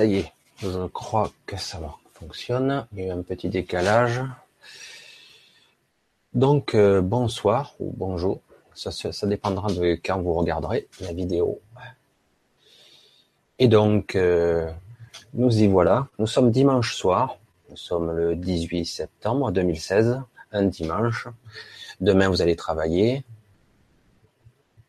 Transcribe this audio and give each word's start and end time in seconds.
Ça 0.00 0.06
y 0.06 0.16
est, 0.16 0.32
je 0.56 0.86
crois 0.86 1.30
que 1.44 1.58
ça 1.58 1.78
fonctionne. 2.14 2.86
Il 2.94 3.00
y 3.00 3.02
a 3.02 3.06
eu 3.08 3.10
un 3.10 3.20
petit 3.20 3.50
décalage. 3.50 4.22
Donc, 6.32 6.74
euh, 6.74 7.02
bonsoir 7.02 7.74
ou 7.80 7.92
bonjour. 7.94 8.40
Ça, 8.72 9.26
dépendra 9.26 9.68
de 9.68 10.00
quand 10.02 10.22
vous 10.22 10.32
regarderez 10.32 10.88
la 11.02 11.12
vidéo. 11.12 11.60
Et 13.58 13.68
donc, 13.68 14.14
euh, 14.14 14.72
nous 15.34 15.60
y 15.60 15.66
voilà. 15.66 16.08
Nous 16.18 16.26
sommes 16.26 16.50
dimanche 16.50 16.94
soir. 16.94 17.36
Nous 17.68 17.76
sommes 17.76 18.10
le 18.10 18.36
18 18.36 18.86
septembre 18.86 19.52
2016, 19.52 20.18
un 20.52 20.62
dimanche. 20.62 21.28
Demain, 22.00 22.30
vous 22.30 22.40
allez 22.40 22.56
travailler. 22.56 23.22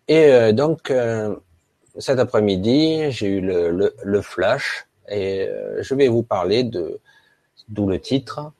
Et 0.07 0.28
euh, 0.28 0.54
donc, 0.54 0.89
cet 1.98 2.18
après-midi, 2.18 3.12
j'ai 3.12 3.28
eu 3.28 3.41
le, 3.41 4.21
flash 4.21 4.88
et 5.08 5.48
euh, 5.48 5.82
je 5.82 5.96
vais 5.96 6.08
vous 6.08 6.23
parler 6.23 6.64
de, 6.64 7.00
d'où 7.70 7.88
le 7.88 8.00
titre, 8.00 8.52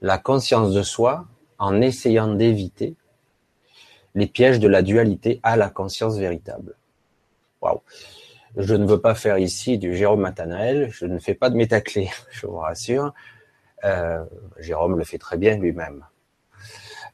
la 0.00 0.18
conscience 0.18 0.72
de 0.72 0.82
soi 0.82 1.26
en 1.58 1.80
essayant 1.80 2.34
d'éviter 2.34 2.94
les 4.14 4.26
pièges 4.26 4.60
de 4.60 4.68
la 4.68 4.82
dualité 4.82 5.40
à 5.42 5.56
la 5.56 5.70
conscience 5.70 6.18
véritable. 6.18 6.76
Waouh. 7.60 7.80
Je 8.56 8.74
ne 8.74 8.86
veux 8.86 9.00
pas 9.00 9.16
faire 9.16 9.38
ici 9.38 9.78
du 9.78 9.96
Jérôme 9.96 10.20
Matanael, 10.20 10.88
je 10.92 11.06
ne 11.06 11.18
fais 11.18 11.34
pas 11.34 11.50
de 11.50 11.56
métaclé, 11.56 12.10
je 12.30 12.46
vous 12.46 12.58
rassure. 12.58 13.12
Euh, 13.84 14.24
Jérôme 14.58 14.96
le 14.96 15.04
fait 15.04 15.18
très 15.18 15.36
bien 15.36 15.56
lui-même. 15.58 16.04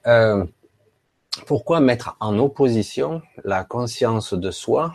Euh, 0.06 0.44
pourquoi 1.46 1.80
mettre 1.80 2.16
en 2.20 2.38
opposition 2.38 3.22
la 3.44 3.64
conscience 3.64 4.34
de 4.34 4.50
soi 4.50 4.94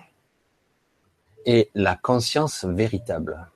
et 1.46 1.70
la 1.74 1.96
conscience 1.96 2.66
véritable? 2.66 3.48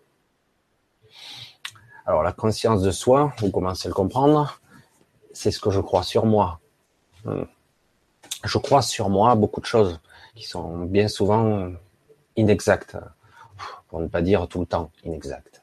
Alors 2.10 2.24
la 2.24 2.32
conscience 2.32 2.82
de 2.82 2.90
soi, 2.90 3.34
vous 3.38 3.52
commencez 3.52 3.88
à 3.88 3.90
le 3.90 3.94
comprendre, 3.94 4.60
c'est 5.32 5.52
ce 5.52 5.60
que 5.60 5.70
je 5.70 5.80
crois 5.80 6.02
sur 6.02 6.26
moi. 6.26 6.60
Hmm. 7.24 7.44
Je 8.44 8.58
crois 8.58 8.82
sur 8.82 9.10
moi 9.10 9.36
beaucoup 9.36 9.62
de 9.62 9.68
choses 9.68 10.00
qui 10.34 10.48
sont 10.48 10.86
bien 10.86 11.08
souvent 11.08 11.70
inexactes, 12.36 12.98
pour 13.90 14.00
ne 14.00 14.08
pas 14.08 14.24
dire 14.24 14.48
tout 14.48 14.60
le 14.60 14.66
temps 14.66 14.90
inexactes. 15.04 15.62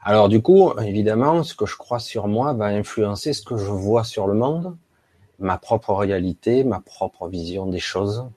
Alors 0.00 0.28
du 0.28 0.42
coup, 0.42 0.72
évidemment, 0.80 1.44
ce 1.44 1.54
que 1.54 1.66
je 1.66 1.76
crois 1.76 2.00
sur 2.00 2.26
moi 2.26 2.52
va 2.52 2.64
influencer 2.64 3.32
ce 3.32 3.42
que 3.42 3.56
je 3.56 3.70
vois 3.70 4.02
sur 4.02 4.26
le 4.26 4.34
monde, 4.34 4.76
ma 5.38 5.56
propre 5.56 5.94
réalité, 5.94 6.64
ma 6.64 6.80
propre 6.80 7.28
vision 7.28 7.66
des 7.66 7.78
choses, 7.78 8.28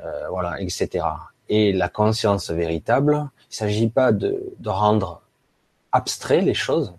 euh, 0.00 0.28
voilà, 0.28 0.60
etc 0.60 1.04
et 1.50 1.72
la 1.72 1.88
conscience 1.88 2.50
véritable, 2.50 3.14
il 3.14 3.50
ne 3.50 3.54
s'agit 3.54 3.88
pas 3.88 4.12
de, 4.12 4.54
rendre 4.64 5.20
abstrait 5.92 6.40
les 6.40 6.54
choses, 6.54 6.94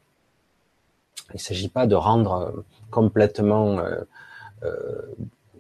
il 1.30 1.36
ne 1.36 1.40
s'agit 1.40 1.70
pas 1.70 1.88
de 1.88 1.96
rendre 1.96 2.64
complètement, 2.90 3.80
euh, 3.80 4.02
euh, 4.64 5.02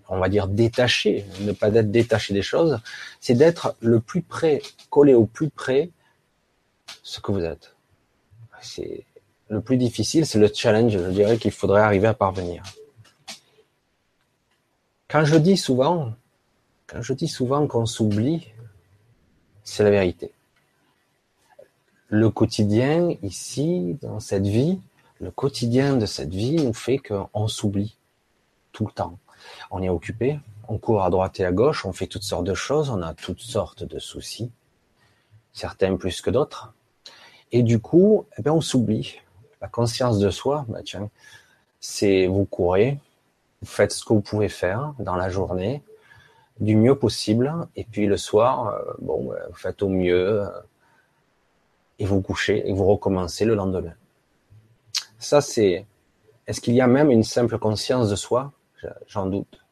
on 0.10 0.20
va 0.20 0.30
dire, 0.30 0.48
détaché, 0.48 1.26
ne 1.42 1.54
pas 1.54 1.72
d'être 1.72 1.92
détaché 1.92 2.34
des 2.34 2.42
choses, 2.42 2.80
c'est 3.20 3.36
d'être 3.36 3.76
le 3.80 4.00
plus 4.00 4.22
près, 4.22 4.62
collé 4.90 5.14
au 5.14 5.26
plus 5.26 5.50
près 5.50 5.90
ce 7.04 7.20
que 7.20 7.32
vous 7.32 7.44
êtes. 7.44 7.76
C'est 8.62 9.06
le 9.50 9.62
plus 9.62 9.78
difficile, 9.78 10.26
c'est 10.26 10.40
le 10.40 10.50
challenge, 10.54 10.94
je 10.94 11.10
dirais, 11.10 11.38
qu'il 11.38 11.52
faudrait 11.52 11.82
arriver 11.82 12.08
à 12.08 12.14
parvenir. 12.14 12.64
Quand 15.10 15.26
je 15.26 15.38
dis 15.38 15.58
souvent, 15.58 16.14
quand 16.88 17.02
je 17.02 17.14
dis 17.14 17.28
souvent 17.28 17.68
qu'on 17.68 17.86
s'oublie, 17.86 18.48
c'est 19.64 19.84
la 19.84 19.90
vérité. 19.90 20.32
Le 22.14 22.30
quotidien, 22.30 23.16
ici, 23.24 23.98
dans 24.02 24.20
cette 24.20 24.46
vie, 24.46 24.82
le 25.22 25.32
quotidien 25.32 25.96
de 25.96 26.06
cette 26.06 26.34
vie 26.34 26.58
nous 26.58 26.74
fait 26.74 26.98
qu'on 26.98 27.48
s'oublie 27.48 27.96
tout 28.74 28.86
le 28.86 28.92
temps. 28.92 29.18
On 29.72 29.82
est 29.82 29.88
occupé, 29.88 30.38
on 30.68 30.78
court 30.78 31.06
à 31.06 31.10
droite 31.10 31.40
et 31.40 31.46
à 31.46 31.54
gauche, 31.54 31.86
on 31.86 31.94
fait 31.94 32.08
toutes 32.08 32.24
sortes 32.24 32.44
de 32.44 32.54
choses, 32.54 32.90
on 32.90 33.02
a 33.02 33.14
toutes 33.14 33.40
sortes 33.40 33.86
de 33.86 33.98
soucis, 33.98 34.52
certains 35.54 35.96
plus 35.96 36.20
que 36.20 36.30
d'autres. 36.30 36.74
Et 37.54 37.64
du 37.64 37.80
coup, 37.80 38.26
eh 38.38 38.42
bien, 38.42 38.52
on 38.52 38.62
s'oublie. 38.62 39.22
La 39.62 39.70
conscience 39.70 40.20
de 40.20 40.32
soi, 40.32 40.66
bah 40.68 40.82
tiens, 40.84 41.10
c'est 41.80 42.28
vous 42.28 42.44
courez, 42.44 43.00
vous 43.62 43.70
faites 43.70 43.94
ce 43.94 44.04
que 44.04 44.12
vous 44.12 44.20
pouvez 44.20 44.50
faire 44.50 44.94
dans 45.00 45.16
la 45.16 45.30
journée, 45.30 45.82
du 46.60 46.76
mieux 46.76 46.96
possible. 46.96 47.54
Et 47.78 47.86
puis 47.86 48.06
le 48.06 48.18
soir, 48.18 48.68
euh, 48.68 48.94
bon, 49.00 49.32
vous 49.48 49.56
faites 49.56 49.82
au 49.82 49.88
mieux 49.88 50.42
euh, 50.42 50.50
et 52.02 52.06
vous 52.06 52.22
couchez 52.22 52.68
et 52.68 52.74
vous 52.74 52.86
recommencez 52.86 53.46
le 53.46 53.54
lendemain. 53.54 53.94
Ça, 55.20 55.40
c'est. 55.40 55.86
Est-ce 56.48 56.60
qu'il 56.60 56.74
y 56.74 56.82
a 56.82 56.88
même 56.88 57.12
une 57.12 57.24
simple 57.24 57.60
conscience 57.60 58.10
de 58.10 58.16
soi? 58.16 58.52
J'en 59.08 59.28
doute. 59.28 59.64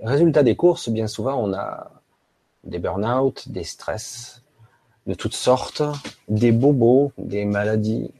Résultat 0.00 0.44
des 0.44 0.54
courses, 0.54 0.88
bien 0.88 1.08
souvent, 1.08 1.42
on 1.42 1.52
a 1.52 1.90
des 2.62 2.78
burn-out, 2.78 3.48
des 3.48 3.64
stress 3.64 4.42
de 5.08 5.14
toutes 5.14 5.34
sortes, 5.34 5.82
des 6.28 6.52
bobos, 6.52 7.12
des 7.18 7.44
maladies. 7.44 8.12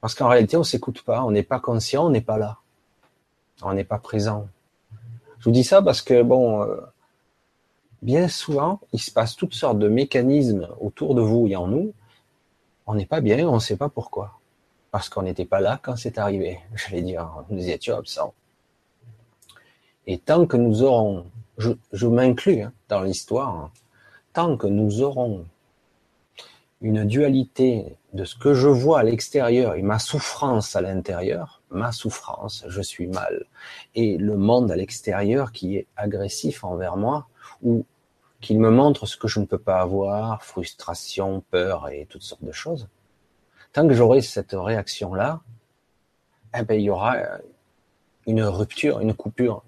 Parce 0.00 0.14
qu'en 0.14 0.28
réalité, 0.28 0.56
on 0.56 0.62
s'écoute 0.62 1.02
pas, 1.02 1.24
on 1.24 1.32
n'est 1.32 1.42
pas 1.42 1.58
conscient, 1.58 2.06
on 2.06 2.10
n'est 2.10 2.20
pas 2.20 2.38
là. 2.38 2.58
On 3.62 3.72
n'est 3.72 3.84
pas 3.84 3.98
présent. 3.98 4.46
Je 5.40 5.44
vous 5.44 5.50
dis 5.50 5.64
ça 5.64 5.82
parce 5.82 6.02
que, 6.02 6.22
bon, 6.22 6.62
euh, 6.62 6.76
bien 8.00 8.28
souvent, 8.28 8.78
il 8.92 9.00
se 9.00 9.10
passe 9.10 9.34
toutes 9.34 9.54
sortes 9.54 9.80
de 9.80 9.88
mécanismes 9.88 10.68
autour 10.80 11.16
de 11.16 11.20
vous 11.20 11.48
et 11.48 11.56
en 11.56 11.66
nous. 11.66 11.92
On 12.88 12.94
n'est 12.94 13.06
pas 13.06 13.20
bien, 13.20 13.46
on 13.46 13.56
ne 13.56 13.60
sait 13.60 13.76
pas 13.76 13.90
pourquoi. 13.90 14.40
Parce 14.90 15.10
qu'on 15.10 15.22
n'était 15.22 15.44
pas 15.44 15.60
là 15.60 15.78
quand 15.82 15.96
c'est 15.96 16.16
arrivé. 16.16 16.58
J'allais 16.74 17.02
dire, 17.02 17.44
nous 17.50 17.68
étions 17.68 17.98
absents. 17.98 18.32
Et 20.06 20.16
tant 20.16 20.46
que 20.46 20.56
nous 20.56 20.82
aurons, 20.82 21.26
je, 21.58 21.72
je 21.92 22.06
m'inclus 22.06 22.62
hein, 22.62 22.72
dans 22.88 23.02
l'histoire, 23.02 23.70
tant 24.32 24.56
que 24.56 24.66
nous 24.66 25.02
aurons 25.02 25.44
une 26.80 27.04
dualité 27.04 27.98
de 28.14 28.24
ce 28.24 28.34
que 28.36 28.54
je 28.54 28.68
vois 28.68 29.00
à 29.00 29.02
l'extérieur 29.02 29.74
et 29.74 29.82
ma 29.82 29.98
souffrance 29.98 30.74
à 30.74 30.80
l'intérieur, 30.80 31.60
ma 31.70 31.92
souffrance, 31.92 32.64
je 32.68 32.80
suis 32.80 33.06
mal, 33.06 33.44
et 33.94 34.16
le 34.16 34.38
monde 34.38 34.70
à 34.70 34.76
l'extérieur 34.76 35.52
qui 35.52 35.76
est 35.76 35.86
agressif 35.96 36.64
envers 36.64 36.96
moi, 36.96 37.26
ou 37.62 37.84
qu'il 38.40 38.60
me 38.60 38.70
montre 38.70 39.06
ce 39.06 39.16
que 39.16 39.28
je 39.28 39.40
ne 39.40 39.46
peux 39.46 39.58
pas 39.58 39.80
avoir, 39.80 40.44
frustration, 40.44 41.42
peur 41.50 41.88
et 41.88 42.06
toutes 42.06 42.22
sortes 42.22 42.44
de 42.44 42.52
choses. 42.52 42.88
Tant 43.72 43.86
que 43.86 43.94
j'aurai 43.94 44.22
cette 44.22 44.52
réaction-là, 44.52 45.40
eh 46.56 46.62
ben, 46.62 46.74
il 46.74 46.84
y 46.84 46.90
aura 46.90 47.16
une 48.26 48.42
rupture, 48.42 49.00
une 49.00 49.14
coupure. 49.14 49.62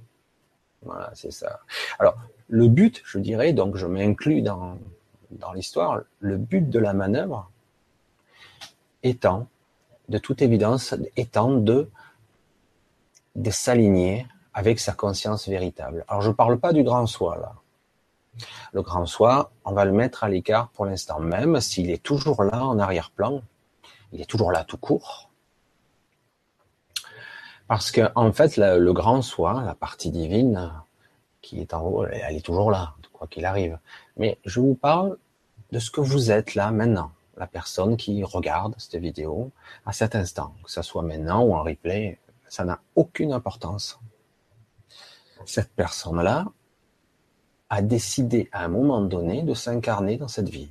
Voilà, 0.82 1.10
c'est 1.14 1.32
ça. 1.32 1.60
Alors, 1.98 2.16
le 2.48 2.68
but, 2.68 3.02
je 3.04 3.18
dirais, 3.18 3.52
donc 3.52 3.76
je 3.76 3.86
m'inclus 3.86 4.42
dans, 4.42 4.78
dans 5.30 5.52
l'histoire, 5.52 6.00
le 6.20 6.36
but 6.36 6.68
de 6.68 6.78
la 6.78 6.92
manœuvre 6.92 7.50
étant, 9.02 9.48
de 10.08 10.18
toute 10.18 10.42
évidence, 10.42 10.94
étant 11.16 11.52
de, 11.52 11.88
de 13.36 13.50
s'aligner 13.50 14.26
avec 14.52 14.80
sa 14.80 14.92
conscience 14.92 15.48
véritable. 15.48 16.04
Alors 16.08 16.22
je 16.22 16.28
ne 16.28 16.34
parle 16.34 16.58
pas 16.58 16.72
du 16.72 16.82
grand 16.82 17.06
soi 17.06 17.36
là. 17.36 17.54
Le 18.72 18.82
grand 18.82 19.06
soi, 19.06 19.50
on 19.64 19.72
va 19.72 19.84
le 19.84 19.92
mettre 19.92 20.24
à 20.24 20.28
l'écart 20.28 20.68
pour 20.70 20.86
l'instant, 20.86 21.20
même 21.20 21.60
s'il 21.60 21.90
est 21.90 22.02
toujours 22.02 22.44
là 22.44 22.64
en 22.64 22.78
arrière-plan, 22.78 23.42
il 24.12 24.20
est 24.20 24.30
toujours 24.30 24.52
là 24.52 24.64
tout 24.64 24.78
court. 24.78 25.30
Parce 27.68 27.90
que 27.90 28.10
en 28.14 28.32
fait, 28.32 28.56
le 28.56 28.92
grand 28.92 29.22
soi, 29.22 29.62
la 29.64 29.74
partie 29.74 30.10
divine 30.10 30.72
qui 31.42 31.60
est 31.60 31.74
en 31.74 31.82
haut, 31.82 32.06
elle 32.06 32.36
est 32.36 32.44
toujours 32.44 32.70
là, 32.70 32.94
quoi 33.12 33.26
qu'il 33.26 33.44
arrive. 33.44 33.78
Mais 34.16 34.38
je 34.44 34.60
vous 34.60 34.74
parle 34.74 35.16
de 35.70 35.78
ce 35.78 35.90
que 35.90 36.00
vous 36.00 36.30
êtes 36.30 36.54
là 36.54 36.70
maintenant, 36.72 37.12
la 37.36 37.46
personne 37.46 37.96
qui 37.96 38.24
regarde 38.24 38.74
cette 38.78 39.00
vidéo 39.00 39.52
à 39.86 39.92
cet 39.92 40.14
instant, 40.14 40.54
que 40.64 40.70
ce 40.70 40.82
soit 40.82 41.02
maintenant 41.02 41.42
ou 41.42 41.54
en 41.54 41.62
replay, 41.62 42.18
ça 42.48 42.64
n'a 42.64 42.80
aucune 42.96 43.32
importance. 43.32 43.98
Cette 45.46 45.72
personne-là 45.72 46.46
a 47.70 47.82
décidé 47.82 48.48
à 48.52 48.64
un 48.64 48.68
moment 48.68 49.00
donné 49.00 49.42
de 49.42 49.54
s'incarner 49.54 50.16
dans 50.16 50.28
cette 50.28 50.48
vie. 50.48 50.70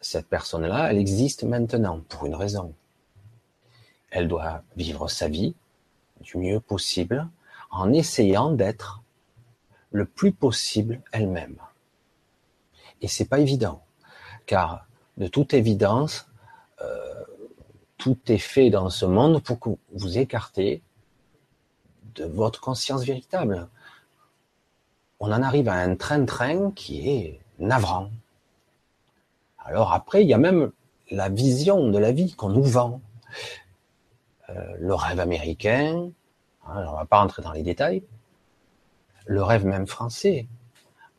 Cette 0.00 0.28
personne-là, 0.28 0.90
elle 0.90 0.98
existe 0.98 1.42
maintenant 1.42 2.00
pour 2.08 2.26
une 2.26 2.36
raison. 2.36 2.72
Elle 4.10 4.28
doit 4.28 4.62
vivre 4.76 5.08
sa 5.08 5.28
vie 5.28 5.56
du 6.20 6.38
mieux 6.38 6.60
possible 6.60 7.28
en 7.70 7.92
essayant 7.92 8.52
d'être 8.52 9.02
le 9.90 10.04
plus 10.06 10.32
possible 10.32 11.00
elle-même. 11.12 11.56
Et 13.02 13.08
c'est 13.08 13.24
pas 13.24 13.40
évident, 13.40 13.82
car 14.46 14.86
de 15.16 15.26
toute 15.26 15.54
évidence, 15.54 16.28
euh, 16.82 17.24
tout 17.98 18.18
est 18.28 18.38
fait 18.38 18.70
dans 18.70 18.90
ce 18.90 19.06
monde 19.06 19.42
pour 19.42 19.58
que 19.58 19.70
vous 19.92 20.18
écartez 20.18 20.82
de 22.14 22.24
votre 22.24 22.60
conscience 22.60 23.04
véritable. 23.04 23.68
On 25.20 25.32
en 25.32 25.42
arrive 25.42 25.68
à 25.68 25.74
un 25.74 25.96
train-train 25.96 26.70
qui 26.72 27.08
est 27.08 27.40
navrant. 27.58 28.10
Alors 29.58 29.92
après, 29.92 30.22
il 30.22 30.28
y 30.28 30.34
a 30.34 30.38
même 30.38 30.70
la 31.10 31.28
vision 31.28 31.88
de 31.88 31.98
la 31.98 32.12
vie 32.12 32.34
qu'on 32.34 32.50
nous 32.50 32.62
vend. 32.62 33.00
Euh, 34.50 34.76
le 34.78 34.94
rêve 34.94 35.18
américain, 35.18 36.10
hein, 36.66 36.84
on 36.88 36.92
va 36.92 37.04
pas 37.04 37.18
rentrer 37.18 37.42
dans 37.42 37.52
les 37.52 37.62
détails, 37.62 38.02
le 39.26 39.42
rêve 39.42 39.66
même 39.66 39.86
français, 39.86 40.46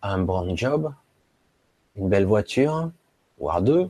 un 0.02 0.20
bon 0.20 0.56
job, 0.56 0.94
une 1.96 2.08
belle 2.08 2.26
voiture, 2.26 2.90
voire 3.38 3.62
deux, 3.62 3.90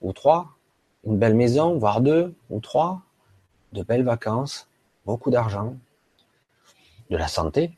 ou 0.00 0.12
trois, 0.12 0.56
une 1.04 1.18
belle 1.18 1.34
maison, 1.34 1.76
voire 1.76 2.00
deux, 2.00 2.34
ou 2.48 2.60
trois, 2.60 3.02
de 3.72 3.82
belles 3.82 4.04
vacances, 4.04 4.68
beaucoup 5.04 5.30
d'argent, 5.30 5.74
de 7.10 7.16
la 7.16 7.28
santé, 7.28 7.76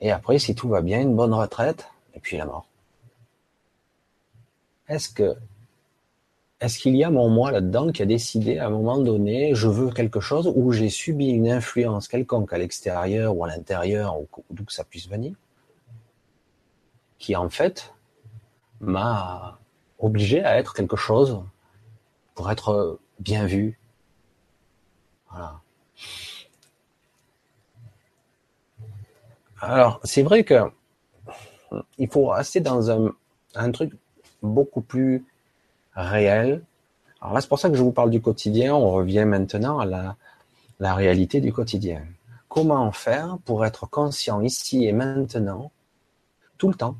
et 0.00 0.10
après, 0.10 0.38
si 0.38 0.54
tout 0.54 0.68
va 0.68 0.82
bien, 0.82 1.00
une 1.00 1.16
bonne 1.16 1.34
retraite, 1.34 1.88
et 2.14 2.20
puis 2.20 2.36
la 2.36 2.46
mort. 2.46 2.66
Est-ce 4.88 5.08
que 5.08 5.36
est-ce 6.58 6.78
qu'il 6.78 6.96
y 6.96 7.04
a 7.04 7.10
mon 7.10 7.28
moi 7.28 7.50
là-dedans 7.50 7.92
qui 7.92 8.00
a 8.02 8.06
décidé 8.06 8.58
à 8.58 8.66
un 8.66 8.70
moment 8.70 8.98
donné, 8.98 9.54
je 9.54 9.68
veux 9.68 9.90
quelque 9.90 10.20
chose, 10.20 10.50
ou 10.54 10.72
j'ai 10.72 10.88
subi 10.88 11.28
une 11.28 11.50
influence 11.50 12.08
quelconque 12.08 12.52
à 12.54 12.58
l'extérieur 12.58 13.36
ou 13.36 13.44
à 13.44 13.48
l'intérieur, 13.48 14.18
ou 14.18 14.26
d'où 14.50 14.64
que 14.64 14.72
ça 14.72 14.84
puisse 14.84 15.06
venir, 15.06 15.34
qui 17.18 17.36
en 17.36 17.50
fait 17.50 17.92
m'a 18.80 19.58
obligé 19.98 20.42
à 20.44 20.56
être 20.56 20.72
quelque 20.72 20.96
chose 20.96 21.42
pour 22.34 22.50
être 22.50 22.98
bien 23.20 23.44
vu? 23.44 23.78
Voilà. 25.30 25.60
Alors, 29.68 29.98
c'est 30.04 30.22
vrai 30.22 30.44
que 30.44 30.70
il 31.98 32.08
faut 32.08 32.28
rester 32.28 32.60
dans 32.60 32.88
un, 32.88 33.72
truc 33.72 33.92
beaucoup 34.40 34.80
plus 34.80 35.24
réel. 35.96 36.62
Alors 37.20 37.34
là, 37.34 37.40
c'est 37.40 37.48
pour 37.48 37.58
ça 37.58 37.68
que 37.68 37.74
je 37.74 37.82
vous 37.82 37.90
parle 37.90 38.10
du 38.10 38.20
quotidien. 38.20 38.76
On 38.76 38.92
revient 38.92 39.24
maintenant 39.24 39.80
à 39.80 39.84
la, 39.84 40.14
la 40.78 40.94
réalité 40.94 41.40
du 41.40 41.52
quotidien. 41.52 42.04
Comment 42.48 42.92
faire 42.92 43.38
pour 43.44 43.66
être 43.66 43.90
conscient 43.90 44.40
ici 44.40 44.86
et 44.86 44.92
maintenant, 44.92 45.72
tout 46.58 46.68
le 46.68 46.76
temps, 46.76 46.96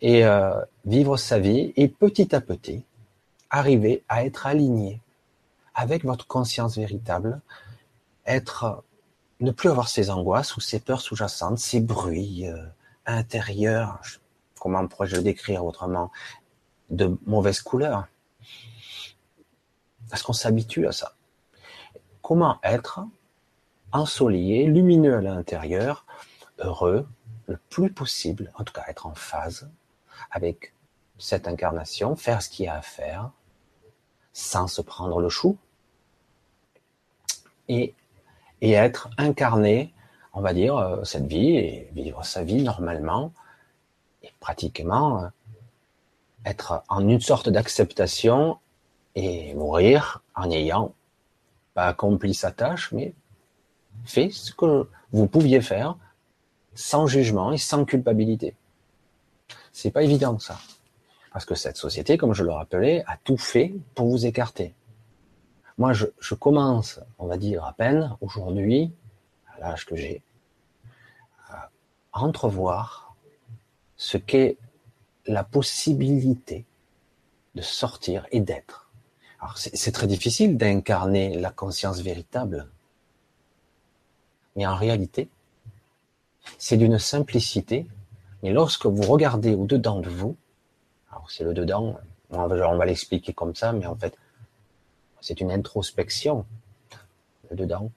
et 0.00 0.24
euh, 0.24 0.60
vivre 0.84 1.16
sa 1.16 1.38
vie 1.38 1.72
et 1.76 1.86
petit 1.86 2.34
à 2.34 2.40
petit 2.40 2.84
arriver 3.48 4.02
à 4.08 4.24
être 4.24 4.48
aligné 4.48 5.00
avec 5.76 6.04
votre 6.04 6.26
conscience 6.26 6.76
véritable, 6.76 7.40
être 8.26 8.82
ne 9.40 9.50
plus 9.50 9.68
avoir 9.68 9.88
ces 9.88 10.10
angoisses 10.10 10.56
ou 10.56 10.60
ces 10.60 10.80
peurs 10.80 11.00
sous-jacentes, 11.00 11.58
ces 11.58 11.80
bruits 11.80 12.46
euh, 12.48 12.66
intérieurs, 13.06 14.00
comment 14.58 14.86
pourrais-je 14.86 15.16
le 15.16 15.22
décrire 15.22 15.64
autrement, 15.64 16.10
de 16.90 17.16
mauvaise 17.26 17.60
couleur. 17.60 18.06
Est-ce 20.12 20.24
qu'on 20.24 20.32
s'habitue 20.32 20.86
à 20.86 20.92
ça 20.92 21.14
Comment 22.22 22.58
être 22.62 23.00
ensoleillé, 23.92 24.66
lumineux 24.66 25.16
à 25.16 25.20
l'intérieur, 25.20 26.04
heureux, 26.58 27.06
le 27.46 27.56
plus 27.70 27.90
possible, 27.90 28.52
en 28.56 28.64
tout 28.64 28.72
cas 28.72 28.84
être 28.88 29.06
en 29.06 29.14
phase 29.14 29.70
avec 30.30 30.74
cette 31.18 31.48
incarnation, 31.48 32.16
faire 32.16 32.42
ce 32.42 32.48
qu'il 32.48 32.66
y 32.66 32.68
a 32.68 32.74
à 32.74 32.82
faire, 32.82 33.30
sans 34.32 34.66
se 34.66 34.82
prendre 34.82 35.20
le 35.20 35.28
chou, 35.28 35.56
et, 37.68 37.94
et 38.60 38.72
être 38.72 39.10
incarné, 39.18 39.92
on 40.32 40.40
va 40.40 40.52
dire, 40.52 40.76
euh, 40.76 41.04
cette 41.04 41.26
vie, 41.26 41.56
et 41.56 41.90
vivre 41.92 42.24
sa 42.24 42.42
vie 42.42 42.62
normalement, 42.62 43.32
et 44.22 44.30
pratiquement 44.40 45.22
euh, 45.22 45.28
être 46.44 46.82
en 46.88 47.06
une 47.08 47.20
sorte 47.20 47.48
d'acceptation 47.48 48.58
et 49.14 49.54
mourir 49.54 50.22
en 50.34 50.50
ayant 50.50 50.94
pas 51.74 51.86
accompli 51.86 52.34
sa 52.34 52.50
tâche, 52.50 52.92
mais 52.92 53.14
fait 54.04 54.30
ce 54.30 54.52
que 54.52 54.88
vous 55.12 55.26
pouviez 55.26 55.60
faire 55.60 55.96
sans 56.74 57.06
jugement 57.06 57.52
et 57.52 57.58
sans 57.58 57.84
culpabilité. 57.84 58.54
C'est 59.72 59.90
pas 59.90 60.02
évident 60.02 60.38
ça. 60.38 60.58
Parce 61.32 61.44
que 61.44 61.54
cette 61.54 61.76
société, 61.76 62.16
comme 62.16 62.34
je 62.34 62.42
le 62.42 62.52
rappelais, 62.52 63.04
a 63.06 63.16
tout 63.22 63.36
fait 63.36 63.74
pour 63.94 64.08
vous 64.08 64.26
écarter. 64.26 64.74
Moi, 65.78 65.92
je, 65.92 66.34
commence, 66.34 67.00
on 67.20 67.26
va 67.26 67.36
dire 67.36 67.64
à 67.64 67.72
peine 67.72 68.16
aujourd'hui, 68.20 68.92
à 69.54 69.60
l'âge 69.60 69.86
que 69.86 69.94
j'ai, 69.94 70.22
à 71.48 71.70
entrevoir 72.12 73.14
ce 73.96 74.18
qu'est 74.18 74.56
la 75.26 75.44
possibilité 75.44 76.64
de 77.54 77.62
sortir 77.62 78.26
et 78.32 78.40
d'être. 78.40 78.90
Alors 79.40 79.56
c'est 79.56 79.92
très 79.92 80.08
difficile 80.08 80.56
d'incarner 80.56 81.38
la 81.38 81.52
conscience 81.52 82.00
véritable, 82.00 82.66
mais 84.56 84.66
en 84.66 84.74
réalité, 84.74 85.28
c'est 86.58 86.76
d'une 86.76 86.98
simplicité. 86.98 87.86
Mais 88.42 88.50
lorsque 88.50 88.86
vous 88.86 89.02
regardez 89.02 89.54
au-dedans 89.54 90.00
de 90.00 90.08
vous, 90.08 90.36
alors 91.12 91.30
c'est 91.30 91.44
le 91.44 91.54
dedans, 91.54 91.98
on 92.30 92.46
va 92.48 92.84
l'expliquer 92.84 93.32
comme 93.32 93.54
ça, 93.54 93.72
mais 93.72 93.86
en 93.86 93.94
fait, 93.94 94.16
c'est 95.20 95.40
une 95.40 95.50
introspection, 95.50 96.46
dedans. 97.54 97.90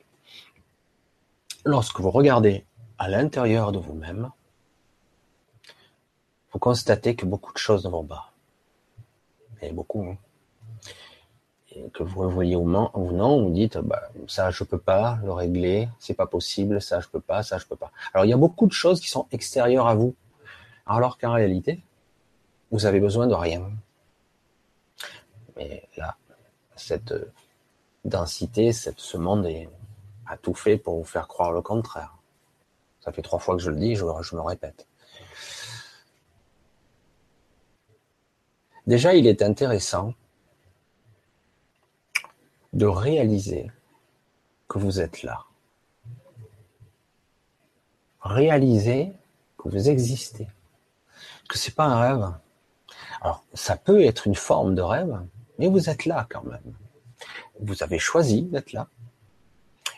Lorsque 1.65 1.99
vous 1.99 2.11
regardez 2.11 2.65
à 2.97 3.09
l'intérieur 3.09 3.71
de 3.71 3.79
vous-même, 3.79 4.31
vous 6.51 6.59
constatez 6.59 7.15
que 7.15 7.25
beaucoup 7.25 7.53
de 7.53 7.57
choses 7.57 7.85
ne 7.85 7.89
vont 7.89 8.03
pas. 8.03 8.31
Et 9.61 9.71
beaucoup. 9.71 10.03
Hein. 10.03 10.17
Et 11.73 11.89
que 11.91 12.03
vous 12.03 12.23
le 12.23 12.29
voyez 12.29 12.55
ou 12.55 12.67
non, 12.67 13.43
vous 13.43 13.51
dites, 13.51 13.77
bah, 13.77 14.09
ça 14.27 14.51
je 14.51 14.63
peux 14.63 14.77
pas 14.77 15.19
le 15.23 15.31
régler, 15.31 15.87
c'est 15.99 16.13
pas 16.13 16.25
possible, 16.25 16.81
ça 16.81 16.99
je 16.99 17.07
peux 17.07 17.21
pas, 17.21 17.43
ça 17.43 17.57
je 17.57 17.65
peux 17.65 17.77
pas. 17.77 17.91
Alors 18.13 18.25
il 18.25 18.29
y 18.29 18.33
a 18.33 18.37
beaucoup 18.37 18.67
de 18.67 18.73
choses 18.73 18.99
qui 18.99 19.07
sont 19.07 19.27
extérieures 19.31 19.87
à 19.87 19.95
vous. 19.95 20.13
Alors 20.85 21.17
qu'en 21.17 21.31
réalité, 21.31 21.79
vous 22.71 22.85
avez 22.85 22.99
besoin 22.99 23.27
de 23.27 23.33
rien. 23.33 23.71
Mais 25.55 25.87
là, 25.95 26.17
cette 26.81 27.13
densité, 28.05 28.73
cette, 28.73 28.99
ce 28.99 29.17
monde 29.17 29.47
a 30.25 30.37
tout 30.37 30.53
fait 30.53 30.77
pour 30.77 30.97
vous 30.97 31.03
faire 31.05 31.27
croire 31.27 31.51
le 31.51 31.61
contraire. 31.61 32.15
Ça 33.01 33.11
fait 33.11 33.21
trois 33.21 33.39
fois 33.39 33.55
que 33.55 33.61
je 33.61 33.71
le 33.71 33.77
dis, 33.77 33.95
je 33.95 34.05
me 34.05 34.41
répète. 34.41 34.87
Déjà, 38.87 39.13
il 39.13 39.27
est 39.27 39.41
intéressant 39.41 40.13
de 42.73 42.85
réaliser 42.85 43.71
que 44.67 44.79
vous 44.79 44.99
êtes 44.99 45.23
là. 45.23 45.45
Réaliser 48.21 49.13
que 49.57 49.69
vous 49.69 49.89
existez. 49.89 50.47
Que 51.49 51.57
c'est 51.57 51.75
pas 51.75 51.85
un 51.85 51.99
rêve. 51.99 52.33
Alors, 53.21 53.43
ça 53.53 53.75
peut 53.75 54.03
être 54.03 54.25
une 54.27 54.35
forme 54.35 54.73
de 54.73 54.81
rêve, 54.81 55.21
mais 55.57 55.67
vous 55.67 55.89
êtes 55.89 56.05
là 56.05 56.27
quand 56.29 56.43
même. 56.43 56.73
Vous 57.59 57.83
avez 57.83 57.99
choisi 57.99 58.43
d'être 58.43 58.73
là. 58.73 58.87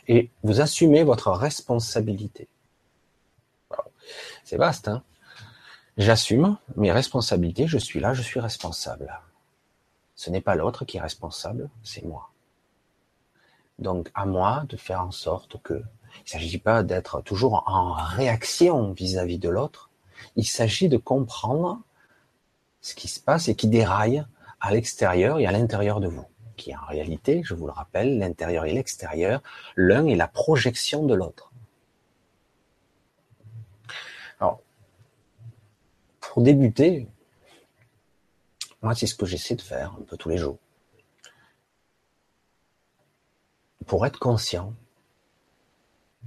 Et 0.08 0.30
vous 0.44 0.60
assumez 0.62 1.04
votre 1.04 1.32
responsabilité. 1.32 2.48
C'est 4.44 4.58
vaste, 4.58 4.88
hein 4.88 5.04
J'assume 5.98 6.58
mes 6.76 6.92
responsabilités, 6.92 7.68
je 7.68 7.78
suis 7.78 8.00
là, 8.00 8.14
je 8.14 8.24
suis 8.24 8.40
responsable. 8.40 9.22
Ce 10.16 10.30
n'est 10.30 10.42
pas 10.42 10.56
l'autre 10.56 10.86
qui 10.86 10.98
est 10.98 11.02
responsable, 11.02 11.70
c'est 11.84 12.04
moi. 12.04 12.32
Donc 13.80 14.12
à 14.16 14.26
moi 14.26 14.66
de 14.70 14.78
faire 14.78 15.02
en 15.02 15.12
sorte 15.12 15.62
que 15.62 15.84
il 16.16 16.24
ne 16.26 16.30
s'agit 16.30 16.60
pas 16.60 16.84
d'être 16.84 17.22
toujours 17.22 17.64
en 17.68 17.94
réaction 17.94 18.92
vis-à-vis 18.92 19.40
de 19.40 19.50
l'autre, 19.50 19.90
il 20.36 20.46
s'agit 20.46 20.90
de 20.90 20.98
comprendre 20.98 21.80
ce 22.82 22.94
qui 22.96 23.08
se 23.08 23.20
passe 23.20 23.48
et 23.48 23.56
qui 23.56 23.68
déraille 23.68 24.24
à 24.64 24.72
l'extérieur 24.72 25.40
et 25.40 25.46
à 25.46 25.52
l'intérieur 25.52 26.00
de 26.00 26.08
vous, 26.08 26.26
qui 26.56 26.76
en 26.76 26.86
réalité, 26.88 27.42
je 27.44 27.54
vous 27.54 27.68
le 27.68 27.74
rappelle, 27.74 28.18
l'intérieur 28.18 28.66
et 28.66 28.74
l'extérieur, 28.74 29.44
l'un 29.76 30.08
est 30.08 30.16
la 30.16 30.28
projection 30.28 31.06
de 31.06 31.14
l'autre. 31.14 31.52
pour 36.34 36.42
débuter, 36.42 37.08
moi, 38.82 38.96
c'est 38.96 39.06
ce 39.06 39.14
que 39.14 39.28
j'essaie 39.28 39.54
de 39.54 39.62
faire 39.62 39.94
un 40.00 40.02
peu 40.02 40.18
tous 40.18 40.30
les 40.30 40.40
jours. 40.40 40.58
Pour 43.86 44.04
être 44.08 44.18
conscient, 44.18 44.74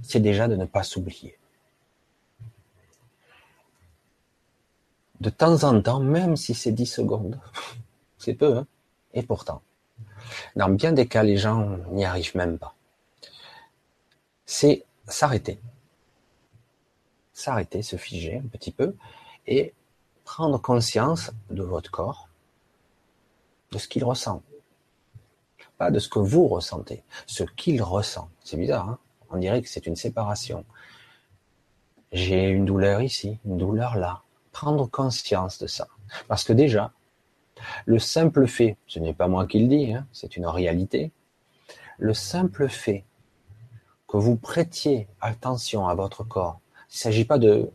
c'est 0.01 0.21
déjà 0.21 0.47
de 0.47 0.55
ne 0.55 0.63
pas 0.63 0.83
s'oublier. 0.83 1.37
De 5.19 5.29
temps 5.29 5.65
en 5.65 5.81
temps, 5.81 5.99
même 5.99 6.37
si 6.37 6.53
c'est 6.53 6.71
10 6.71 6.85
secondes, 6.85 7.37
peu, 8.33 8.57
hein 8.57 8.67
et 9.13 9.23
pourtant, 9.23 9.61
dans 10.55 10.69
bien 10.69 10.91
des 10.91 11.07
cas, 11.07 11.23
les 11.23 11.37
gens 11.37 11.77
n'y 11.91 12.05
arrivent 12.05 12.35
même 12.35 12.57
pas. 12.57 12.75
C'est 14.45 14.85
s'arrêter. 15.07 15.59
S'arrêter, 17.33 17.81
se 17.81 17.95
figer 17.95 18.37
un 18.43 18.47
petit 18.47 18.71
peu 18.71 18.95
et 19.45 19.73
prendre 20.23 20.59
conscience 20.59 21.31
de 21.49 21.63
votre 21.63 21.91
corps, 21.91 22.27
de 23.71 23.77
ce 23.77 23.87
qu'il 23.87 24.03
ressent. 24.03 24.41
Pas 25.77 25.91
de 25.91 25.99
ce 25.99 26.09
que 26.09 26.19
vous 26.19 26.47
ressentez, 26.47 27.03
ce 27.27 27.43
qu'il 27.43 27.81
ressent. 27.81 28.29
C'est 28.43 28.57
bizarre, 28.57 28.89
hein 28.89 28.99
on 29.29 29.37
dirait 29.37 29.61
que 29.61 29.69
c'est 29.69 29.87
une 29.87 29.95
séparation. 29.95 30.65
J'ai 32.11 32.43
une 32.49 32.65
douleur 32.65 33.01
ici, 33.01 33.39
une 33.45 33.57
douleur 33.57 33.95
là. 33.95 34.21
Prendre 34.51 34.89
conscience 34.89 35.59
de 35.59 35.67
ça. 35.67 35.87
Parce 36.27 36.43
que 36.43 36.53
déjà, 36.53 36.91
le 37.85 37.99
simple 37.99 38.47
fait, 38.47 38.77
ce 38.87 38.99
n'est 38.99 39.13
pas 39.13 39.27
moi 39.27 39.47
qui 39.47 39.59
le 39.59 39.67
dis, 39.67 39.93
hein, 39.93 40.05
c'est 40.11 40.37
une 40.37 40.45
réalité, 40.45 41.11
le 41.97 42.13
simple 42.13 42.67
fait 42.69 43.03
que 44.07 44.17
vous 44.17 44.35
prêtiez 44.35 45.07
attention 45.21 45.87
à 45.87 45.95
votre 45.95 46.23
corps, 46.23 46.59
il 46.89 46.93
ne 46.93 46.97
s'agit 46.97 47.25
pas 47.25 47.37
de, 47.37 47.69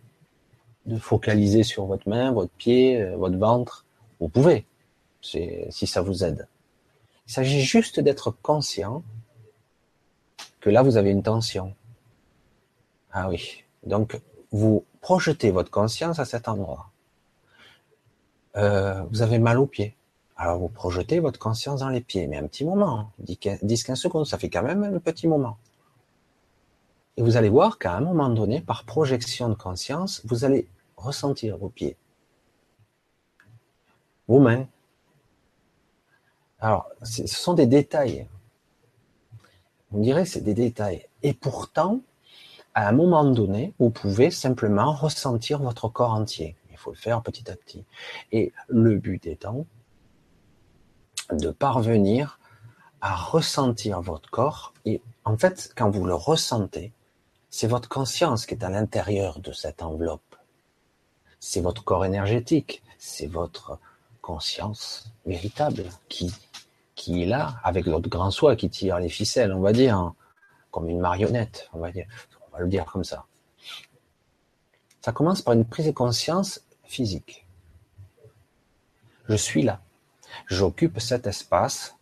de 0.86 0.98
focaliser 0.98 1.62
sur 1.62 1.86
votre 1.86 2.08
main, 2.08 2.32
votre 2.32 2.52
pied, 2.52 3.00
euh, 3.00 3.16
votre 3.16 3.36
ventre, 3.36 3.84
vous 4.20 4.28
pouvez, 4.28 4.66
si 5.20 5.86
ça 5.86 6.00
vous 6.00 6.24
aide. 6.24 6.48
Il 7.26 7.32
s'agit 7.32 7.62
juste 7.62 8.00
d'être 8.00 8.30
conscient 8.30 9.02
que 10.60 10.70
là, 10.70 10.82
vous 10.82 10.96
avez 10.96 11.10
une 11.10 11.22
tension. 11.22 11.74
Ah 13.12 13.28
oui. 13.28 13.64
Donc, 13.84 14.20
vous 14.52 14.84
projetez 15.00 15.50
votre 15.50 15.70
conscience 15.70 16.18
à 16.18 16.24
cet 16.24 16.48
endroit. 16.48 16.91
Euh, 18.56 19.02
vous 19.11 19.23
avez 19.23 19.38
mal 19.38 19.59
aux 19.59 19.66
pieds. 19.66 19.97
Alors, 20.37 20.59
vous 20.59 20.68
projetez 20.68 21.21
votre 21.21 21.38
conscience 21.38 21.80
dans 21.80 21.88
les 21.88 22.00
pieds, 22.00 22.26
mais 22.26 22.37
un 22.37 22.47
petit 22.47 22.64
moment, 22.64 23.11
10-15 23.25 23.94
secondes, 23.94 24.26
ça 24.26 24.38
fait 24.38 24.50
quand 24.50 24.62
même 24.62 24.82
un 24.82 24.99
petit 24.99 25.28
moment. 25.28 25.56
Et 27.16 27.23
vous 27.23 27.37
allez 27.37 27.49
voir 27.49 27.78
qu'à 27.78 27.94
un 27.94 28.00
moment 28.00 28.28
donné, 28.30 28.61
par 28.61 28.85
projection 28.85 29.49
de 29.49 29.54
conscience, 29.54 30.23
vous 30.25 30.44
allez 30.44 30.66
ressentir 30.97 31.59
vos 31.59 31.68
pieds, 31.68 31.97
vos 34.28 34.40
mains. 34.40 34.66
Alors, 36.61 36.88
ce 37.02 37.26
sont 37.26 37.54
des 37.54 37.66
détails. 37.66 38.26
On 39.92 39.99
dirait 39.99 40.25
c'est 40.25 40.40
des 40.40 40.54
détails. 40.54 41.06
Et 41.23 41.35
pourtant, 41.35 42.00
à 42.75 42.88
un 42.88 42.92
moment 42.92 43.25
donné, 43.25 43.75
vous 43.78 43.90
pouvez 43.90 44.30
simplement 44.30 44.92
ressentir 44.92 45.61
votre 45.61 45.88
corps 45.88 46.14
entier. 46.14 46.56
Faut 46.82 46.90
le 46.90 46.96
faire 46.96 47.22
petit 47.22 47.48
à 47.48 47.54
petit. 47.54 47.84
Et 48.32 48.52
le 48.66 48.98
but 48.98 49.24
étant 49.26 49.66
de 51.30 51.50
parvenir 51.50 52.40
à 53.00 53.14
ressentir 53.14 54.00
votre 54.00 54.28
corps. 54.30 54.74
Et 54.84 55.00
en 55.24 55.36
fait, 55.36 55.72
quand 55.76 55.90
vous 55.90 56.04
le 56.04 56.14
ressentez, 56.14 56.92
c'est 57.50 57.68
votre 57.68 57.88
conscience 57.88 58.46
qui 58.46 58.54
est 58.54 58.64
à 58.64 58.68
l'intérieur 58.68 59.38
de 59.38 59.52
cette 59.52 59.80
enveloppe. 59.80 60.34
C'est 61.38 61.60
votre 61.60 61.84
corps 61.84 62.04
énergétique, 62.04 62.82
c'est 62.98 63.28
votre 63.28 63.78
conscience 64.20 65.12
véritable 65.24 65.84
qui 66.08 66.32
qui 66.94 67.22
est 67.22 67.26
là, 67.26 67.54
avec 67.64 67.86
l'autre 67.86 68.08
grand 68.08 68.30
soi 68.30 68.54
qui 68.54 68.68
tire 68.68 68.98
les 68.98 69.08
ficelles, 69.08 69.52
on 69.52 69.60
va 69.60 69.72
dire, 69.72 69.96
hein, 69.96 70.14
comme 70.70 70.88
une 70.88 71.00
marionnette, 71.00 71.68
on 71.72 71.78
va 71.78 71.90
dire, 71.90 72.06
on 72.46 72.56
va 72.56 72.62
le 72.62 72.68
dire 72.68 72.84
comme 72.84 73.02
ça. 73.02 73.24
Ça 75.00 75.10
commence 75.10 75.42
par 75.42 75.54
une 75.54 75.64
prise 75.64 75.86
de 75.86 75.90
conscience 75.90 76.60
physique. 76.92 77.46
Je 79.28 79.34
suis 79.34 79.62
là. 79.62 79.80
J'occupe 80.46 81.00
cet 81.00 81.26
espace 81.26 81.96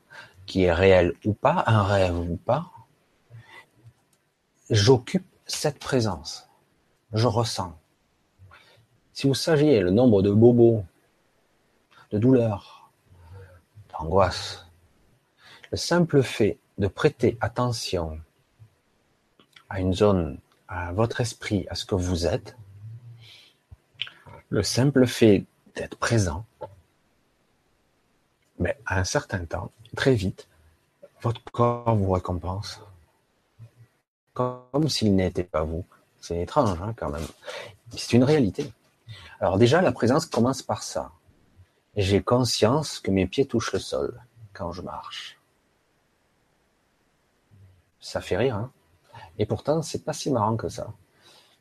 qui 0.46 0.64
est 0.64 0.72
réel 0.72 1.14
ou 1.24 1.32
pas, 1.32 1.62
un 1.66 1.84
rêve 1.84 2.18
ou 2.18 2.36
pas. 2.36 2.72
J'occupe 4.68 5.26
cette 5.46 5.78
présence. 5.78 6.48
Je 7.12 7.26
ressens. 7.26 7.78
Si 9.12 9.26
vous 9.26 9.34
saviez 9.34 9.80
le 9.80 9.90
nombre 9.90 10.22
de 10.22 10.32
bobos, 10.32 10.84
de 12.10 12.18
douleurs, 12.18 12.90
d'angoisse, 13.92 14.66
le 15.70 15.76
simple 15.76 16.22
fait 16.22 16.58
de 16.78 16.88
prêter 16.88 17.38
attention 17.40 18.20
à 19.68 19.80
une 19.80 19.94
zone, 19.94 20.38
à 20.66 20.92
votre 20.92 21.20
esprit, 21.20 21.66
à 21.68 21.74
ce 21.76 21.84
que 21.84 21.94
vous 21.94 22.26
êtes, 22.26 22.56
le 24.50 24.62
simple 24.64 25.06
fait 25.06 25.44
d'être 25.76 25.96
présent, 25.96 26.44
mais 28.58 28.76
à 28.84 28.98
un 28.98 29.04
certain 29.04 29.44
temps, 29.44 29.70
très 29.96 30.14
vite, 30.14 30.48
votre 31.22 31.42
corps 31.44 31.94
vous 31.94 32.10
récompense. 32.10 32.80
Comme 34.34 34.88
s'il 34.88 35.14
n'était 35.14 35.44
pas 35.44 35.62
vous. 35.62 35.84
C'est 36.20 36.40
étrange 36.40 36.80
hein, 36.82 36.94
quand 36.96 37.10
même. 37.10 37.26
C'est 37.96 38.12
une 38.12 38.24
réalité. 38.24 38.72
Alors 39.40 39.56
déjà, 39.56 39.80
la 39.80 39.92
présence 39.92 40.26
commence 40.26 40.62
par 40.62 40.82
ça. 40.82 41.12
J'ai 41.96 42.22
conscience 42.22 43.00
que 43.00 43.10
mes 43.10 43.26
pieds 43.26 43.46
touchent 43.46 43.72
le 43.72 43.78
sol 43.78 44.20
quand 44.52 44.72
je 44.72 44.82
marche. 44.82 45.38
Ça 48.00 48.20
fait 48.20 48.36
rire, 48.36 48.56
hein 48.56 48.70
Et 49.38 49.46
pourtant, 49.46 49.82
c'est 49.82 50.04
pas 50.04 50.12
si 50.12 50.30
marrant 50.30 50.56
que 50.56 50.68
ça. 50.68 50.92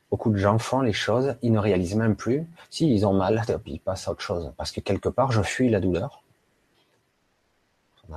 Beaucoup 0.09 0.31
de 0.31 0.37
gens 0.37 0.57
font 0.57 0.81
les 0.81 0.93
choses, 0.93 1.35
ils 1.41 1.51
ne 1.51 1.59
réalisent 1.59 1.95
même 1.95 2.15
plus. 2.15 2.47
Si 2.69 3.01
ont 3.05 3.13
mal, 3.13 3.43
ils 3.65 3.79
passent 3.79 4.07
à 4.07 4.11
autre 4.11 4.21
chose. 4.21 4.51
Parce 4.57 4.71
que 4.71 4.81
quelque 4.81 5.09
part, 5.09 5.31
je 5.31 5.41
fuis 5.41 5.69
la 5.69 5.79
douleur. 5.79 6.23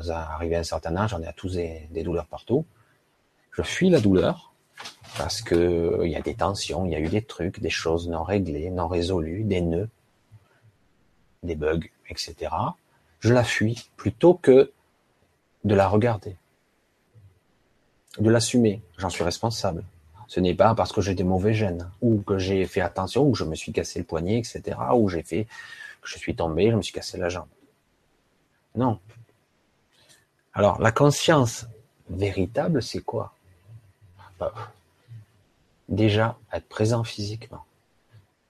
Arrivé 0.09 0.57
à 0.57 0.61
un 0.61 0.65
certain 0.65 0.97
âge, 0.97 1.15
ai 1.23 1.27
à 1.27 1.33
tous 1.35 1.55
des, 1.55 2.03
douleurs 2.03 2.27
partout. 2.27 2.65
Je 3.51 3.63
fuis 3.63 3.91
la 3.91 4.01
douleur 4.01 4.55
parce 5.19 5.43
que 5.43 6.01
il 6.05 6.11
y 6.11 6.17
a 6.17 6.23
des 6.23 6.35
tensions, 6.35 6.87
il 6.87 6.93
y 6.93 6.95
a 6.95 7.01
eu 7.01 7.09
des 7.09 7.23
trucs, 7.23 7.61
des 7.61 7.69
choses 7.69 8.09
non 8.09 8.23
réglées, 8.23 8.71
non 8.71 8.89
résolues, 8.89 9.45
des 9.45 9.61
nœuds, 9.61 9.91
des 11.43 11.57
bugs, 11.57 11.87
etc. 12.09 12.51
Je 13.21 13.35
la 13.35 13.45
fuis 13.45 13.91
plutôt 13.97 14.33
que 14.33 14.73
de 15.65 15.75
la 15.75 15.89
regarder 15.89 16.37
de 18.19 18.31
l'assumer. 18.31 18.83
J'en 18.99 19.11
suis 19.11 19.25
responsable. 19.25 19.85
Ce 20.33 20.41
n'est 20.41 20.55
pas 20.55 20.75
parce 20.75 20.93
que 20.93 21.03
j'ai 21.03 21.15
des 21.15 21.25
mauvais 21.25 21.53
gènes, 21.53 21.91
ou 22.01 22.23
que 22.23 22.39
j'ai 22.39 22.65
fait 22.65 22.81
attention, 22.81 23.23
ou 23.23 23.33
que 23.33 23.39
je 23.39 23.45
me 23.45 23.55
suis 23.55 23.71
cassé 23.71 23.99
le 23.99 24.07
poignet, 24.07 24.39
etc., 24.39 24.79
ou 24.95 25.11
j'ai 25.11 25.23
fait 25.23 25.45
que 26.01 26.09
je 26.09 26.17
suis 26.17 26.35
tombé, 26.35 26.71
je 26.71 26.77
me 26.77 26.81
suis 26.81 26.95
cassé 26.95 27.19
la 27.19 27.29
jambe. 27.29 27.49
Non. 28.75 28.99
Alors, 30.55 30.81
la 30.81 30.91
conscience 30.91 31.67
véritable, 32.09 32.83
c'est 32.83 33.03
quoi? 33.03 33.35
Bah, 34.41 34.55
Déjà, 35.91 36.39
être 36.51 36.67
présent 36.67 37.05
physiquement. 37.05 37.67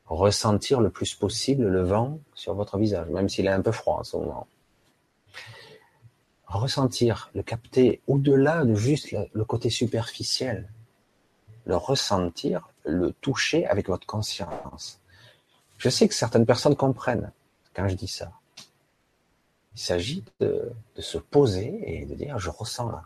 Ressentir 0.07 0.81
le 0.81 0.91
plus 0.91 1.17
possible 1.17 1.67
le 1.67 1.83
vent 1.83 2.21
sur 2.37 2.55
votre 2.55 2.79
visage, 2.79 3.09
même 3.09 3.29
s'il 3.29 3.47
est 3.47 3.51
un 3.51 3.61
peu 3.61 3.73
froid 3.73 3.99
en 3.99 4.05
ce 4.05 4.17
moment 4.17 4.47
ressentir, 6.47 7.31
le 7.35 7.43
capter 7.43 8.03
au-delà 8.07 8.65
de 8.65 8.75
juste 8.75 9.17
le 9.33 9.45
côté 9.45 9.71
superficiel, 9.71 10.69
le 11.65 11.77
ressentir, 11.77 12.69
le 12.85 13.13
toucher 13.13 13.67
avec 13.67 13.89
votre 13.89 14.07
conscience. 14.07 14.99
Je 15.79 15.89
sais 15.89 16.09
que 16.09 16.15
certaines 16.15 16.47
personnes 16.47 16.77
comprennent 16.77 17.33
quand 17.75 17.89
je 17.89 17.95
dis 17.95 18.09
ça. 18.09 18.31
Il 19.75 19.81
s'agit 19.81 20.23
de, 20.41 20.71
se 20.99 21.19
poser 21.19 21.83
et 21.87 22.05
de 22.05 22.15
dire 22.15 22.39
je 22.39 22.51
ressens 22.51 22.91
là. 22.91 23.05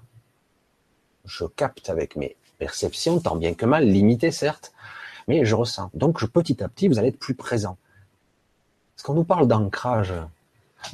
Je 1.25 1.45
capte 1.45 1.91
avec 1.91 2.17
mes 2.17 2.37
perceptions, 2.59 3.21
tant 3.21 3.37
bien 3.37 3.55
que 3.55 3.67
mal, 3.67 3.87
limitées 3.87 4.31
certes, 4.33 4.73
mais 5.29 5.45
je 5.45 5.55
ressens. 5.55 5.91
Donc 5.95 6.25
petit 6.27 6.63
à 6.63 6.69
petit, 6.69 6.89
vous 6.89 6.99
allez 6.99 7.09
être 7.09 7.19
plus 7.19 7.35
présent. 7.35 7.77
Parce 8.95 9.05
qu'on 9.05 9.15
nous 9.15 9.25
parle 9.25 9.47
d'ancrage 9.47 10.15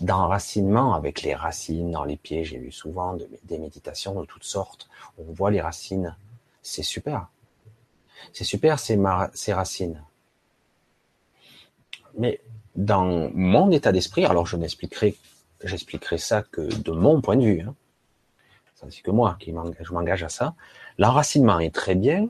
d'enracinement 0.00 0.95
avec 0.95 1.23
les 1.23 1.35
racines 1.35 1.90
dans 1.90 2.04
les 2.04 2.16
pieds. 2.16 2.45
J'ai 2.45 2.59
lu 2.59 2.73
souvent 2.73 3.16
des 3.45 3.59
méditations 3.59 4.19
de 4.19 4.25
toutes 4.26 4.45
sortes. 4.45 4.88
On 5.19 5.33
voit 5.33 5.50
les 5.50 5.61
racines. 5.61 6.16
C'est 6.62 6.83
super. 6.83 7.28
C'est 8.33 8.45
super 8.45 8.79
ces, 8.79 8.99
ces 9.35 9.52
racines. 9.52 10.02
Mais 12.17 12.41
dans 12.75 13.31
mon 13.33 13.71
état 13.71 13.93
d'esprit, 13.93 14.25
alors 14.25 14.47
je 14.47 14.57
n'expliquerai, 14.57 15.17
j'expliquerai 15.64 16.19
ça 16.19 16.43
que 16.43 16.61
de 16.61 16.93
mon 16.93 17.21
point 17.21 17.37
de 17.37 17.45
vue. 17.45 17.61
Hein. 17.61 17.75
C'est 18.91 19.02
que 19.02 19.11
moi 19.11 19.37
qui 19.38 19.52
m'engage 19.52 20.25
à 20.25 20.29
ça. 20.29 20.55
L'enracinement 20.99 21.61
est 21.61 21.75
très 21.75 21.95
bien, 21.95 22.29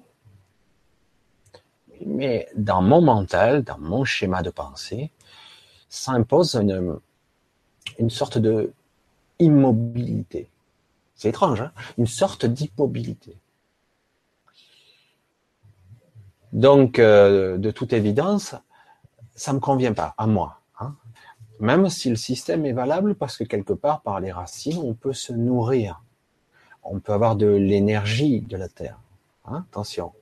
mais 2.05 2.49
dans 2.57 2.83
mon 2.83 3.01
mental, 3.01 3.63
dans 3.63 3.79
mon 3.79 4.05
schéma 4.05 4.43
de 4.43 4.51
pensée, 4.51 5.11
ça 5.89 6.13
impose 6.13 6.57
une, 6.57 6.99
une 7.99 8.11
sorte 8.11 8.39
de 8.39 8.73
immobilité. 9.39 10.49
C'est 11.15 11.31
étrange, 11.31 11.63
hein 11.63 11.73
une 11.99 12.07
sorte 12.07 12.47
d'immobilité. 12.47 13.37
Donc, 16.53 16.99
euh, 16.99 17.57
de 17.57 17.71
toute 17.71 17.93
évidence, 17.93 18.55
ça 19.35 19.53
me 19.53 19.61
convient 19.61 19.95
pas 19.95 20.15
à 20.19 20.27
moi. 20.27 20.61
Hein 20.81 20.95
Même 21.61 21.89
si 21.89 22.11
le 22.11 22.17
système 22.17 22.67
est 22.67 22.73
valable, 22.73 23.15
parce 23.15 23.37
que 23.37 23.45
quelque 23.45 23.73
part, 23.73 24.03
par 24.03 24.21
les 24.21 24.33
racines, 24.33 24.79
on 24.79 24.95
peut 24.95 25.15
se 25.15 25.33
nourrir. 25.33 26.03
On 26.83 26.99
peut 26.99 27.13
avoir 27.13 27.37
de 27.37 27.47
l'énergie 27.47 28.41
de 28.41 28.57
la 28.57 28.69
terre. 28.69 28.99
Hein 29.47 29.65
Attention. 29.71 30.13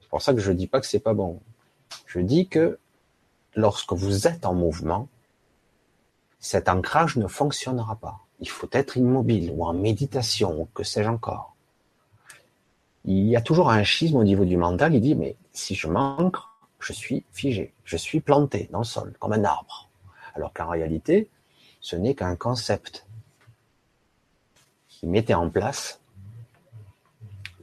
C'est 0.00 0.08
pour 0.08 0.22
ça 0.22 0.34
que 0.34 0.40
je 0.40 0.52
dis 0.52 0.66
pas 0.66 0.80
que 0.80 0.86
c'est 0.86 1.00
pas 1.00 1.14
bon. 1.14 1.40
Je 2.06 2.20
dis 2.20 2.46
que 2.46 2.78
lorsque 3.54 3.92
vous 3.92 4.26
êtes 4.26 4.44
en 4.44 4.54
mouvement, 4.54 5.08
cet 6.40 6.68
ancrage 6.68 7.16
ne 7.16 7.26
fonctionnera 7.26 7.96
pas. 7.96 8.20
Il 8.40 8.48
faut 8.48 8.68
être 8.72 8.96
immobile 8.96 9.52
ou 9.54 9.64
en 9.64 9.72
méditation 9.72 10.62
ou 10.62 10.68
que 10.74 10.82
sais-je 10.82 11.08
encore. 11.08 11.54
Il 13.04 13.26
y 13.26 13.36
a 13.36 13.40
toujours 13.40 13.70
un 13.70 13.82
schisme 13.82 14.16
au 14.16 14.24
niveau 14.24 14.44
du 14.44 14.56
mental. 14.56 14.94
Il 14.94 15.00
dit 15.00 15.14
mais 15.14 15.36
si 15.52 15.74
je 15.74 15.88
manque, 15.88 16.36
je 16.78 16.92
suis 16.92 17.24
figé, 17.32 17.74
je 17.84 17.96
suis 17.96 18.20
planté 18.20 18.68
dans 18.72 18.78
le 18.78 18.84
sol 18.84 19.14
comme 19.18 19.32
un 19.32 19.44
arbre. 19.44 19.88
Alors 20.34 20.52
qu'en 20.52 20.68
réalité, 20.68 21.28
ce 21.80 21.96
n'est 21.96 22.14
qu'un 22.14 22.36
concept 22.36 23.06
qui 24.88 25.06
mettait 25.06 25.34
en 25.34 25.48
place 25.48 26.00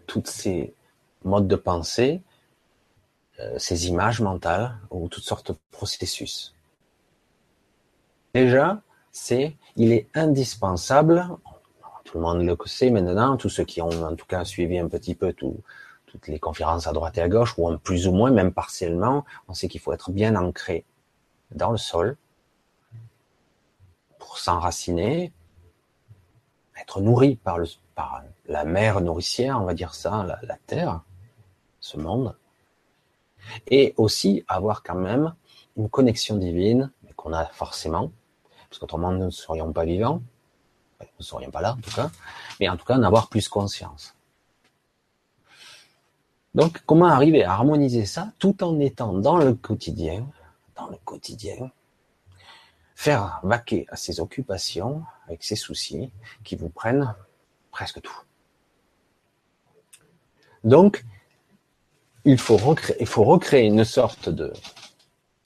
toutes 0.07 0.27
ces 0.27 0.73
modes 1.23 1.47
de 1.47 1.55
pensée, 1.55 2.21
euh, 3.39 3.59
ces 3.59 3.87
images 3.87 4.21
mentales 4.21 4.77
ou 4.89 5.07
toutes 5.09 5.23
sortes 5.23 5.51
de 5.51 5.57
processus. 5.71 6.55
Déjà, 8.33 8.81
c'est, 9.11 9.55
il 9.75 9.91
est 9.91 10.07
indispensable, 10.13 11.27
le 12.17 12.23
monde 12.23 12.41
le 12.41 12.57
sait 12.65 12.89
maintenant, 12.89 13.37
tous 13.37 13.49
ceux 13.49 13.63
qui 13.63 13.81
ont 13.81 13.89
en 13.89 14.15
tout 14.15 14.25
cas 14.25 14.43
suivi 14.43 14.77
un 14.77 14.87
petit 14.87 15.15
peu 15.15 15.33
toutes 15.33 16.27
les 16.27 16.39
conférences 16.39 16.87
à 16.87 16.93
droite 16.93 17.17
et 17.17 17.21
à 17.21 17.29
gauche, 17.29 17.53
ou 17.57 17.67
en 17.67 17.77
plus 17.77 18.07
ou 18.07 18.11
moins, 18.11 18.31
même 18.31 18.53
partiellement, 18.53 19.25
on 19.47 19.53
sait 19.53 19.67
qu'il 19.67 19.81
faut 19.81 19.93
être 19.93 20.11
bien 20.11 20.35
ancré 20.35 20.85
dans 21.51 21.71
le 21.71 21.77
sol 21.77 22.17
pour 24.19 24.37
s'enraciner, 24.37 25.31
être 26.81 27.01
nourri 27.01 27.35
par, 27.35 27.59
le, 27.59 27.65
par 27.95 28.23
la 28.47 28.65
mer 28.65 29.01
nourricière, 29.01 29.61
on 29.61 29.65
va 29.65 29.73
dire 29.73 29.93
ça, 29.93 30.23
la, 30.27 30.39
la 30.43 30.57
terre, 30.65 31.01
ce 31.79 31.97
monde, 31.97 32.35
et 33.67 33.93
aussi 33.97 34.43
avoir 34.47 34.83
quand 34.83 34.95
même 34.95 35.33
une 35.77 35.89
connexion 35.89 36.35
divine, 36.35 36.91
qu'on 37.15 37.33
a 37.33 37.45
forcément, 37.45 38.11
parce 38.69 38.79
qu'autrement 38.79 39.11
nous 39.11 39.25
ne 39.25 39.29
serions 39.29 39.71
pas 39.71 39.85
vivants, 39.85 40.21
nous 41.01 41.07
ne 41.19 41.23
serions 41.23 41.51
pas 41.51 41.61
là 41.61 41.73
en 41.73 41.81
tout 41.81 41.91
cas, 41.91 42.09
mais 42.59 42.69
en 42.69 42.77
tout 42.77 42.85
cas 42.85 42.95
en 42.95 43.03
avoir 43.03 43.29
plus 43.29 43.47
conscience. 43.47 44.15
Donc 46.55 46.81
comment 46.85 47.07
arriver 47.07 47.43
à 47.43 47.53
harmoniser 47.53 48.05
ça 48.05 48.31
tout 48.39 48.63
en 48.63 48.79
étant 48.79 49.13
dans 49.13 49.37
le 49.37 49.53
quotidien, 49.53 50.27
dans 50.75 50.87
le 50.87 50.97
quotidien, 51.05 51.71
faire 52.95 53.39
vaquer 53.43 53.85
à 53.89 53.95
ses 53.95 54.19
occupations 54.19 55.03
avec 55.27 55.43
ses 55.43 55.55
soucis 55.55 56.11
qui 56.43 56.55
vous 56.55 56.69
prennent 56.69 57.13
presque 57.71 58.01
tout. 58.01 58.21
Donc, 60.63 61.05
il 62.25 62.39
faut 62.39 62.57
recréer, 62.57 62.97
il 62.99 63.05
faut 63.05 63.23
recréer 63.23 63.67
une 63.67 63.85
sorte 63.85 64.29
de, 64.29 64.51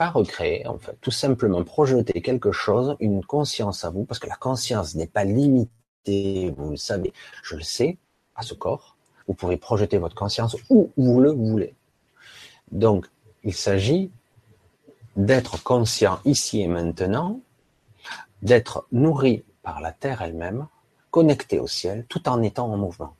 pas 0.01 0.09
recréer, 0.09 0.65
en 0.65 0.79
fait, 0.79 0.97
tout 0.99 1.11
simplement 1.11 1.63
projeter 1.63 2.23
quelque 2.23 2.51
chose, 2.51 2.95
une 2.99 3.23
conscience 3.23 3.85
à 3.85 3.91
vous, 3.91 4.03
parce 4.03 4.19
que 4.19 4.27
la 4.27 4.35
conscience 4.35 4.95
n'est 4.95 5.05
pas 5.05 5.25
limitée, 5.25 6.51
vous 6.57 6.71
le 6.71 6.75
savez, 6.75 7.13
je 7.43 7.55
le 7.55 7.61
sais, 7.61 7.99
à 8.33 8.41
ce 8.41 8.55
corps. 8.55 8.97
Vous 9.27 9.35
pourrez 9.35 9.57
projeter 9.57 9.99
votre 9.99 10.15
conscience 10.15 10.57
où 10.71 10.89
vous 10.97 11.19
le 11.21 11.29
voulez. 11.29 11.75
Donc, 12.71 13.05
il 13.43 13.53
s'agit 13.53 14.09
d'être 15.15 15.61
conscient 15.61 16.19
ici 16.25 16.61
et 16.61 16.67
maintenant, 16.67 17.39
d'être 18.41 18.87
nourri 18.91 19.43
par 19.61 19.81
la 19.81 19.91
terre 19.91 20.23
elle-même, 20.23 20.65
connecté 21.11 21.59
au 21.59 21.67
ciel, 21.67 22.07
tout 22.09 22.27
en 22.27 22.41
étant 22.41 22.73
en 22.73 22.77
mouvement. 22.77 23.13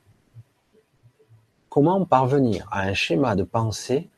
Comment 1.70 2.04
parvenir 2.06 2.68
à 2.72 2.82
un 2.82 2.96
schéma 2.96 3.36
de 3.36 3.44
pensée 3.44 4.10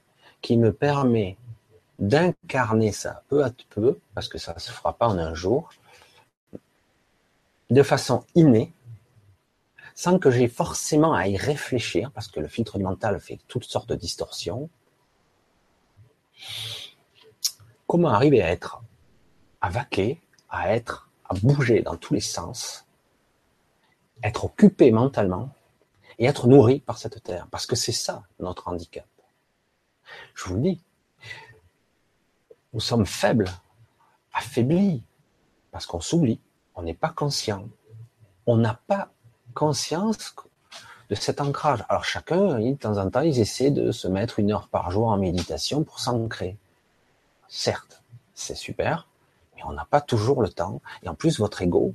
qui 0.42 0.56
me 0.56 0.72
permet 0.72 1.36
d'incarner 2.00 2.92
ça 2.92 3.24
peu 3.28 3.44
à 3.44 3.52
peu, 3.70 4.00
parce 4.14 4.28
que 4.28 4.38
ça 4.38 4.54
ne 4.54 4.60
se 4.60 4.72
fera 4.72 4.94
pas 4.94 5.08
en 5.08 5.18
un 5.18 5.34
jour, 5.34 5.70
de 7.70 7.84
façon 7.84 8.26
innée, 8.36 8.74
sans 9.96 10.20
que 10.20 10.32
j'ai 10.32 10.48
forcément 10.48 11.14
à 11.14 11.28
y 11.28 11.38
réfléchir, 11.38 12.12
parce 12.12 12.28
que 12.28 12.40
le 12.40 12.48
filtre 12.48 12.80
mental 12.80 13.20
fait 13.20 13.40
toutes 13.48 13.66
sortes 13.66 13.90
de 13.90 13.96
distorsions. 13.96 14.70
Comment 17.88 18.10
arriver 18.10 18.42
à 18.42 18.50
être, 18.50 18.82
à 19.62 19.70
vaquer, 19.70 20.22
à 20.50 20.74
être, 20.76 21.10
à 21.30 21.36
bouger 21.36 21.82
dans 21.82 21.96
tous 21.96 22.14
les 22.14 22.22
sens, 22.22 22.86
être 24.24 24.46
occupé 24.46 24.92
mentalement 24.92 25.50
et 26.18 26.26
être 26.26 26.48
nourri 26.48 26.80
par 26.80 26.98
cette 26.98 27.22
terre, 27.24 27.48
parce 27.52 27.66
que 27.66 27.76
c'est 27.76 27.92
ça 27.92 28.24
notre 28.40 28.68
handicap. 28.68 29.08
Je 30.36 30.46
vous 30.46 30.56
le 30.56 30.62
dis, 30.62 30.82
nous 32.74 32.80
sommes 32.80 33.06
faibles, 33.06 33.50
affaiblis, 34.34 35.04
parce 35.72 35.86
qu'on 35.86 36.02
s'oublie, 36.02 36.40
on 36.76 36.82
n'est 36.82 36.94
pas 36.94 37.10
conscient. 37.10 37.68
On 38.46 38.58
n'a 38.58 38.80
pas 38.88 39.10
conscience 39.54 40.36
de 41.10 41.16
cet 41.16 41.40
ancrage. 41.40 41.84
Alors 41.88 42.04
chacun, 42.04 42.60
de 42.60 42.74
temps 42.74 42.98
en 42.98 43.10
temps, 43.10 43.22
ils 43.22 43.40
essaient 43.40 43.72
de 43.72 43.92
se 43.92 44.08
mettre 44.08 44.40
une 44.40 44.52
heure 44.52 44.68
par 44.68 44.92
jour 44.92 45.08
en 45.08 45.18
méditation 45.18 45.84
pour 45.84 46.00
s'ancrer. 46.00 46.58
Certes, 47.48 48.02
c'est 48.34 48.56
super, 48.56 49.08
mais 49.56 49.62
on 49.66 49.74
n'a 49.74 49.86
pas 49.86 50.02
toujours 50.02 50.42
le 50.42 50.50
temps. 50.50 50.82
Et 51.04 51.10
en 51.10 51.14
plus, 51.14 51.40
votre 51.40 51.62
ego, 51.62 51.94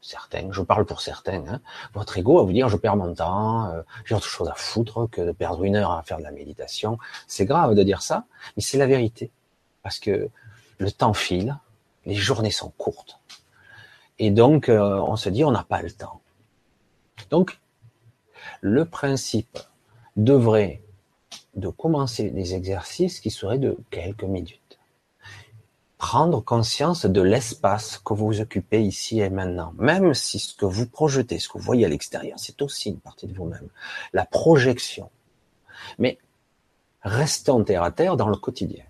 certains, 0.00 0.50
je 0.50 0.62
parle 0.62 0.86
pour 0.86 1.02
certains, 1.02 1.44
hein, 1.46 1.60
votre 1.92 2.16
ego 2.16 2.38
va 2.38 2.42
vous 2.42 2.52
dire 2.52 2.70
je 2.70 2.78
perds 2.78 2.96
mon 2.96 3.14
temps, 3.14 3.66
euh, 3.66 3.82
j'ai 4.06 4.14
autre 4.14 4.26
chose 4.26 4.48
à 4.48 4.54
foutre 4.54 5.08
que 5.10 5.20
de 5.20 5.32
perdre 5.32 5.62
une 5.64 5.76
heure 5.76 5.90
à 5.92 6.02
faire 6.02 6.16
de 6.16 6.22
la 6.22 6.32
méditation. 6.32 6.98
C'est 7.26 7.44
grave 7.44 7.74
de 7.74 7.82
dire 7.82 8.00
ça, 8.00 8.24
mais 8.56 8.62
c'est 8.62 8.78
la 8.78 8.86
vérité 8.86 9.30
parce 9.82 9.98
que 9.98 10.28
le 10.78 10.92
temps 10.92 11.14
file, 11.14 11.58
les 12.06 12.14
journées 12.14 12.50
sont 12.50 12.70
courtes. 12.70 13.20
Et 14.18 14.30
donc, 14.30 14.68
euh, 14.68 15.00
on 15.06 15.16
se 15.16 15.28
dit, 15.28 15.44
on 15.44 15.50
n'a 15.50 15.64
pas 15.64 15.82
le 15.82 15.90
temps. 15.90 16.20
Donc, 17.30 17.58
le 18.60 18.84
principe 18.84 19.58
devrait 20.16 20.82
de 21.54 21.68
commencer 21.68 22.30
des 22.30 22.54
exercices 22.54 23.20
qui 23.20 23.30
seraient 23.30 23.58
de 23.58 23.76
quelques 23.90 24.24
minutes. 24.24 24.78
Prendre 25.98 26.40
conscience 26.40 27.04
de 27.04 27.20
l'espace 27.20 27.98
que 27.98 28.14
vous 28.14 28.40
occupez 28.40 28.82
ici 28.82 29.20
et 29.20 29.28
maintenant, 29.28 29.74
même 29.76 30.14
si 30.14 30.38
ce 30.38 30.54
que 30.54 30.64
vous 30.64 30.86
projetez, 30.86 31.38
ce 31.38 31.48
que 31.48 31.58
vous 31.58 31.64
voyez 31.64 31.84
à 31.84 31.88
l'extérieur, 31.88 32.38
c'est 32.38 32.62
aussi 32.62 32.90
une 32.90 33.00
partie 33.00 33.26
de 33.26 33.34
vous-même. 33.34 33.68
La 34.14 34.24
projection. 34.24 35.10
Mais 35.98 36.18
restons 37.02 37.62
terre 37.64 37.82
à 37.82 37.90
terre 37.90 38.16
dans 38.16 38.28
le 38.28 38.36
quotidien 38.36 38.84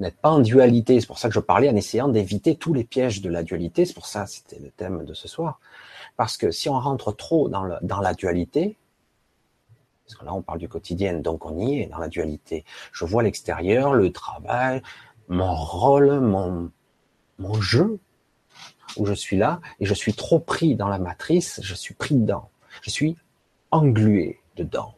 n'êtes 0.00 0.16
pas 0.16 0.30
en 0.30 0.40
dualité. 0.40 1.00
C'est 1.00 1.06
pour 1.06 1.18
ça 1.18 1.28
que 1.28 1.34
je 1.34 1.40
parlais 1.40 1.68
en 1.68 1.76
essayant 1.76 2.08
d'éviter 2.08 2.56
tous 2.56 2.74
les 2.74 2.84
pièges 2.84 3.20
de 3.20 3.30
la 3.30 3.42
dualité. 3.42 3.84
C'est 3.84 3.94
pour 3.94 4.06
ça 4.06 4.24
que 4.24 4.30
c'était 4.30 4.58
le 4.58 4.70
thème 4.70 5.04
de 5.04 5.14
ce 5.14 5.28
soir. 5.28 5.60
Parce 6.16 6.36
que 6.36 6.50
si 6.50 6.68
on 6.68 6.78
rentre 6.78 7.12
trop 7.12 7.48
dans, 7.48 7.64
le, 7.64 7.76
dans 7.82 8.00
la 8.00 8.14
dualité, 8.14 8.76
parce 10.06 10.18
que 10.18 10.24
là 10.24 10.34
on 10.34 10.42
parle 10.42 10.58
du 10.58 10.68
quotidien, 10.68 11.14
donc 11.14 11.46
on 11.46 11.58
y 11.58 11.80
est 11.80 11.86
dans 11.86 11.98
la 11.98 12.08
dualité. 12.08 12.64
Je 12.92 13.04
vois 13.04 13.22
l'extérieur, 13.22 13.94
le 13.94 14.10
travail, 14.12 14.82
mon 15.28 15.54
rôle, 15.54 16.20
mon, 16.20 16.70
mon 17.38 17.54
jeu, 17.60 17.98
où 18.96 19.06
je 19.06 19.14
suis 19.14 19.36
là, 19.36 19.60
et 19.78 19.86
je 19.86 19.94
suis 19.94 20.14
trop 20.14 20.40
pris 20.40 20.74
dans 20.74 20.88
la 20.88 20.98
matrice, 20.98 21.60
je 21.62 21.74
suis 21.74 21.94
pris 21.94 22.16
dedans. 22.16 22.50
Je 22.82 22.90
suis 22.90 23.16
englué 23.70 24.40
dedans 24.56 24.94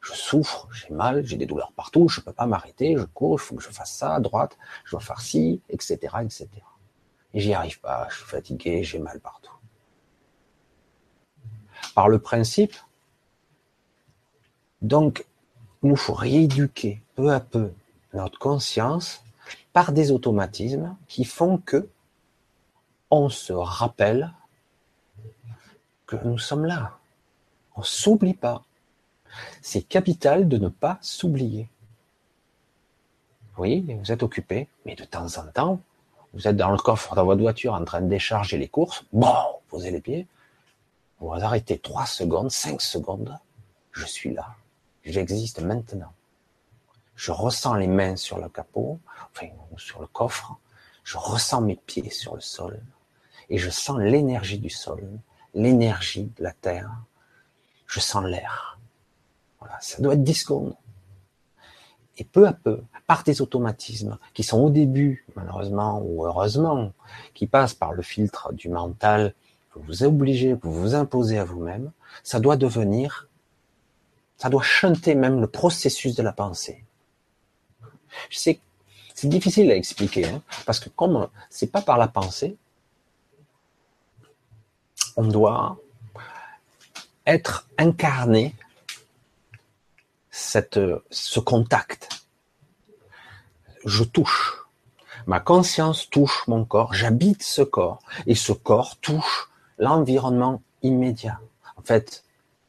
je 0.00 0.12
souffre, 0.12 0.68
j'ai 0.72 0.92
mal, 0.94 1.24
j'ai 1.26 1.36
des 1.36 1.46
douleurs 1.46 1.72
partout, 1.72 2.08
je 2.08 2.20
ne 2.20 2.24
peux 2.24 2.32
pas 2.32 2.46
m'arrêter, 2.46 2.96
je 2.96 3.04
cours, 3.04 3.38
il 3.38 3.42
faut 3.42 3.54
que 3.54 3.62
je 3.62 3.68
fasse 3.68 3.92
ça 3.92 4.18
droite, 4.20 4.56
je 4.84 4.92
dois 4.92 5.00
faire 5.00 5.20
ci, 5.20 5.60
etc., 5.68 5.98
etc. 6.22 6.48
Et 7.34 7.40
j'y 7.40 7.54
arrive 7.54 7.80
pas, 7.80 8.08
je 8.10 8.16
suis 8.16 8.24
fatigué, 8.24 8.82
j'ai 8.82 8.98
mal 8.98 9.20
partout. 9.20 9.52
Par 11.94 12.08
le 12.08 12.18
principe, 12.18 12.74
donc, 14.82 15.26
il 15.82 15.90
nous 15.90 15.96
faut 15.96 16.14
rééduquer 16.14 17.02
peu 17.14 17.32
à 17.32 17.40
peu 17.40 17.72
notre 18.14 18.38
conscience 18.38 19.22
par 19.72 19.92
des 19.92 20.10
automatismes 20.10 20.96
qui 21.06 21.24
font 21.24 21.58
que 21.58 21.88
on 23.10 23.28
se 23.28 23.52
rappelle 23.52 24.32
que 26.06 26.16
nous 26.24 26.38
sommes 26.38 26.64
là. 26.64 26.98
On 27.76 27.82
s'oublie 27.82 28.34
pas. 28.34 28.64
C'est 29.62 29.82
capital 29.82 30.48
de 30.48 30.56
ne 30.56 30.68
pas 30.68 30.98
s'oublier. 31.00 31.68
Oui, 33.58 33.84
vous 34.00 34.12
êtes 34.12 34.22
occupé, 34.22 34.68
mais 34.86 34.94
de 34.94 35.04
temps 35.04 35.36
en 35.38 35.46
temps, 35.46 35.80
vous 36.32 36.46
êtes 36.46 36.56
dans 36.56 36.70
le 36.70 36.78
coffre 36.78 37.14
de 37.14 37.20
votre 37.20 37.40
voiture 37.40 37.74
en 37.74 37.84
train 37.84 38.00
de 38.00 38.08
décharger 38.08 38.56
les 38.56 38.68
courses, 38.68 39.04
bon, 39.12 39.34
posez 39.68 39.90
les 39.90 40.00
pieds, 40.00 40.26
vous 41.18 41.32
arrêtez 41.32 41.78
trois 41.78 42.06
secondes, 42.06 42.50
cinq 42.50 42.80
secondes, 42.80 43.38
je 43.92 44.06
suis 44.06 44.32
là, 44.32 44.54
j'existe 45.04 45.60
maintenant. 45.60 46.12
Je 47.16 47.32
ressens 47.32 47.74
les 47.74 47.86
mains 47.86 48.16
sur 48.16 48.38
le 48.38 48.48
capot, 48.48 48.98
enfin, 49.30 49.48
sur 49.76 50.00
le 50.00 50.06
coffre, 50.06 50.56
je 51.04 51.18
ressens 51.18 51.60
mes 51.60 51.76
pieds 51.76 52.10
sur 52.10 52.34
le 52.34 52.40
sol, 52.40 52.80
et 53.50 53.58
je 53.58 53.68
sens 53.68 53.98
l'énergie 53.98 54.58
du 54.58 54.70
sol, 54.70 55.06
l'énergie 55.52 56.32
de 56.38 56.44
la 56.44 56.52
terre, 56.52 56.90
je 57.86 58.00
sens 58.00 58.24
l'air. 58.24 58.79
Ça 59.80 60.02
doit 60.02 60.14
être 60.14 60.24
10 60.24 60.34
secondes. 60.34 60.74
Et 62.18 62.24
peu 62.24 62.46
à 62.46 62.52
peu, 62.52 62.82
par 63.06 63.24
des 63.24 63.40
automatismes 63.40 64.18
qui 64.34 64.42
sont 64.42 64.58
au 64.58 64.70
début, 64.70 65.24
malheureusement 65.36 66.02
ou 66.04 66.26
heureusement, 66.26 66.92
qui 67.34 67.46
passent 67.46 67.74
par 67.74 67.92
le 67.92 68.02
filtre 68.02 68.52
du 68.52 68.68
mental 68.68 69.34
que 69.72 69.78
vous 69.78 70.02
obligez, 70.02 70.56
que 70.56 70.66
vous 70.66 70.80
vous 70.80 70.94
imposez 70.94 71.38
à 71.38 71.44
vous-même, 71.44 71.92
ça 72.22 72.40
doit 72.40 72.56
devenir, 72.56 73.28
ça 74.36 74.50
doit 74.50 74.62
chanter 74.62 75.14
même 75.14 75.40
le 75.40 75.46
processus 75.46 76.14
de 76.14 76.22
la 76.22 76.32
pensée. 76.32 76.84
Je 78.28 78.38
sais, 78.38 78.60
c'est 79.14 79.28
difficile 79.28 79.70
à 79.70 79.76
expliquer, 79.76 80.26
hein, 80.26 80.42
parce 80.66 80.80
que 80.80 80.88
comme 80.88 81.28
c'est 81.48 81.70
pas 81.70 81.82
par 81.82 81.98
la 81.98 82.08
pensée, 82.08 82.56
on 85.16 85.26
doit 85.26 85.78
être 87.26 87.68
incarné 87.78 88.54
cette, 90.30 90.80
ce 91.10 91.40
contact. 91.40 92.08
Je 93.84 94.04
touche. 94.04 94.64
Ma 95.26 95.40
conscience 95.40 96.08
touche 96.10 96.46
mon 96.48 96.64
corps. 96.64 96.94
J'habite 96.94 97.42
ce 97.42 97.62
corps. 97.62 98.00
Et 98.26 98.34
ce 98.34 98.52
corps 98.52 98.96
touche 98.96 99.50
l'environnement 99.78 100.62
immédiat. 100.82 101.40
En 101.76 101.82
fait, 101.82 102.24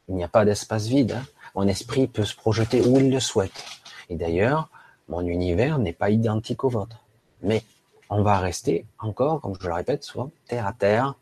il 0.07 0.15
n'y 0.15 0.23
a 0.23 0.27
pas 0.27 0.45
d'espace 0.45 0.87
vide. 0.87 1.13
Hein. 1.13 1.23
Mon 1.55 1.67
esprit 1.67 2.07
peut 2.07 2.25
se 2.25 2.35
projeter 2.35 2.81
où 2.81 2.97
il 2.97 3.11
le 3.11 3.19
souhaite. 3.19 3.65
Et 4.09 4.15
d'ailleurs, 4.15 4.69
mon 5.09 5.21
univers 5.21 5.77
n'est 5.79 5.93
pas 5.93 6.09
identique 6.09 6.63
au 6.63 6.69
vôtre. 6.69 6.97
Mais 7.41 7.63
on 8.09 8.23
va 8.23 8.39
rester 8.39 8.85
encore, 8.99 9.41
comme 9.41 9.55
je 9.59 9.67
le 9.67 9.73
répète 9.73 10.03
souvent, 10.03 10.31
terre 10.47 10.67
à 10.67 10.73
terre. 10.73 11.15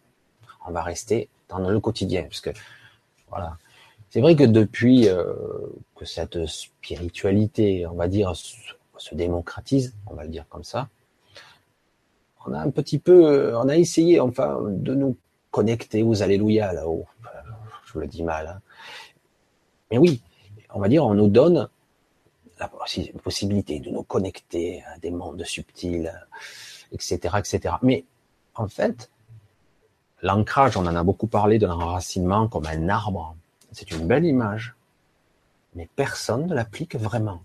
On 0.65 0.71
va 0.71 0.83
rester 0.83 1.29
dans 1.47 1.59
le 1.59 1.79
quotidien. 1.79 2.23
Parce 2.23 2.41
que 2.41 2.51
voilà. 3.29 3.57
C'est 4.09 4.21
vrai 4.21 4.35
que 4.35 4.43
depuis 4.43 5.07
euh, 5.07 5.33
que 5.95 6.05
cette 6.05 6.45
spiritualité, 6.45 7.85
on 7.85 7.95
va 7.95 8.07
dire, 8.07 8.33
se 8.35 9.15
démocratise, 9.15 9.95
on 10.07 10.15
va 10.15 10.23
le 10.23 10.29
dire 10.29 10.45
comme 10.49 10.63
ça, 10.63 10.89
on 12.45 12.53
a 12.53 12.59
un 12.59 12.69
petit 12.71 12.99
peu, 12.99 13.55
on 13.55 13.69
a 13.69 13.77
essayé 13.77 14.19
enfin 14.19 14.59
de 14.63 14.95
nous 14.95 15.17
connecter 15.51 16.03
aux 16.03 16.21
alléluia 16.23 16.73
là-haut. 16.73 17.05
Je 17.85 17.99
le 17.99 18.07
dis 18.07 18.23
mal. 18.23 18.47
Hein. 18.47 18.61
Mais 19.91 19.97
oui, 19.97 20.21
on 20.73 20.79
va 20.79 20.87
dire, 20.87 21.05
on 21.05 21.13
nous 21.13 21.27
donne 21.27 21.69
la 22.59 22.69
possibilité 23.23 23.79
de 23.79 23.89
nous 23.89 24.03
connecter 24.03 24.83
à 24.93 24.97
des 24.99 25.11
mondes 25.11 25.43
subtils, 25.43 26.11
etc., 26.91 27.35
etc. 27.39 27.75
Mais 27.81 28.05
en 28.55 28.67
fait, 28.67 29.09
L'ancrage, 30.21 30.75
on 30.75 30.85
en 30.85 30.95
a 30.95 31.03
beaucoup 31.03 31.27
parlé 31.27 31.59
de 31.59 31.65
l'enracinement 31.65 32.47
comme 32.47 32.65
un 32.65 32.89
arbre. 32.89 33.35
C'est 33.71 33.91
une 33.91 34.07
belle 34.07 34.25
image. 34.25 34.75
Mais 35.75 35.87
personne 35.95 36.47
ne 36.47 36.55
l'applique 36.55 36.95
vraiment. 36.95 37.43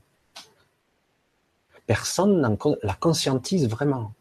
Personne 1.87 2.56
la 2.82 2.94
conscientise 2.94 3.68
vraiment. 3.68 4.12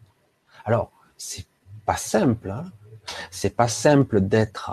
Alors, 0.65 0.91
c'est 1.17 1.45
pas 1.85 1.95
simple. 1.95 2.51
Hein 2.51 2.65
c'est 3.31 3.55
pas 3.55 3.67
simple 3.67 4.21
d'être. 4.21 4.71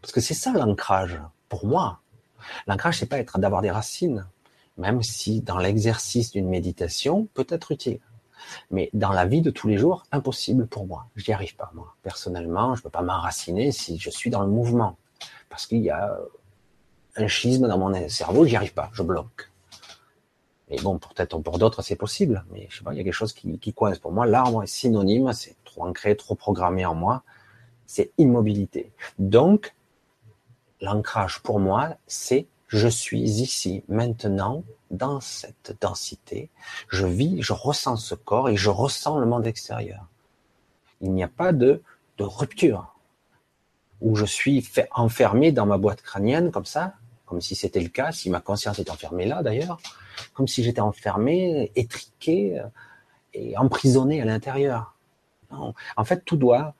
Parce 0.00 0.12
que 0.12 0.20
c'est 0.20 0.34
ça 0.34 0.52
l'ancrage, 0.52 1.20
pour 1.48 1.66
moi. 1.66 2.00
L'ancrage, 2.66 2.98
c'est 2.98 3.06
pas 3.06 3.18
être 3.18 3.38
d'avoir 3.38 3.62
des 3.62 3.70
racines, 3.70 4.26
même 4.76 5.02
si 5.02 5.40
dans 5.40 5.58
l'exercice 5.58 6.30
d'une 6.30 6.48
méditation 6.48 7.28
peut 7.34 7.46
être 7.48 7.72
utile. 7.72 8.00
Mais 8.70 8.90
dans 8.92 9.12
la 9.12 9.26
vie 9.26 9.42
de 9.42 9.50
tous 9.50 9.68
les 9.68 9.76
jours, 9.76 10.04
impossible 10.12 10.66
pour 10.66 10.86
moi. 10.86 11.06
Je 11.16 11.28
n'y 11.28 11.34
arrive 11.34 11.56
pas, 11.56 11.70
moi. 11.74 11.94
Personnellement, 12.02 12.74
je 12.74 12.80
ne 12.80 12.84
peux 12.84 12.90
pas 12.90 13.02
m'enraciner 13.02 13.72
si 13.72 13.98
je 13.98 14.10
suis 14.10 14.30
dans 14.30 14.42
le 14.42 14.48
mouvement. 14.48 14.96
Parce 15.48 15.66
qu'il 15.66 15.82
y 15.82 15.90
a 15.90 16.18
un 17.16 17.28
schisme 17.28 17.68
dans 17.68 17.78
mon 17.78 18.08
cerveau, 18.08 18.44
j'y 18.46 18.56
arrive 18.56 18.74
pas, 18.74 18.90
je 18.92 19.02
bloque. 19.02 19.50
Et 20.70 20.80
bon, 20.82 20.98
peut-être 20.98 21.38
pour 21.38 21.58
d'autres, 21.58 21.82
c'est 21.82 21.96
possible, 21.96 22.44
mais 22.52 22.66
je 22.70 22.78
sais 22.78 22.84
pas, 22.84 22.92
il 22.92 22.98
y 22.98 23.00
a 23.00 23.04
quelque 23.04 23.12
chose 23.12 23.32
qui, 23.32 23.72
coince. 23.72 23.98
Pour 23.98 24.12
moi, 24.12 24.26
l'arbre 24.26 24.62
est 24.62 24.66
synonyme, 24.66 25.32
c'est 25.32 25.56
trop 25.64 25.84
ancré, 25.84 26.16
trop 26.16 26.34
programmé 26.34 26.84
en 26.84 26.94
moi, 26.94 27.22
c'est 27.86 28.12
immobilité. 28.18 28.92
Donc, 29.18 29.74
l'ancrage 30.80 31.40
pour 31.40 31.58
moi, 31.58 31.96
c'est 32.06 32.46
je 32.68 32.88
suis 32.88 33.22
ici, 33.22 33.82
maintenant, 33.88 34.62
dans 34.90 35.20
cette 35.20 35.74
densité, 35.80 36.50
je 36.88 37.06
vis, 37.06 37.40
je 37.40 37.54
ressens 37.54 37.96
ce 37.96 38.14
corps 38.14 38.50
et 38.50 38.56
je 38.56 38.68
ressens 38.68 39.18
le 39.18 39.26
monde 39.26 39.46
extérieur. 39.46 40.06
Il 41.00 41.12
n'y 41.12 41.22
a 41.22 41.28
pas 41.28 41.52
de 41.52 41.82
rupture 42.18 42.97
où 44.00 44.16
je 44.16 44.24
suis 44.24 44.68
enfermé 44.92 45.52
dans 45.52 45.66
ma 45.66 45.78
boîte 45.78 46.02
crânienne 46.02 46.50
comme 46.50 46.64
ça, 46.64 46.94
comme 47.26 47.40
si 47.40 47.54
c'était 47.54 47.80
le 47.80 47.88
cas, 47.88 48.12
si 48.12 48.30
ma 48.30 48.40
conscience 48.40 48.78
était 48.78 48.90
enfermée 48.90 49.26
là 49.26 49.42
d'ailleurs, 49.42 49.80
comme 50.34 50.48
si 50.48 50.62
j'étais 50.62 50.80
enfermé, 50.80 51.72
étriqué 51.76 52.62
et 53.34 53.56
emprisonné 53.56 54.22
à 54.22 54.24
l'intérieur. 54.24 54.94
En 55.50 56.04
fait, 56.04 56.24
tout 56.24 56.36
doit, 56.36 56.74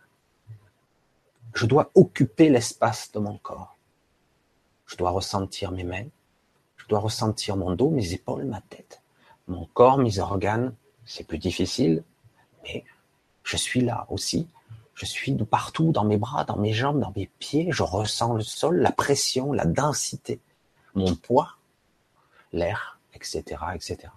je 1.54 1.66
dois 1.66 1.90
occuper 1.94 2.50
l'espace 2.50 3.10
de 3.12 3.18
mon 3.18 3.36
corps. 3.38 3.76
Je 4.86 4.96
dois 4.96 5.10
ressentir 5.10 5.70
mes 5.70 5.84
mains, 5.84 6.06
je 6.76 6.86
dois 6.86 7.00
ressentir 7.00 7.56
mon 7.56 7.74
dos, 7.74 7.90
mes 7.90 8.14
épaules, 8.14 8.44
ma 8.44 8.60
tête, 8.62 9.02
mon 9.46 9.66
corps, 9.66 9.98
mes 9.98 10.18
organes. 10.18 10.74
C'est 11.04 11.26
plus 11.26 11.38
difficile, 11.38 12.02
mais 12.62 12.84
je 13.42 13.56
suis 13.56 13.80
là 13.80 14.06
aussi. 14.08 14.48
Je 14.98 15.06
suis 15.06 15.32
partout, 15.36 15.92
dans 15.92 16.04
mes 16.04 16.16
bras, 16.16 16.42
dans 16.42 16.56
mes 16.56 16.72
jambes, 16.72 16.98
dans 16.98 17.12
mes 17.14 17.30
pieds. 17.38 17.68
Je 17.70 17.84
ressens 17.84 18.34
le 18.34 18.42
sol, 18.42 18.80
la 18.80 18.90
pression, 18.90 19.52
la 19.52 19.64
densité, 19.64 20.40
mon 20.94 21.14
poids, 21.14 21.54
l'air, 22.52 22.98
etc., 23.14 23.44
etc. 23.76 24.08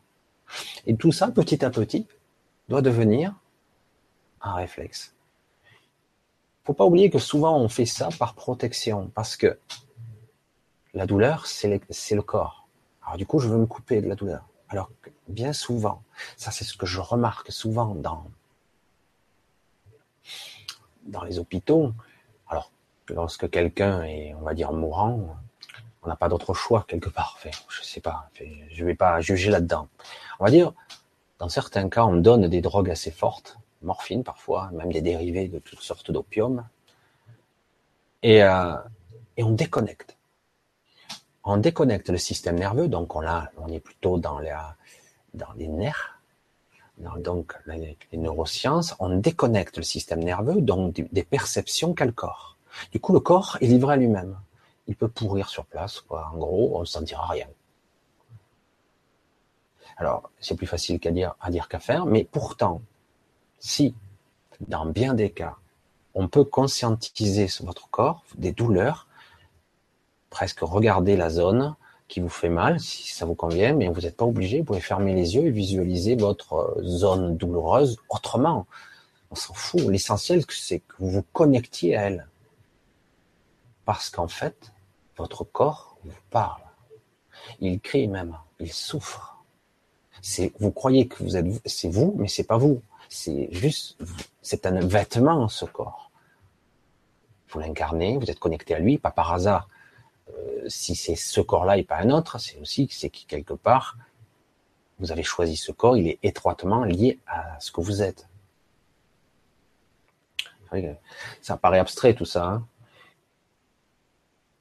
Et 0.87 0.95
tout 0.95 1.11
ça, 1.11 1.27
petit 1.27 1.63
à 1.63 1.69
petit, 1.69 2.07
doit 2.67 2.81
devenir 2.81 3.35
un 4.41 4.55
réflexe. 4.55 5.13
Faut 6.63 6.73
pas 6.73 6.85
oublier 6.85 7.11
que 7.11 7.19
souvent 7.19 7.59
on 7.59 7.69
fait 7.69 7.85
ça 7.85 8.09
par 8.17 8.33
protection, 8.33 9.11
parce 9.13 9.37
que 9.37 9.59
la 10.95 11.05
douleur, 11.05 11.45
c'est 11.45 11.69
le 11.69 12.21
corps. 12.23 12.67
Alors 13.03 13.17
du 13.17 13.27
coup, 13.27 13.37
je 13.37 13.47
veux 13.49 13.57
me 13.57 13.67
couper 13.67 14.01
de 14.01 14.07
la 14.07 14.15
douleur. 14.15 14.47
Alors 14.69 14.89
bien 15.27 15.53
souvent, 15.53 16.01
ça 16.37 16.49
c'est 16.49 16.63
ce 16.63 16.75
que 16.75 16.87
je 16.87 16.99
remarque 16.99 17.51
souvent 17.51 17.93
dans 17.93 18.25
dans 21.05 21.23
les 21.23 21.39
hôpitaux. 21.39 21.93
Alors 22.47 22.71
lorsque 23.09 23.49
quelqu'un 23.49 24.03
est, 24.03 24.33
on 24.35 24.41
va 24.41 24.53
dire, 24.53 24.71
mourant, 24.73 25.37
on 26.03 26.07
n'a 26.07 26.15
pas 26.15 26.29
d'autre 26.29 26.53
choix 26.53 26.85
quelque 26.87 27.09
part. 27.09 27.37
Enfin, 27.37 27.55
je 27.69 27.83
sais 27.83 28.01
pas. 28.01 28.29
je 28.71 28.85
vais 28.85 28.95
pas 28.95 29.21
juger 29.21 29.49
là-dedans. 29.49 29.87
On 30.39 30.45
va 30.45 30.51
dire, 30.51 30.73
dans 31.39 31.49
certains 31.49 31.89
cas, 31.89 32.05
on 32.05 32.17
donne 32.17 32.47
des 32.47 32.61
drogues 32.61 32.89
assez 32.89 33.11
fortes, 33.11 33.57
morphine 33.81 34.23
parfois, 34.23 34.69
même 34.71 34.91
des 34.91 35.01
dérivés 35.01 35.47
de 35.47 35.59
toutes 35.59 35.81
sortes 35.81 36.11
d'opium, 36.11 36.67
et, 38.23 38.43
euh, 38.43 38.75
on 39.37 39.51
déconnecte 39.51 40.17
on 41.43 41.57
déconnecte 41.57 42.09
le 42.09 42.19
système 42.19 42.59
nerveux, 42.59 42.87
donc 42.87 43.15
on, 43.15 43.23
est 43.67 43.79
plutôt 43.79 44.19
dans 44.19 44.39
les 44.39 45.67
nerfs, 45.67 46.10
donc 47.17 47.55
les, 47.67 47.97
neurosciences, 48.13 48.95
on 48.99 49.17
déconnecte 49.17 49.77
le 49.77 49.83
système 49.83 50.23
nerveux, 50.23 50.61
donc 50.61 50.93
des, 50.93 51.23
perceptions 51.23 51.93
qu'a 51.93 52.05
le 52.05 52.11
corps. 52.11 52.57
Du 52.91 52.99
coup, 52.99 53.13
le 53.13 53.19
corps 53.19 53.57
est 53.61 53.67
livré 53.67 53.93
à 53.93 53.97
lui-même. 53.97 54.37
Il 54.87 54.95
peut 54.95 55.07
pourrir 55.07 55.49
sur 55.49 55.65
place. 55.65 56.03
En 56.09 56.37
gros, 56.37 56.71
on 56.75 56.81
ne 56.81 56.85
sentira 56.85 57.25
rien. 57.27 57.47
Alors, 59.97 60.31
c'est 60.39 60.55
plus 60.55 60.67
facile 60.67 60.99
à 61.39 61.51
dire 61.51 61.67
qu'à 61.67 61.79
faire, 61.79 62.05
mais 62.05 62.23
pourtant, 62.23 62.81
si, 63.59 63.93
dans 64.61 64.85
bien 64.85 65.13
des 65.13 65.31
cas, 65.31 65.57
on 66.13 66.27
peut 66.27 66.43
conscientiser 66.43 67.47
votre 67.61 67.89
corps 67.89 68.23
des 68.35 68.51
douleurs, 68.51 69.07
presque 70.29 70.61
regarder 70.61 71.15
la 71.15 71.29
zone 71.29 71.75
qui 72.11 72.19
vous 72.19 72.27
fait 72.27 72.49
mal, 72.49 72.77
si 72.81 73.13
ça 73.13 73.25
vous 73.25 73.35
convient, 73.35 73.73
mais 73.73 73.87
vous 73.87 74.01
n'êtes 74.01 74.17
pas 74.17 74.25
obligé, 74.25 74.59
vous 74.59 74.65
pouvez 74.65 74.81
fermer 74.81 75.15
les 75.15 75.35
yeux 75.35 75.45
et 75.45 75.49
visualiser 75.49 76.17
votre 76.17 76.55
euh, 76.55 76.83
zone 76.83 77.37
douloureuse 77.37 77.97
autrement. 78.09 78.67
On 79.31 79.35
s'en 79.35 79.53
fout. 79.53 79.79
L'essentiel, 79.87 80.43
c'est 80.49 80.79
que 80.79 80.93
vous 80.99 81.09
vous 81.09 81.25
connectiez 81.31 81.95
à 81.95 82.01
elle. 82.07 82.27
Parce 83.85 84.09
qu'en 84.09 84.27
fait, 84.27 84.73
votre 85.15 85.45
corps 85.45 85.97
vous 86.03 86.11
parle. 86.29 86.61
Il 87.61 87.79
crie 87.79 88.09
même, 88.09 88.37
il 88.59 88.73
souffre. 88.73 89.37
C'est, 90.21 90.51
vous 90.59 90.71
croyez 90.71 91.07
que 91.07 91.23
vous 91.23 91.37
êtes, 91.37 91.45
c'est 91.65 91.89
vous, 91.89 92.13
mais 92.17 92.27
c'est 92.27 92.43
pas 92.43 92.57
vous. 92.57 92.81
C'est 93.07 93.47
juste, 93.51 93.97
c'est 94.41 94.65
un 94.65 94.81
vêtement, 94.81 95.47
ce 95.47 95.63
corps. 95.63 96.11
Vous 97.51 97.59
l'incarnez, 97.59 98.17
vous 98.17 98.29
êtes 98.29 98.39
connecté 98.39 98.75
à 98.75 98.79
lui, 98.79 98.97
pas 98.97 99.11
par 99.11 99.31
hasard. 99.31 99.69
Si 100.67 100.95
c'est 100.95 101.15
ce 101.15 101.41
corps-là 101.41 101.77
et 101.77 101.83
pas 101.83 101.97
un 101.97 102.09
autre, 102.09 102.39
c'est 102.39 102.57
aussi 102.59 102.87
c'est 102.91 103.09
que 103.09 103.19
quelque 103.27 103.53
part, 103.53 103.97
vous 104.99 105.11
avez 105.11 105.23
choisi 105.23 105.57
ce 105.57 105.71
corps, 105.71 105.97
il 105.97 106.07
est 106.07 106.19
étroitement 106.23 106.83
lié 106.83 107.19
à 107.27 107.59
ce 107.59 107.71
que 107.71 107.81
vous 107.81 108.01
êtes. 108.01 108.27
Ça 111.41 111.57
paraît 111.57 111.79
abstrait 111.79 112.13
tout 112.13 112.25
ça. 112.25 112.45
Hein. 112.45 112.67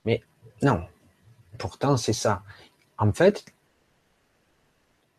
Mais 0.05 0.23
non, 0.63 0.85
pourtant 1.59 1.97
c'est 1.97 2.13
ça. 2.13 2.43
En 2.99 3.13
fait, 3.13 3.45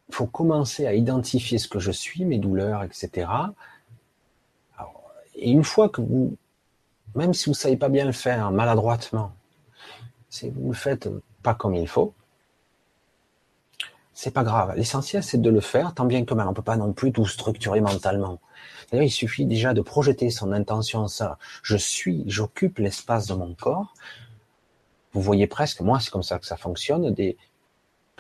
il 0.10 0.16
faut 0.16 0.28
commencer 0.28 0.86
à 0.86 0.94
identifier 0.94 1.58
ce 1.58 1.68
que 1.68 1.80
je 1.80 1.92
suis, 1.92 2.26
mes 2.26 2.40
douleurs, 2.40 2.84
etc. 2.84 3.32
et 5.36 5.50
une 5.50 5.64
fois 5.64 5.88
que 5.88 6.02
vous, 6.02 6.36
même 7.16 7.34
si 7.34 7.50
vous 7.50 7.56
savez 7.56 7.78
pas 7.78 7.90
bien 7.90 8.06
le 8.06 8.12
faire, 8.12 8.52
maladroitement, 8.52 9.34
si 10.32 10.50
vous 10.50 10.70
le 10.70 10.74
faites 10.74 11.08
pas 11.44 11.54
comme 11.54 11.76
il 11.76 11.88
faut, 11.88 12.16
c'est 14.14 14.32
pas 14.32 14.44
grave. 14.44 14.74
L'essentiel, 14.76 15.24
c'est 15.24 15.42
de 15.42 15.50
le 15.50 15.60
faire, 15.60 15.94
tant 15.94 16.06
bien 16.06 16.26
que 16.26 16.34
mal. 16.34 16.48
On 16.48 16.54
peut 16.54 16.62
pas 16.62 16.78
non 16.78 16.94
plus 16.94 17.12
tout 17.12 17.26
structurer 17.26 17.82
mentalement. 17.82 18.40
D'ailleurs, 18.90 19.06
il 19.06 19.12
suffit 19.12 19.46
déjà 19.46 19.74
de 19.74 19.82
projeter 19.82 20.30
son 20.30 20.52
intention, 20.52 21.08
ça. 21.08 21.38
Je 21.64 21.78
suis, 21.78 22.24
j'occupe 22.28 22.80
l'espace 22.80 23.28
de 23.28 23.34
mon 23.34 23.54
corps. 23.54 23.94
Vous 25.14 25.22
voyez 25.22 25.48
presque, 25.48 25.82
moi, 25.82 26.00
c'est 26.00 26.12
comme 26.12 26.24
ça 26.24 26.40
que 26.40 26.46
ça 26.46 26.56
fonctionne, 26.56 27.14
des, 27.14 27.38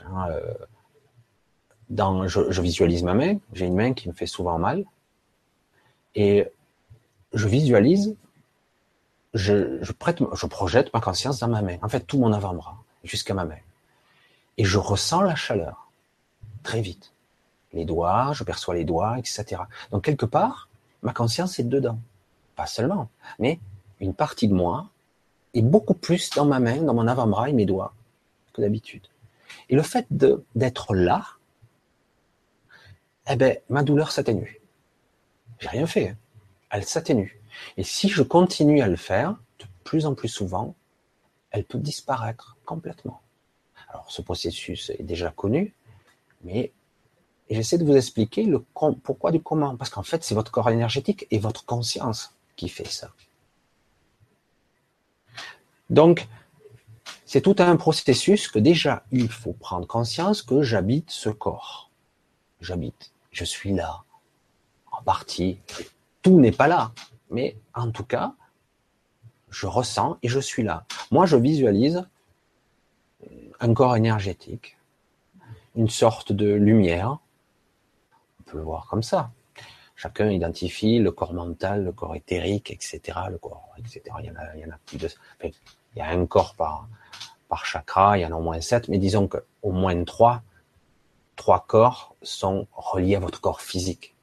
hein, 0.06 0.28
euh, 0.32 2.28
je, 2.28 2.62
visualise 2.62 3.04
ma 3.04 3.13
main. 3.13 3.38
J'ai 3.54 3.65
une 3.65 3.76
main 3.76 3.93
qui 3.93 4.10
me 4.10 4.13
fait 4.13 4.26
souvent 4.26 4.58
mal. 4.58 4.84
Et 6.15 6.47
je 7.34 7.47
visualise, 7.47 8.15
je, 9.34 9.82
je, 9.82 9.91
prête, 9.91 10.20
je 10.34 10.46
projette 10.46 10.94
ma 10.94 11.02
conscience 11.02 11.39
dans 11.39 11.48
ma 11.48 11.62
main. 11.62 11.78
En 11.82 11.89
fait, 11.89 12.02
tout 12.02 12.20
mon 12.20 12.34
avant-bras, 12.34 12.78
jusqu'à 13.04 13.34
ma 13.34 13.46
main. 13.46 13.58
Et 14.58 14.65
je 14.65 14.78
ressens 14.78 15.22
la 15.22 15.36
chaleur 15.36 15.91
très 16.63 16.82
vite. 16.82 17.13
Les 17.74 17.86
doigts, 17.86 18.34
je 18.34 18.44
perçois 18.44 18.76
les 18.76 18.84
doigts, 18.84 19.17
etc. 19.17 19.62
Donc 19.91 20.04
quelque 20.04 20.26
part, 20.26 20.67
ma 21.02 21.13
conscience 21.13 21.60
est 21.60 21.63
dedans. 21.63 22.00
Pas 22.56 22.67
seulement, 22.67 23.10
mais 23.39 23.60
une 24.00 24.13
partie 24.13 24.48
de 24.48 24.54
moi 24.54 24.89
est 25.54 25.62
beaucoup 25.62 25.94
plus 25.94 26.30
dans 26.32 26.46
ma 26.46 26.60
main, 26.60 26.82
dans 26.82 26.94
mon 26.94 27.08
avant-bras 27.08 27.50
et 27.50 27.54
mes 27.54 27.65
doigts 27.65 27.94
que 28.54 28.62
d'habitude. 28.62 29.08
Et 29.70 29.76
le 29.76 29.82
fait 29.82 30.06
d'être 30.10 30.94
là, 30.94 31.26
eh 33.30 33.36
ben, 33.36 33.58
ma 33.70 33.84
douleur 33.84 34.12
s'atténue. 34.12 34.60
J'ai 35.60 35.70
rien 35.70 35.88
fait. 35.88 36.10
Hein. 36.10 36.17
Elle 36.70 36.86
s'atténue. 36.86 37.40
Et 37.78 37.84
si 37.84 38.10
je 38.10 38.24
continue 38.24 38.82
à 38.82 38.88
le 38.88 38.96
faire 38.96 39.38
de 39.60 39.66
plus 39.84 40.06
en 40.06 40.16
plus 40.16 40.30
souvent, 40.30 40.76
elle 41.52 41.66
peut 41.66 41.80
disparaître 41.80 42.58
complètement. 42.66 43.22
Alors, 43.90 44.10
ce 44.10 44.22
processus 44.22 44.90
est 44.92 45.04
déjà 45.04 45.32
connu, 45.32 45.76
mais 46.44 46.72
j'essaie 47.50 47.78
de 47.78 47.86
vous 47.86 47.96
expliquer 47.96 48.44
le 48.44 48.60
pourquoi 48.60 49.32
du 49.32 49.42
comment. 49.42 49.76
Parce 49.76 49.90
qu'en 49.90 50.04
fait, 50.04 50.24
c'est 50.24 50.36
votre 50.36 50.52
corps 50.52 50.70
énergétique 50.70 51.28
et 51.30 51.40
votre 51.40 51.66
conscience 51.66 52.34
qui 52.56 52.70
fait 52.70 52.88
ça. 52.88 53.12
Donc, 55.90 56.28
c'est 57.26 57.42
tout 57.42 57.56
un 57.60 57.76
processus 57.76 58.48
que 58.48 58.60
déjà, 58.60 59.04
il 59.12 59.30
faut 59.30 59.54
prendre 59.54 59.88
conscience 59.88 60.42
que 60.42 60.62
j'habite 60.64 61.12
ce 61.12 61.30
corps. 61.30 61.90
J'habite, 62.62 63.12
je 63.32 63.44
suis 63.44 63.74
là, 63.74 64.04
en 64.92 65.02
partie. 65.02 65.60
Tout 66.22 66.40
n'est 66.40 66.52
pas 66.52 66.68
là, 66.68 66.94
mais 67.32 67.58
en 67.74 67.91
tout 67.91 68.04
cas, 68.04 68.34
je 69.50 69.67
ressens 69.67 70.17
et 70.22 70.28
je 70.28 70.39
suis 70.39 70.63
là. 70.63 70.86
Moi, 71.12 71.26
je 71.26 71.36
visualise 71.36 72.06
un 73.60 73.74
corps 73.74 73.96
énergétique, 73.96 74.78
une 75.76 75.89
sorte 75.89 76.32
de 76.32 76.52
lumière. 76.52 77.20
On 78.39 78.44
peut 78.44 78.58
le 78.58 78.63
voir 78.63 78.88
comme 78.89 79.04
ça. 79.04 79.32
Chacun 79.96 80.30
identifie 80.30 81.00
le 81.00 81.12
corps 81.12 81.34
mental, 81.34 81.84
le 81.84 81.91
corps 81.91 82.15
éthérique, 82.15 82.72
etc. 82.72 83.20
Le 83.30 83.38
corps, 83.38 83.70
etc. 83.78 84.02
Il 84.20 84.26
y 84.26 84.65
en 84.65 84.72
a, 84.72 84.78
plus 84.86 84.98
de, 84.98 85.08
il 85.44 85.54
y 85.96 86.02
un 86.02 86.26
corps 86.26 86.56
par, 86.56 86.88
par 87.50 87.65
chakra, 87.65 88.17
il 88.17 88.22
y 88.22 88.26
en 88.26 88.32
a 88.32 88.36
au 88.36 88.41
moins 88.41 88.62
sept, 88.62 88.88
mais 88.88 88.98
disons 88.98 89.28
qu'au 89.28 89.72
moins 89.72 90.04
trois, 90.04 90.41
trois 91.36 91.65
corps 91.67 92.15
sont 92.24 92.67
reliés 92.74 93.15
à 93.15 93.20
votre 93.20 93.41
corps 93.41 93.62
physique, 93.62 94.15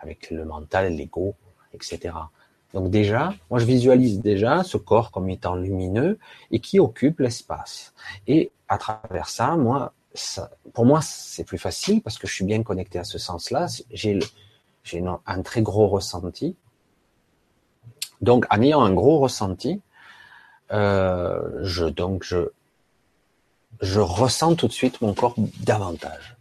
avec 0.00 0.30
le 0.30 0.44
mental, 0.44 0.94
l'ego, 0.94 1.34
etc. 1.74 2.14
Donc 2.72 2.90
déjà, 2.90 3.34
moi 3.50 3.58
je 3.58 3.64
visualise 3.64 4.20
déjà 4.20 4.62
ce 4.62 4.76
corps 4.76 5.10
comme 5.10 5.28
étant 5.28 5.56
lumineux 5.56 6.18
et 6.50 6.60
qui 6.60 6.78
occupe 6.78 7.20
l'espace. 7.20 7.92
Et 8.26 8.52
à 8.68 8.78
travers 8.78 9.28
ça, 9.28 9.56
moi, 9.56 9.92
ça, 10.14 10.50
pour 10.72 10.86
moi, 10.86 11.00
c'est 11.02 11.44
plus 11.44 11.58
facile 11.58 12.02
parce 12.02 12.18
que 12.18 12.26
je 12.26 12.34
suis 12.34 12.44
bien 12.44 12.62
connecté 12.62 12.98
à 12.98 13.04
ce 13.04 13.18
sens-là. 13.18 13.66
J'ai 13.92 14.18
un 15.26 15.42
très 15.42 15.62
gros 15.62 15.88
ressenti. 15.88 16.56
Donc, 18.20 18.46
en 18.50 18.60
ayant 18.60 18.82
un 18.82 18.92
gros 18.92 19.18
ressenti, 19.18 19.80
euh, 20.72 21.58
je 21.62 21.86
donc 21.86 22.22
je 22.22 22.50
je 23.80 23.98
ressens 23.98 24.54
tout 24.56 24.68
de 24.68 24.72
suite 24.72 25.00
mon 25.00 25.14
corps 25.14 25.34
davantage. 25.60 26.36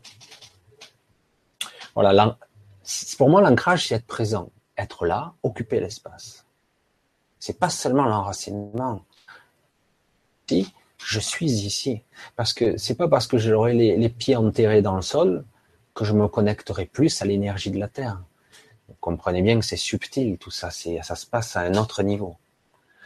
Voilà, 1.95 2.37
pour 3.17 3.29
moi 3.29 3.41
l'ancrage 3.41 3.87
c'est 3.87 3.95
être 3.95 4.05
présent 4.05 4.51
être 4.79 5.05
là, 5.05 5.33
occuper 5.43 5.79
l'espace. 5.79 6.45
C'est 7.39 7.59
pas 7.59 7.69
seulement 7.69 8.05
l'enracinement. 8.05 9.03
Si 10.47 10.73
je 10.97 11.19
suis 11.19 11.51
ici, 11.51 12.03
parce 12.35 12.53
que 12.53 12.77
c'est 12.77 12.95
pas 12.95 13.07
parce 13.07 13.27
que 13.27 13.37
j'aurai 13.37 13.73
les, 13.73 14.09
pieds 14.09 14.35
enterrés 14.35 14.81
dans 14.81 14.95
le 14.95 15.01
sol 15.01 15.45
que 15.93 16.05
je 16.05 16.13
me 16.13 16.27
connecterai 16.27 16.85
plus 16.85 17.21
à 17.21 17.25
l'énergie 17.25 17.71
de 17.71 17.79
la 17.79 17.87
terre. 17.87 18.21
Vous 18.87 18.95
comprenez 18.99 19.41
bien 19.41 19.59
que 19.59 19.65
c'est 19.65 19.77
subtil 19.77 20.37
tout 20.37 20.51
ça, 20.51 20.71
ça 20.71 21.15
se 21.15 21.25
passe 21.25 21.55
à 21.55 21.61
un 21.61 21.75
autre 21.75 22.03
niveau. 22.03 22.35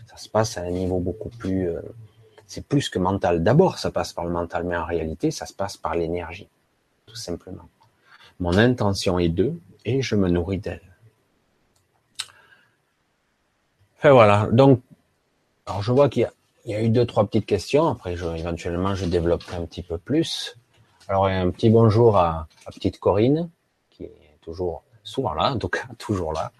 Ça 0.07 0.17
se 0.17 0.29
passe 0.29 0.57
à 0.57 0.61
un 0.61 0.71
niveau 0.71 0.99
beaucoup 0.99 1.29
plus, 1.29 1.69
euh, 1.69 1.81
c'est 2.47 2.65
plus 2.65 2.89
que 2.89 2.99
mental. 2.99 3.43
D'abord, 3.43 3.77
ça 3.77 3.91
passe 3.91 4.13
par 4.13 4.25
le 4.25 4.31
mental, 4.31 4.63
mais 4.63 4.75
en 4.75 4.85
réalité, 4.85 5.31
ça 5.31 5.45
se 5.45 5.53
passe 5.53 5.77
par 5.77 5.95
l'énergie, 5.95 6.49
tout 7.05 7.15
simplement. 7.15 7.67
Mon 8.39 8.57
intention 8.57 9.19
est 9.19 9.29
d'eux 9.29 9.59
et 9.85 10.01
je 10.01 10.15
me 10.15 10.29
nourris 10.29 10.59
d'elle. 10.59 10.92
Et 14.03 14.09
voilà. 14.09 14.49
Donc, 14.51 14.81
alors 15.65 15.81
je 15.81 15.91
vois 15.91 16.09
qu'il 16.09 16.29
y, 16.65 16.73
a 16.73 16.81
eu 16.81 16.89
deux, 16.89 17.05
trois 17.05 17.25
petites 17.25 17.45
questions. 17.45 17.87
Après, 17.87 18.17
je, 18.17 18.25
éventuellement, 18.25 18.95
je 18.95 19.05
développerai 19.05 19.55
un 19.55 19.65
petit 19.65 19.83
peu 19.83 19.97
plus. 19.97 20.57
Alors, 21.07 21.27
un 21.27 21.49
petit 21.51 21.69
bonjour 21.69 22.17
à, 22.17 22.47
petite 22.67 22.99
Corinne, 22.99 23.49
qui 23.89 24.03
est 24.03 24.37
toujours, 24.41 24.83
souvent 25.03 25.33
là, 25.33 25.53
en 25.53 25.57
toujours 25.97 26.33
là. 26.33 26.51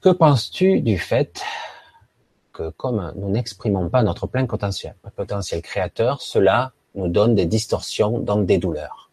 Que 0.00 0.10
penses-tu 0.10 0.80
du 0.80 0.98
fait 0.98 1.42
que 2.52 2.70
comme 2.70 3.12
nous 3.16 3.30
n'exprimons 3.30 3.88
pas 3.88 4.02
notre 4.02 4.26
plein 4.26 4.46
potentiel, 4.46 4.94
potentiel 5.16 5.62
créateur, 5.62 6.20
cela 6.20 6.72
nous 6.94 7.08
donne 7.08 7.34
des 7.34 7.46
distorsions, 7.46 8.18
donc 8.18 8.46
des 8.46 8.58
douleurs? 8.58 9.10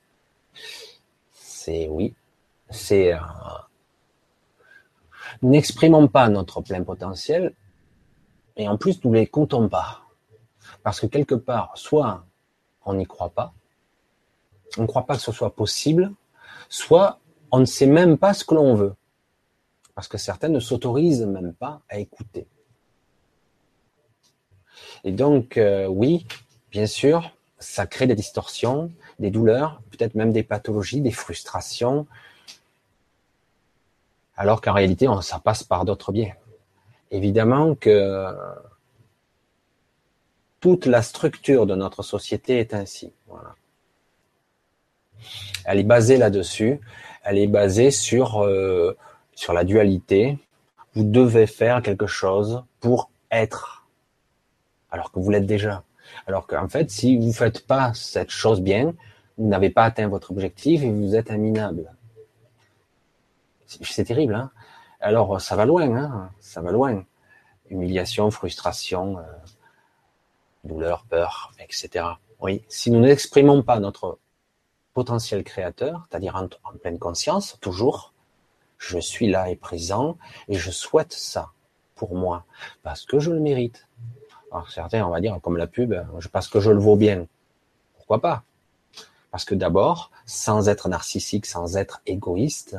C'est 1.34 1.88
oui, 1.88 2.16
c'est 2.70 3.14
euh, 3.14 3.20
n'exprimons 5.42 6.08
pas 6.08 6.30
notre 6.30 6.62
plein 6.62 6.84
potentiel 6.84 7.54
et 8.58 8.68
en 8.68 8.78
plus 8.78 9.04
nous 9.04 9.12
ne 9.12 9.18
les 9.18 9.28
comptons 9.28 9.70
pas. 9.70 10.02
Parce 10.84 11.00
que 11.00 11.08
quelque 11.08 11.36
part, 11.36 11.72
soit 11.76 12.26
on 12.86 12.94
n'y 12.94 13.06
croit 13.06 13.30
pas, 13.30 13.54
on 14.78 14.84
ne 14.84 14.88
croit 14.88 15.06
pas 15.06 15.16
que 15.16 15.22
ce 15.22 15.32
soit 15.32 15.56
possible, 15.56 16.12
soit 16.68 17.20
on 17.52 17.60
ne 17.60 17.66
sait 17.66 17.88
même 17.88 18.18
pas 18.18 18.34
ce 18.34 18.44
que 18.46 18.56
l'on 18.56 18.76
veut. 18.76 18.96
Parce 19.96 20.08
que 20.08 20.18
certains 20.18 20.50
ne 20.50 20.60
s'autorisent 20.60 21.26
même 21.26 21.54
pas 21.54 21.82
à 21.90 22.00
écouter. 22.00 22.48
Et 25.04 25.12
donc, 25.12 25.58
euh, 25.58 25.88
oui, 25.88 26.26
bien 26.72 26.86
sûr, 26.86 27.32
ça 27.58 27.86
crée 27.86 28.08
des 28.08 28.16
distorsions, 28.16 28.92
des 29.20 29.32
douleurs, 29.32 29.82
peut-être 29.92 30.16
même 30.16 30.32
des 30.32 30.44
pathologies, 30.44 31.02
des 31.02 31.12
frustrations, 31.12 32.08
alors 34.40 34.62
qu'en 34.62 34.72
réalité, 34.72 35.06
ça 35.22 35.40
passe 35.40 35.64
par 35.64 35.84
d'autres 35.84 36.14
biais. 36.14 36.34
Évidemment 37.12 37.76
que 37.76 38.34
toute 40.62 40.86
la 40.86 41.02
structure 41.02 41.66
de 41.66 41.76
notre 41.76 42.04
société 42.04 42.58
est 42.60 42.74
ainsi. 42.74 43.12
Elle 45.66 45.80
est 45.80 45.84
basée 45.84 46.16
là-dessus. 46.16 46.80
Elle 47.24 47.38
est 47.38 47.48
basée 47.48 47.92
sur 47.92 48.42
euh, 48.42 48.96
sur 49.36 49.52
la 49.52 49.66
dualité. 49.66 50.38
Vous 50.94 51.04
devez 51.04 51.46
faire 51.46 51.82
quelque 51.82 52.08
chose 52.08 52.64
pour 52.80 53.12
être, 53.32 53.88
alors 54.90 55.12
que 55.12 55.20
vous 55.20 55.30
l'êtes 55.30 55.46
déjà. 55.46 55.84
Alors 56.28 56.48
qu'en 56.48 56.70
fait, 56.70 56.90
si 56.90 57.18
vous 57.18 57.34
faites 57.34 57.68
pas 57.68 57.94
cette 57.94 58.32
chose 58.32 58.62
bien, 58.62 58.94
vous 59.38 59.48
n'avez 59.48 59.70
pas 59.70 59.84
atteint 59.84 60.08
votre 60.08 60.32
objectif 60.32 60.82
et 60.82 60.90
vous 60.90 61.14
êtes 61.14 61.30
minable. 61.30 61.92
C'est 63.70 64.06
terrible, 64.06 64.34
hein 64.34 64.52
Alors, 65.00 65.40
ça 65.40 65.56
va 65.56 65.66
loin, 65.66 65.96
hein 65.96 66.32
Ça 66.40 66.62
va 66.62 66.72
loin. 66.72 67.06
Humiliation, 67.70 68.32
frustration, 68.32 69.20
euh, 69.20 69.24
douleur, 70.64 71.06
peur, 71.08 71.52
etc. 71.60 72.06
Oui, 72.40 72.64
si 72.68 72.90
nous 72.90 73.00
n'exprimons 73.00 73.62
pas 73.62 73.80
notre 73.80 74.18
potentiel 74.94 75.44
créateur, 75.44 76.08
c'est-à-dire 76.10 76.36
en, 76.36 76.46
en, 76.64 76.78
pleine 76.78 76.98
conscience, 76.98 77.58
toujours, 77.62 78.14
je 78.80 78.98
suis 78.98 79.30
là 79.30 79.50
et 79.50 79.56
présent, 79.56 80.18
et 80.48 80.56
je 80.56 80.72
souhaite 80.72 81.14
ça 81.14 81.52
pour 81.96 82.16
moi, 82.16 82.46
parce 82.82 83.06
que 83.06 83.20
je 83.20 83.32
le 83.32 83.40
mérite. 83.40 83.88
Alors 84.52 84.72
certains, 84.72 85.06
on 85.06 85.10
va 85.12 85.22
dire, 85.22 85.38
comme 85.44 85.58
la 85.58 85.68
pub, 85.68 85.94
parce 86.32 86.48
que 86.48 86.60
je 86.60 86.72
le 86.72 86.80
vaux 86.80 86.96
bien. 86.96 87.28
Pourquoi 87.98 88.20
pas? 88.20 88.44
Parce 89.30 89.46
que 89.46 89.54
d'abord, 89.54 90.10
sans 90.26 90.70
être 90.70 90.90
narcissique, 90.90 91.46
sans 91.46 91.78
être 91.78 92.02
égoïste, 92.08 92.78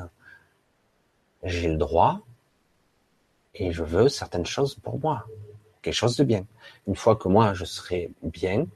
j'ai 1.43 1.69
le 1.69 1.77
droit 1.77 2.21
et 3.55 3.73
je 3.73 3.83
veux 3.83 4.09
certaines 4.09 4.47
choses 4.47 4.75
pour 4.75 4.99
moi, 4.99 5.27
quelque 5.83 5.95
chose 5.95 6.17
de 6.17 6.25
bien. 6.25 6.47
Une 6.87 6.97
fois 6.97 7.17
que 7.17 7.29
moi 7.29 7.55
je 7.55 7.65
serai 7.65 8.11
bien, 8.23 8.67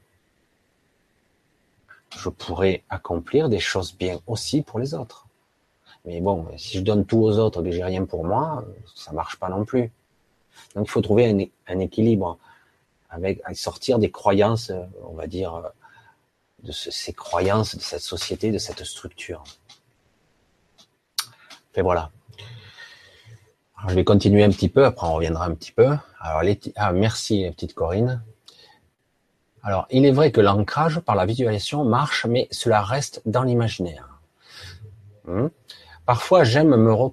je 2.17 2.29
pourrai 2.29 2.83
accomplir 2.89 3.49
des 3.49 3.59
choses 3.59 3.95
bien 3.95 4.19
aussi 4.27 4.61
pour 4.61 4.79
les 4.79 4.93
autres. 4.93 5.27
Mais 6.05 6.21
bon, 6.21 6.47
si 6.57 6.77
je 6.77 6.83
donne 6.83 7.05
tout 7.05 7.17
aux 7.17 7.39
autres 7.39 7.61
et 7.61 7.69
que 7.69 7.75
j'ai 7.75 7.83
rien 7.83 8.05
pour 8.05 8.23
moi, 8.23 8.63
ça 8.93 9.11
marche 9.11 9.37
pas 9.37 9.49
non 9.49 9.65
plus. 9.65 9.91
Donc 10.75 10.87
il 10.87 10.91
faut 10.91 11.01
trouver 11.01 11.51
un, 11.67 11.79
équilibre 11.79 12.37
avec 13.09 13.41
sortir 13.53 13.97
des 13.99 14.11
croyances, 14.11 14.71
on 15.03 15.13
va 15.13 15.27
dire, 15.27 15.71
de 16.63 16.71
ces 16.71 17.13
croyances 17.13 17.75
de 17.75 17.81
cette 17.81 18.01
société, 18.01 18.51
de 18.51 18.57
cette 18.57 18.83
structure. 18.83 19.43
Et 21.75 21.81
voilà. 21.81 22.11
Je 23.87 23.95
vais 23.95 24.03
continuer 24.03 24.43
un 24.43 24.49
petit 24.49 24.69
peu, 24.69 24.85
après 24.85 25.07
on 25.07 25.13
reviendra 25.13 25.45
un 25.45 25.53
petit 25.53 25.71
peu. 25.71 25.95
Ah, 26.19 26.41
merci 26.93 27.45
petite 27.51 27.73
Corinne. 27.73 28.23
Alors, 29.63 29.87
il 29.89 30.05
est 30.05 30.11
vrai 30.11 30.31
que 30.31 30.41
l'ancrage 30.41 30.99
par 30.99 31.15
la 31.15 31.25
visualisation 31.25 31.85
marche, 31.85 32.25
mais 32.27 32.47
cela 32.51 32.83
reste 32.83 33.21
dans 33.25 33.41
l'imaginaire. 33.41 34.19
Hmm. 35.25 35.47
Parfois, 36.05 36.43
j'aime 36.43 36.69
me, 36.69 37.11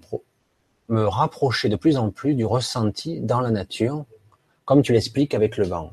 me 0.88 1.06
rapprocher 1.06 1.70
de 1.70 1.76
plus 1.76 1.96
en 1.96 2.10
plus 2.10 2.34
du 2.34 2.44
ressenti 2.44 3.20
dans 3.20 3.40
la 3.40 3.50
nature, 3.50 4.04
comme 4.66 4.82
tu 4.82 4.92
l'expliques 4.92 5.34
avec 5.34 5.56
le 5.56 5.66
vent. 5.66 5.92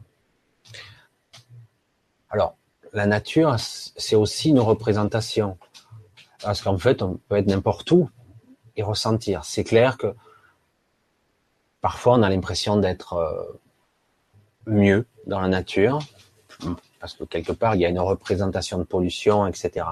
Alors, 2.29 2.57
la 2.91 3.05
nature, 3.05 3.55
c'est 3.57 4.15
aussi 4.15 4.49
une 4.49 4.59
représentation. 4.59 5.57
Parce 6.41 6.61
qu'en 6.61 6.77
fait, 6.77 7.01
on 7.01 7.19
peut 7.29 7.37
être 7.37 7.47
n'importe 7.47 7.89
où 7.91 8.09
et 8.75 8.83
ressentir. 8.83 9.45
C'est 9.45 9.63
clair 9.63 9.97
que 9.97 10.13
parfois, 11.81 12.15
on 12.15 12.21
a 12.23 12.29
l'impression 12.29 12.77
d'être 12.77 13.13
euh, 13.13 13.59
mieux 14.65 15.05
dans 15.25 15.39
la 15.39 15.47
nature, 15.47 15.99
parce 16.99 17.13
que 17.13 17.23
quelque 17.23 17.51
part, 17.51 17.75
il 17.75 17.81
y 17.81 17.85
a 17.85 17.89
une 17.89 17.99
représentation 17.99 18.77
de 18.77 18.83
pollution, 18.83 19.47
etc. 19.47 19.85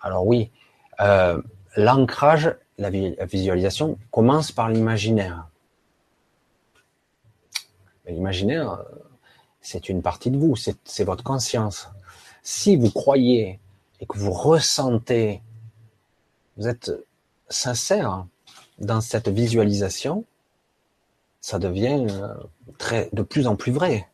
Alors 0.00 0.26
oui, 0.26 0.50
euh, 1.00 1.40
l'ancrage, 1.76 2.54
la 2.78 2.90
visualisation 2.90 3.98
commence 4.10 4.52
par 4.52 4.68
l'imaginaire. 4.68 5.46
L'imaginaire, 8.06 8.82
c'est 9.60 9.88
une 9.88 10.02
partie 10.02 10.30
de 10.30 10.38
vous, 10.38 10.56
c'est 10.56 11.04
votre 11.04 11.22
conscience. 11.22 11.88
Si 12.42 12.76
vous 12.76 12.90
croyez 12.90 13.60
et 14.00 14.06
que 14.06 14.18
vous 14.18 14.32
ressentez, 14.32 15.42
vous 16.56 16.66
êtes 16.66 16.90
sincère 17.48 18.26
dans 18.80 19.00
cette 19.00 19.28
visualisation, 19.28 20.24
ça 21.40 21.58
devient 21.58 22.06
euh, 22.08 23.04
de 23.12 23.22
plus 23.22 23.46
en 23.46 23.56
plus 23.56 23.72
vrai. 23.72 24.08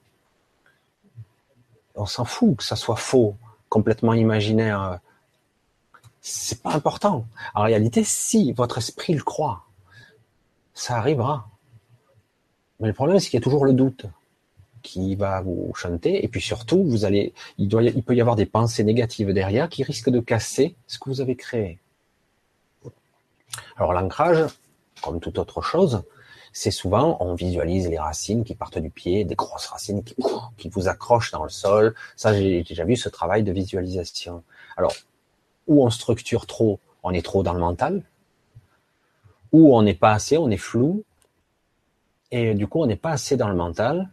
On 1.94 2.06
s'en 2.06 2.24
fout 2.24 2.56
que 2.56 2.64
ça 2.64 2.76
soit 2.76 2.96
faux, 2.96 3.36
complètement 3.68 4.12
imaginaire. 4.12 5.00
C'est 6.20 6.62
pas 6.62 6.74
important. 6.74 7.26
En 7.54 7.62
réalité, 7.62 8.04
si 8.04 8.52
votre 8.52 8.78
esprit 8.78 9.14
le 9.14 9.22
croit, 9.22 9.64
ça 10.74 10.96
arrivera. 10.96 11.48
Mais 12.80 12.88
le 12.88 12.94
problème, 12.94 13.18
c'est 13.18 13.30
qu'il 13.30 13.38
y 13.38 13.42
a 13.42 13.44
toujours 13.44 13.64
le 13.64 13.72
doute 13.72 14.06
qui 14.82 15.16
va 15.16 15.40
vous 15.40 15.72
chanter, 15.74 16.24
et 16.24 16.28
puis 16.28 16.40
surtout, 16.40 16.84
vous 16.84 17.04
allez, 17.04 17.32
il, 17.58 17.66
doit, 17.66 17.82
il 17.82 18.02
peut 18.04 18.14
y 18.14 18.20
avoir 18.20 18.36
des 18.36 18.46
pensées 18.46 18.84
négatives 18.84 19.32
derrière 19.32 19.68
qui 19.68 19.82
risquent 19.82 20.10
de 20.10 20.20
casser 20.20 20.76
ce 20.86 20.98
que 20.98 21.08
vous 21.08 21.20
avez 21.20 21.34
créé. 21.34 21.80
Alors 23.76 23.92
l'ancrage, 23.92 24.44
comme 25.02 25.20
toute 25.20 25.38
autre 25.38 25.62
chose, 25.62 26.02
c'est 26.52 26.70
souvent, 26.70 27.18
on 27.20 27.34
visualise 27.34 27.88
les 27.88 27.98
racines 27.98 28.42
qui 28.42 28.54
partent 28.54 28.78
du 28.78 28.88
pied, 28.88 29.24
des 29.24 29.34
grosses 29.34 29.66
racines 29.66 30.02
qui, 30.56 30.68
vous 30.70 30.88
accrochent 30.88 31.30
dans 31.30 31.44
le 31.44 31.50
sol. 31.50 31.94
Ça, 32.16 32.32
j'ai 32.32 32.62
déjà 32.62 32.84
vu 32.84 32.96
ce 32.96 33.10
travail 33.10 33.42
de 33.42 33.52
visualisation. 33.52 34.42
Alors, 34.76 34.94
où 35.66 35.84
on 35.84 35.90
structure 35.90 36.46
trop, 36.46 36.80
on 37.02 37.12
est 37.12 37.24
trop 37.24 37.42
dans 37.42 37.52
le 37.52 37.60
mental, 37.60 38.02
ou 39.52 39.76
on 39.76 39.82
n'est 39.82 39.94
pas 39.94 40.12
assez, 40.12 40.38
on 40.38 40.48
est 40.48 40.56
flou, 40.56 41.04
et 42.30 42.54
du 42.54 42.66
coup, 42.66 42.80
on 42.80 42.86
n'est 42.86 42.96
pas 42.96 43.10
assez 43.10 43.36
dans 43.36 43.48
le 43.48 43.54
mental, 43.54 44.10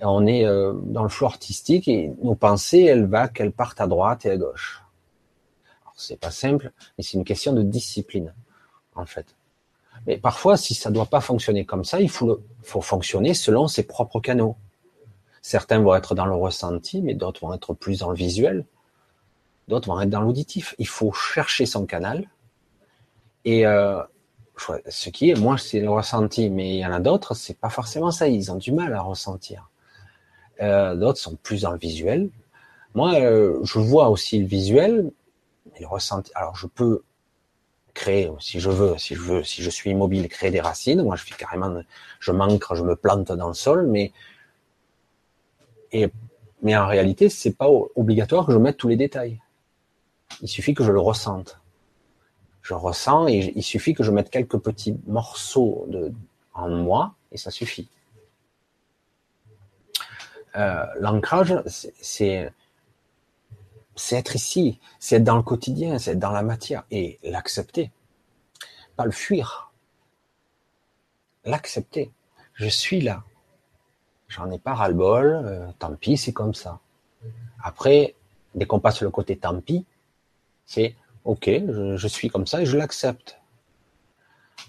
on 0.00 0.26
est 0.26 0.44
euh, 0.44 0.72
dans 0.84 1.02
le 1.02 1.08
flou 1.08 1.26
artistique 1.26 1.86
et 1.88 2.12
nos 2.22 2.34
pensées, 2.34 2.82
elles 2.82 3.06
va 3.06 3.28
qu'elles 3.28 3.52
partent 3.52 3.80
à 3.80 3.86
droite 3.86 4.26
et 4.26 4.30
à 4.30 4.36
gauche. 4.36 4.82
C'est 5.96 6.18
pas 6.18 6.32
simple, 6.32 6.72
mais 6.98 7.04
c'est 7.04 7.16
une 7.16 7.24
question 7.24 7.52
de 7.52 7.62
discipline, 7.62 8.34
en 8.94 9.06
fait. 9.06 9.34
Mais 10.06 10.16
parfois, 10.16 10.56
si 10.56 10.74
ça 10.74 10.90
doit 10.90 11.06
pas 11.06 11.20
fonctionner 11.20 11.64
comme 11.64 11.84
ça, 11.84 12.00
il 12.00 12.10
faut, 12.10 12.40
faut 12.62 12.80
fonctionner 12.80 13.34
selon 13.34 13.68
ses 13.68 13.84
propres 13.84 14.20
canaux. 14.20 14.56
Certains 15.40 15.80
vont 15.80 15.94
être 15.94 16.14
dans 16.14 16.26
le 16.26 16.34
ressenti, 16.34 17.00
mais 17.02 17.14
d'autres 17.14 17.40
vont 17.40 17.54
être 17.54 17.74
plus 17.74 18.00
dans 18.00 18.10
le 18.10 18.16
visuel. 18.16 18.64
D'autres 19.68 19.88
vont 19.88 20.00
être 20.00 20.10
dans 20.10 20.20
l'auditif. 20.20 20.74
Il 20.78 20.88
faut 20.88 21.12
chercher 21.12 21.66
son 21.66 21.86
canal. 21.86 22.28
Et 23.44 23.66
euh, 23.66 24.02
ce 24.88 25.10
qui 25.10 25.30
est, 25.30 25.34
moi, 25.34 25.58
c'est 25.58 25.80
le 25.80 25.90
ressenti, 25.90 26.50
mais 26.50 26.76
il 26.76 26.78
y 26.78 26.86
en 26.86 26.92
a 26.92 27.00
d'autres, 27.00 27.34
c'est 27.34 27.58
pas 27.58 27.70
forcément 27.70 28.10
ça. 28.10 28.28
Ils 28.28 28.50
ont 28.52 28.56
du 28.56 28.72
mal 28.72 28.94
à 28.94 29.00
ressentir. 29.00 29.70
Euh, 30.62 30.94
d'autres 30.94 31.18
sont 31.18 31.36
plus 31.36 31.62
dans 31.62 31.72
le 31.72 31.78
visuel. 31.78 32.30
Moi, 32.94 33.14
euh, 33.14 33.58
je 33.64 33.78
vois 33.78 34.08
aussi 34.08 34.38
le 34.38 34.46
visuel, 34.46 35.10
mais 35.72 35.80
le 35.80 35.86
ressenti. 35.86 36.30
Alors, 36.34 36.56
je 36.56 36.66
peux 36.66 37.02
créer, 37.94 38.30
si 38.40 38.60
je 38.60 38.70
veux, 38.70 38.98
si 38.98 39.14
je 39.14 39.20
veux, 39.20 39.44
si 39.44 39.62
je 39.62 39.70
suis 39.70 39.90
immobile, 39.90 40.28
créer 40.28 40.50
des 40.50 40.60
racines. 40.60 41.02
Moi, 41.02 41.16
je 41.16 41.24
fais 41.24 41.34
carrément, 41.34 41.80
je 42.20 42.32
m'ancre, 42.32 42.74
je 42.74 42.82
me 42.82 42.96
plante 42.96 43.32
dans 43.32 43.48
le 43.48 43.54
sol, 43.54 43.86
mais 43.86 44.12
et 45.92 46.10
mais 46.62 46.74
en 46.76 46.86
réalité, 46.86 47.28
c'est 47.28 47.56
pas 47.56 47.68
obligatoire 47.94 48.46
que 48.46 48.52
je 48.52 48.58
mette 48.58 48.78
tous 48.78 48.88
les 48.88 48.96
détails. 48.96 49.38
Il 50.40 50.48
suffit 50.48 50.74
que 50.74 50.82
je 50.82 50.90
le 50.90 50.98
ressente. 50.98 51.60
Je 52.62 52.72
ressens 52.72 53.28
et 53.28 53.52
il 53.54 53.62
suffit 53.62 53.92
que 53.92 54.02
je 54.02 54.10
mette 54.10 54.30
quelques 54.30 54.58
petits 54.58 54.96
morceaux 55.06 55.84
de, 55.88 56.10
en 56.54 56.70
moi 56.70 57.14
et 57.30 57.36
ça 57.36 57.50
suffit. 57.50 57.88
Euh, 60.56 60.86
l'ancrage, 60.98 61.54
c'est 61.66 62.50
c'est 63.96 64.16
être 64.16 64.34
ici, 64.34 64.80
c'est 64.98 65.16
être 65.16 65.24
dans 65.24 65.36
le 65.36 65.42
quotidien, 65.42 65.98
c'est 65.98 66.12
être 66.12 66.18
dans 66.18 66.32
la 66.32 66.42
matière 66.42 66.84
et 66.90 67.18
l'accepter, 67.22 67.90
pas 68.96 69.04
le 69.04 69.12
fuir, 69.12 69.72
l'accepter. 71.44 72.10
Je 72.54 72.68
suis 72.68 73.00
là, 73.00 73.24
j'en 74.28 74.50
ai 74.50 74.58
pas 74.58 74.74
ras-le-bol, 74.74 75.42
euh, 75.44 75.66
tant 75.78 75.94
pis, 75.94 76.16
c'est 76.16 76.32
comme 76.32 76.54
ça. 76.54 76.80
Après, 77.62 78.14
dès 78.54 78.66
qu'on 78.66 78.80
passe 78.80 79.00
le 79.00 79.10
côté 79.10 79.36
tant 79.36 79.60
pis, 79.60 79.86
c'est 80.66 80.94
ok, 81.24 81.48
je, 81.96 82.08
suis 82.08 82.28
comme 82.28 82.46
ça 82.46 82.62
et 82.62 82.66
je 82.66 82.76
l'accepte. 82.76 83.38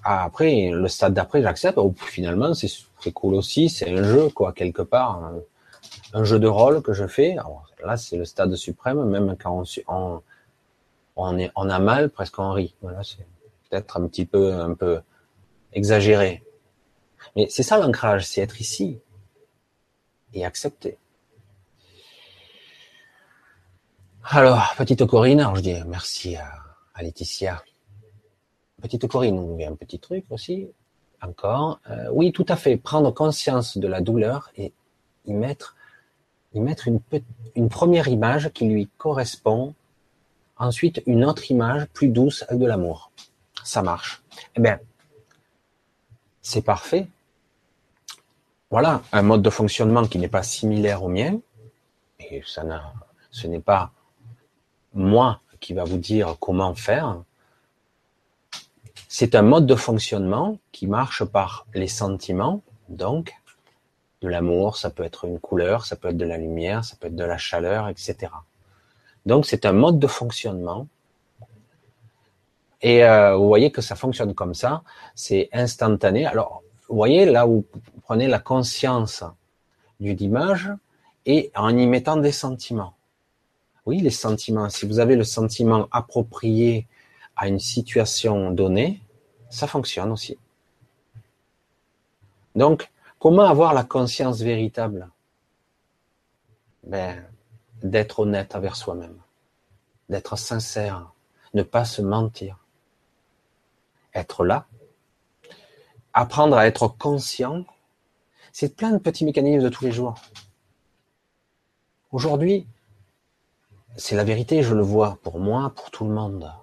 Après, 0.03 0.69
le 0.71 0.87
stade 0.87 1.13
d'après, 1.13 1.41
j'accepte. 1.41 1.79
Finalement, 1.97 2.53
c'est 2.53 3.11
cool 3.13 3.35
aussi, 3.35 3.69
c'est 3.69 3.89
un 3.89 4.03
jeu 4.03 4.29
quoi 4.29 4.53
quelque 4.53 4.81
part. 4.81 5.31
Un 6.13 6.23
jeu 6.23 6.39
de 6.39 6.47
rôle 6.47 6.81
que 6.81 6.93
je 6.93 7.07
fais. 7.07 7.35
Là, 7.85 7.97
c'est 7.97 8.17
le 8.17 8.25
stade 8.25 8.55
suprême, 8.55 9.03
même 9.05 9.35
quand 9.37 9.63
on, 9.87 11.69
a 11.69 11.79
mal, 11.79 12.09
presque 12.09 12.39
on 12.39 12.51
rit. 12.51 12.75
Voilà, 12.81 13.03
c'est 13.03 13.25
peut-être 13.69 13.97
un 13.97 14.07
petit 14.07 14.25
peu, 14.25 14.53
un 14.53 14.73
peu 14.73 15.01
exagéré. 15.73 16.43
Mais 17.35 17.47
c'est 17.49 17.63
ça 17.63 17.77
l'ancrage, 17.77 18.25
c'est 18.25 18.41
être 18.41 18.59
ici 18.61 18.99
et 20.33 20.45
accepter. 20.45 20.97
Alors, 24.23 24.73
petite 24.77 25.05
Corinne, 25.05 25.47
je 25.55 25.61
dis 25.61 25.75
merci 25.85 26.35
à, 26.35 27.01
Laetitia. 27.01 27.63
Petite 28.81 29.07
Corinne, 29.07 29.37
on 29.37 29.59
a 29.59 29.69
un 29.69 29.75
petit 29.75 29.99
truc 29.99 30.25
aussi, 30.29 30.67
encore. 31.21 31.79
Euh, 31.89 32.09
oui, 32.11 32.31
tout 32.31 32.45
à 32.49 32.55
fait, 32.55 32.77
prendre 32.77 33.11
conscience 33.11 33.77
de 33.77 33.87
la 33.87 34.01
douleur 34.01 34.49
et 34.55 34.73
y 35.25 35.33
mettre 35.33 35.75
y 36.55 36.61
mettre 36.61 36.87
une, 36.87 37.69
première 37.69 38.07
image 38.07 38.49
qui 38.51 38.65
lui 38.65 38.89
correspond, 38.97 39.73
ensuite 40.57 41.03
une 41.05 41.25
autre 41.25 41.51
image 41.51 41.85
plus 41.87 42.07
douce 42.07 42.45
de 42.49 42.65
l'amour. 42.65 43.11
Ça 43.63 43.81
marche. 43.81 44.23
Eh 44.55 44.61
bien, 44.61 44.79
c'est 46.41 46.63
parfait. 46.63 47.07
Voilà 48.71 49.01
un 49.11 49.21
mode 49.21 49.41
de 49.41 49.49
fonctionnement 49.49 50.05
qui 50.05 50.17
n'est 50.17 50.29
pas 50.29 50.43
similaire 50.43 51.03
au 51.03 51.09
mien, 51.09 51.39
et 52.19 52.41
ce 52.45 53.47
n'est 53.47 53.59
pas 53.59 53.91
moi 54.93 55.41
qui 55.59 55.73
va 55.73 55.83
vous 55.83 55.97
dire 55.97 56.37
comment 56.39 56.73
faire. 56.73 57.21
C'est 59.07 59.35
un 59.35 59.41
mode 59.41 59.65
de 59.65 59.75
fonctionnement 59.75 60.57
qui 60.71 60.87
marche 60.87 61.23
par 61.23 61.65
les 61.73 61.87
sentiments, 61.87 62.61
donc 62.89 63.33
l'amour, 64.27 64.77
ça 64.77 64.89
peut 64.89 65.03
être 65.03 65.25
une 65.25 65.39
couleur, 65.39 65.85
ça 65.85 65.95
peut 65.95 66.09
être 66.09 66.17
de 66.17 66.25
la 66.25 66.37
lumière, 66.37 66.83
ça 66.85 66.95
peut 66.99 67.07
être 67.07 67.15
de 67.15 67.23
la 67.23 67.37
chaleur, 67.37 67.89
etc. 67.89 68.31
Donc 69.25 69.45
c'est 69.45 69.65
un 69.65 69.73
mode 69.73 69.99
de 69.99 70.07
fonctionnement. 70.07 70.87
Et 72.81 73.03
euh, 73.03 73.35
vous 73.35 73.47
voyez 73.47 73.71
que 73.71 73.81
ça 73.81 73.95
fonctionne 73.95 74.33
comme 74.33 74.53
ça, 74.53 74.83
c'est 75.15 75.49
instantané. 75.53 76.25
Alors, 76.25 76.61
vous 76.87 76.95
voyez 76.95 77.25
là 77.25 77.47
où 77.47 77.65
vous 77.73 78.01
prenez 78.03 78.27
la 78.27 78.39
conscience 78.39 79.23
d'une 79.99 80.21
image 80.21 80.71
et 81.25 81.51
en 81.55 81.75
y 81.75 81.87
mettant 81.87 82.17
des 82.17 82.31
sentiments. 82.31 82.93
Oui, 83.85 84.01
les 84.01 84.11
sentiments. 84.11 84.69
Si 84.69 84.85
vous 84.85 84.99
avez 84.99 85.15
le 85.15 85.23
sentiment 85.23 85.87
approprié 85.91 86.87
à 87.35 87.47
une 87.47 87.59
situation 87.59 88.51
donnée, 88.51 89.01
ça 89.49 89.67
fonctionne 89.67 90.11
aussi. 90.11 90.37
Donc, 92.55 92.89
comment 93.25 93.49
avoir 93.49 93.73
la 93.73 93.83
conscience 93.83 94.41
véritable? 94.41 95.09
Ben, 96.83 97.25
D'être 97.81 98.19
honnête 98.19 98.53
envers 98.53 98.75
soi-même, 98.75 99.19
d'être 100.09 100.35
sincère, 100.35 101.11
ne 101.55 101.63
pas 101.63 101.85
se 101.85 102.03
mentir, 102.03 102.63
être 104.13 104.45
là, 104.45 104.67
apprendre 106.13 106.55
à 106.55 106.67
être 106.67 106.87
conscient, 106.87 107.65
c'est 108.53 108.75
plein 108.75 108.91
de 108.91 108.99
petits 108.99 109.25
mécanismes 109.25 109.63
de 109.63 109.69
tous 109.69 109.85
les 109.85 109.91
jours. 109.91 110.13
Aujourd'hui, 112.11 112.67
c'est 113.97 114.15
la 114.15 114.23
vérité, 114.23 114.61
je 114.61 114.75
le 114.75 114.83
vois 114.83 115.17
pour 115.23 115.39
moi, 115.39 115.73
pour 115.75 115.89
tout 115.89 116.05
le 116.05 116.13
monde. 116.13 116.53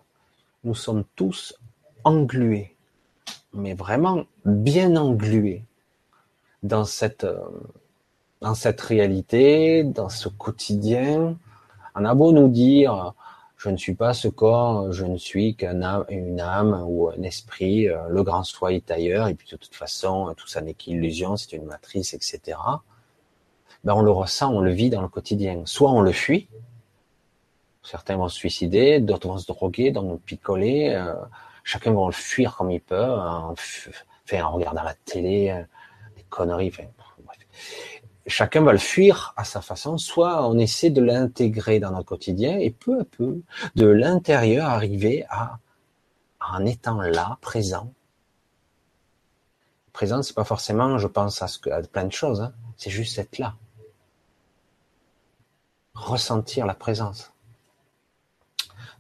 Nous 0.63 0.77
sommes 0.77 1.05
tous 1.17 1.59
englués, 2.05 2.77
mais 3.53 3.75
vraiment 3.75 4.27
bien 4.45 4.95
englués 4.95 5.65
dans 6.63 6.85
cette, 6.85 7.25
euh, 7.25 7.41
dans 8.41 8.55
cette 8.55 8.81
réalité, 8.81 9.85
dans 9.85 10.09
ce 10.09 10.29
quotidien. 10.29 11.37
On 11.95 12.05
a 12.05 12.15
beau 12.15 12.33
nous 12.33 12.49
dire, 12.49 13.15
je 13.57 13.71
ne 13.71 13.77
suis 13.77 13.95
pas 13.95 14.15
ce 14.15 14.29
corps, 14.29 14.93
je 14.93 15.05
ne 15.05 15.17
suis 15.17 15.55
qu'une 15.55 15.85
âme, 15.85 16.05
âme 16.41 16.85
ou 16.87 17.11
un 17.11 17.23
esprit, 17.23 17.89
euh, 17.89 18.09
le 18.09 18.23
grand 18.23 18.43
soi 18.45 18.73
est 18.73 18.91
ailleurs, 18.91 19.29
et 19.29 19.35
puis 19.35 19.49
de 19.51 19.57
toute 19.57 19.75
façon, 19.75 20.35
tout 20.37 20.49
ça 20.49 20.61
n'est 20.61 20.75
qu'illusion, 20.75 21.37
c'est 21.37 21.53
une 21.53 21.67
matrice, 21.67 22.15
etc. 22.15 22.59
Ben, 23.85 23.95
on 23.95 24.03
le 24.03 24.11
ressent, 24.11 24.53
on 24.53 24.61
le 24.61 24.73
vit 24.73 24.91
dans 24.91 25.03
le 25.03 25.09
quotidien. 25.09 25.63
Soit 25.65 25.91
on 25.91 26.01
le 26.01 26.13
fuit, 26.13 26.49
certains 27.83 28.17
vont 28.17 28.29
se 28.29 28.37
suicider, 28.37 29.01
d'autres 29.01 29.29
vont 29.29 29.39
se 29.39 29.47
droguer, 29.47 29.91
d'autres 29.91 30.09
vont 30.09 30.19
picoler, 30.19 30.91
euh, 30.95 31.15
chacun 31.65 31.93
va 31.93 32.07
le 32.07 32.13
fuir 32.13 32.57
comme 32.57 32.71
il 32.71 32.81
peut, 32.81 33.05
en, 33.05 33.55
regardant 34.53 34.83
la 34.83 34.95
télé, 35.05 35.65
conneries, 36.33 36.73
chacun 38.27 38.63
va 38.63 38.73
le 38.73 38.79
fuir 38.79 39.35
à 39.37 39.45
sa 39.45 39.61
façon, 39.61 39.99
soit 39.99 40.49
on 40.49 40.59
essaie 40.59 40.91
de 40.91 41.03
l'intégrer 41.03 41.79
dans 41.79 41.91
notre 41.91 42.09
quotidien 42.09 42.59
et 42.59 42.71
peu 42.71 43.01
à 43.01 43.05
peu, 43.05 43.43
de 43.77 43.87
l'intérieur, 43.87 44.67
arriver 44.67 45.25
à, 45.29 45.59
en 46.41 46.65
étant 46.65 47.01
là, 47.01 47.39
présent. 47.41 47.93
Présent, 49.93 50.23
c'est 50.23 50.35
pas 50.35 50.45
forcément, 50.45 50.99
je 50.99 51.07
pense 51.07 51.43
à, 51.43 51.49
plein 51.93 52.05
de 52.05 52.13
choses, 52.13 52.41
hein. 52.41 52.55
c'est 52.77 52.91
juste 52.91 53.19
être 53.19 53.39
là. 53.39 53.55
Ressentir 55.95 56.67
la 56.67 56.75
présence. 56.75 57.33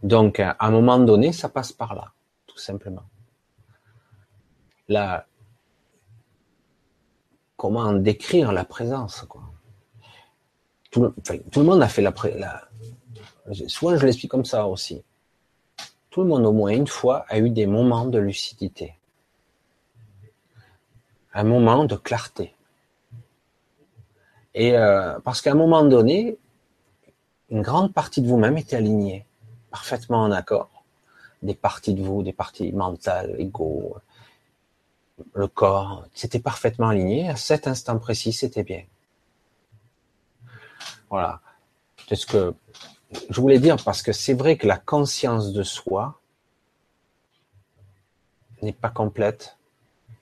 Donc, 0.02 0.40
à 0.40 0.56
un 0.60 0.70
moment 0.70 0.98
donné, 0.98 1.32
ça 1.32 1.48
passe 1.48 1.72
par 1.72 1.94
là, 1.94 2.12
tout 2.46 2.58
simplement. 2.58 3.04
La, 4.88 5.26
comment 7.62 7.92
décrire 7.92 8.50
la 8.50 8.64
présence. 8.64 9.24
Tout, 10.90 11.14
le, 11.56 11.62
monde 11.62 11.80
a 11.80 11.86
fait 11.86 12.02
la, 12.02 12.12
la 12.36 12.68
souvent 13.68 13.96
je 13.96 14.04
l'explique 14.04 14.32
comme 14.32 14.44
ça 14.44 14.66
aussi. 14.66 15.04
Tout 16.10 16.22
le 16.22 16.26
monde 16.26 16.44
au 16.44 16.50
moins 16.50 16.72
une 16.72 16.88
fois 16.88 17.24
a 17.28 17.38
eu 17.38 17.50
des 17.50 17.66
moments 17.66 18.06
de 18.06 18.18
lucidité, 18.18 18.96
un 21.34 21.44
moment 21.44 21.84
de 21.84 21.94
clarté. 21.94 22.52
Et 24.54 24.76
euh, 24.76 25.20
parce 25.20 25.40
qu'à 25.40 25.52
un 25.52 25.60
moment 25.64 25.84
donné, 25.84 26.38
une 27.48 27.62
grande 27.62 27.92
partie 27.92 28.22
de 28.22 28.26
vous-même 28.26 28.58
était 28.58 28.74
alignée, 28.74 29.24
parfaitement 29.70 30.24
en 30.24 30.32
accord. 30.32 30.82
Des 31.42 31.54
parties 31.54 31.94
de 31.94 32.02
vous, 32.02 32.24
des 32.24 32.32
parties 32.32 32.72
mentales, 32.72 33.36
égaux, 33.38 33.98
le 35.34 35.46
corps, 35.46 36.06
c'était 36.14 36.40
parfaitement 36.40 36.88
aligné. 36.88 37.28
À 37.28 37.36
cet 37.36 37.66
instant 37.66 37.98
précis, 37.98 38.32
c'était 38.32 38.64
bien. 38.64 38.84
Voilà. 41.10 41.40
C'est 42.08 42.16
ce 42.16 42.26
que 42.26 42.54
je 43.28 43.40
voulais 43.40 43.58
dire 43.58 43.76
parce 43.84 44.02
que 44.02 44.12
c'est 44.12 44.34
vrai 44.34 44.56
que 44.56 44.66
la 44.66 44.78
conscience 44.78 45.52
de 45.52 45.62
soi 45.62 46.18
n'est 48.62 48.72
pas 48.72 48.90
complète, 48.90 49.58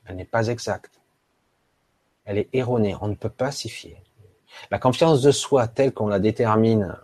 elle 0.05 0.16
n'est 0.16 0.24
pas 0.24 0.49
exacte, 0.49 1.01
elle 2.24 2.38
est 2.38 2.49
erronée, 2.53 2.97
on 3.01 3.09
ne 3.09 3.14
peut 3.14 3.30
pas 3.30 3.53
s'y 3.53 3.68
fier. 3.68 4.03
La 4.70 4.78
confiance 4.78 5.22
de 5.22 5.30
soi 5.30 5.68
telle 5.68 5.93
qu'on 5.93 6.09
la 6.09 6.18
détermine, 6.18 6.97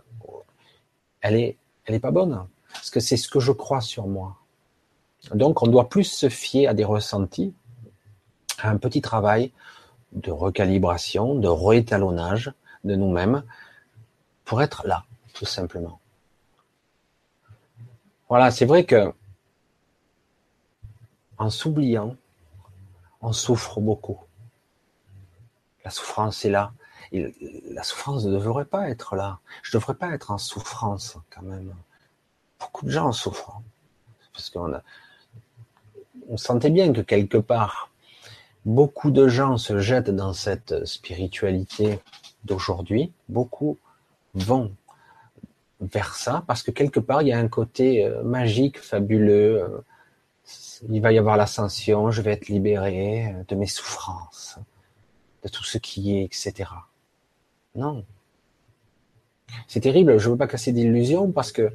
elle 1.21 1.35
est, 1.35 1.57
elle 1.85 1.95
est 1.95 1.99
pas 1.99 2.11
bonne, 2.11 2.47
parce 2.73 2.89
que 2.89 2.99
c'est 2.99 3.17
ce 3.17 3.29
que 3.29 3.39
je 3.39 3.51
crois 3.51 3.81
sur 3.81 4.07
moi. 4.07 4.37
Donc 5.33 5.61
on 5.63 5.67
doit 5.67 5.89
plus 5.89 6.05
se 6.05 6.29
fier 6.29 6.67
à 6.67 6.73
des 6.73 6.85
ressentis 6.85 7.53
un 8.63 8.77
petit 8.77 9.01
travail 9.01 9.51
de 10.13 10.31
recalibration, 10.31 11.35
de 11.35 11.47
réétalonnage 11.47 12.51
de 12.83 12.95
nous-mêmes 12.95 13.43
pour 14.45 14.61
être 14.61 14.87
là, 14.87 15.05
tout 15.33 15.45
simplement. 15.45 15.99
Voilà, 18.29 18.51
c'est 18.51 18.65
vrai 18.65 18.85
que 18.85 19.13
en 21.37 21.49
s'oubliant, 21.49 22.15
on 23.21 23.31
souffre 23.31 23.79
beaucoup. 23.79 24.19
La 25.85 25.91
souffrance 25.91 26.43
est 26.45 26.49
là. 26.49 26.73
La 27.11 27.83
souffrance 27.83 28.25
ne 28.25 28.31
devrait 28.31 28.65
pas 28.65 28.89
être 28.89 29.15
là. 29.15 29.39
Je 29.61 29.75
ne 29.75 29.79
devrais 29.79 29.95
pas 29.95 30.13
être 30.13 30.31
en 30.31 30.37
souffrance 30.37 31.17
quand 31.29 31.43
même. 31.43 31.73
Beaucoup 32.59 32.85
de 32.85 32.91
gens 32.91 33.11
souffrent. 33.11 33.61
Parce 34.33 34.49
qu'on 34.49 34.81
on 36.27 36.37
sentait 36.37 36.69
bien 36.69 36.91
que 36.91 37.01
quelque 37.01 37.37
part, 37.37 37.89
Beaucoup 38.67 39.11
de 39.11 39.29
gens 39.29 39.57
se 39.57 39.79
jettent 39.79 40.09
dans 40.09 40.33
cette 40.33 40.85
spiritualité 40.85 42.01
d'aujourd'hui. 42.43 43.13
Beaucoup 43.29 43.77
vont 44.33 44.75
vers 45.79 46.15
ça 46.15 46.43
parce 46.47 46.63
que 46.63 46.71
quelque 46.71 46.99
part 46.99 47.21
il 47.21 47.29
y 47.29 47.31
a 47.31 47.39
un 47.39 47.47
côté 47.47 48.03
euh, 48.03 48.23
magique, 48.23 48.77
fabuleux. 48.77 49.63
Euh, 49.63 49.85
il 50.89 51.01
va 51.01 51.13
y 51.13 51.17
avoir 51.17 51.37
l'ascension, 51.37 52.11
je 52.11 52.21
vais 52.21 52.33
être 52.33 52.49
libéré 52.49 53.27
euh, 53.27 53.43
de 53.47 53.55
mes 53.55 53.67
souffrances, 53.67 54.59
de 55.43 55.47
tout 55.47 55.63
ce 55.63 55.77
qui 55.77 56.17
est, 56.17 56.25
etc. 56.25 56.69
Non. 57.73 58.03
C'est 59.69 59.79
terrible, 59.79 60.17
je 60.17 60.27
ne 60.27 60.33
veux 60.33 60.37
pas 60.37 60.47
casser 60.47 60.73
d'illusions 60.73 61.31
parce 61.31 61.53
que 61.53 61.71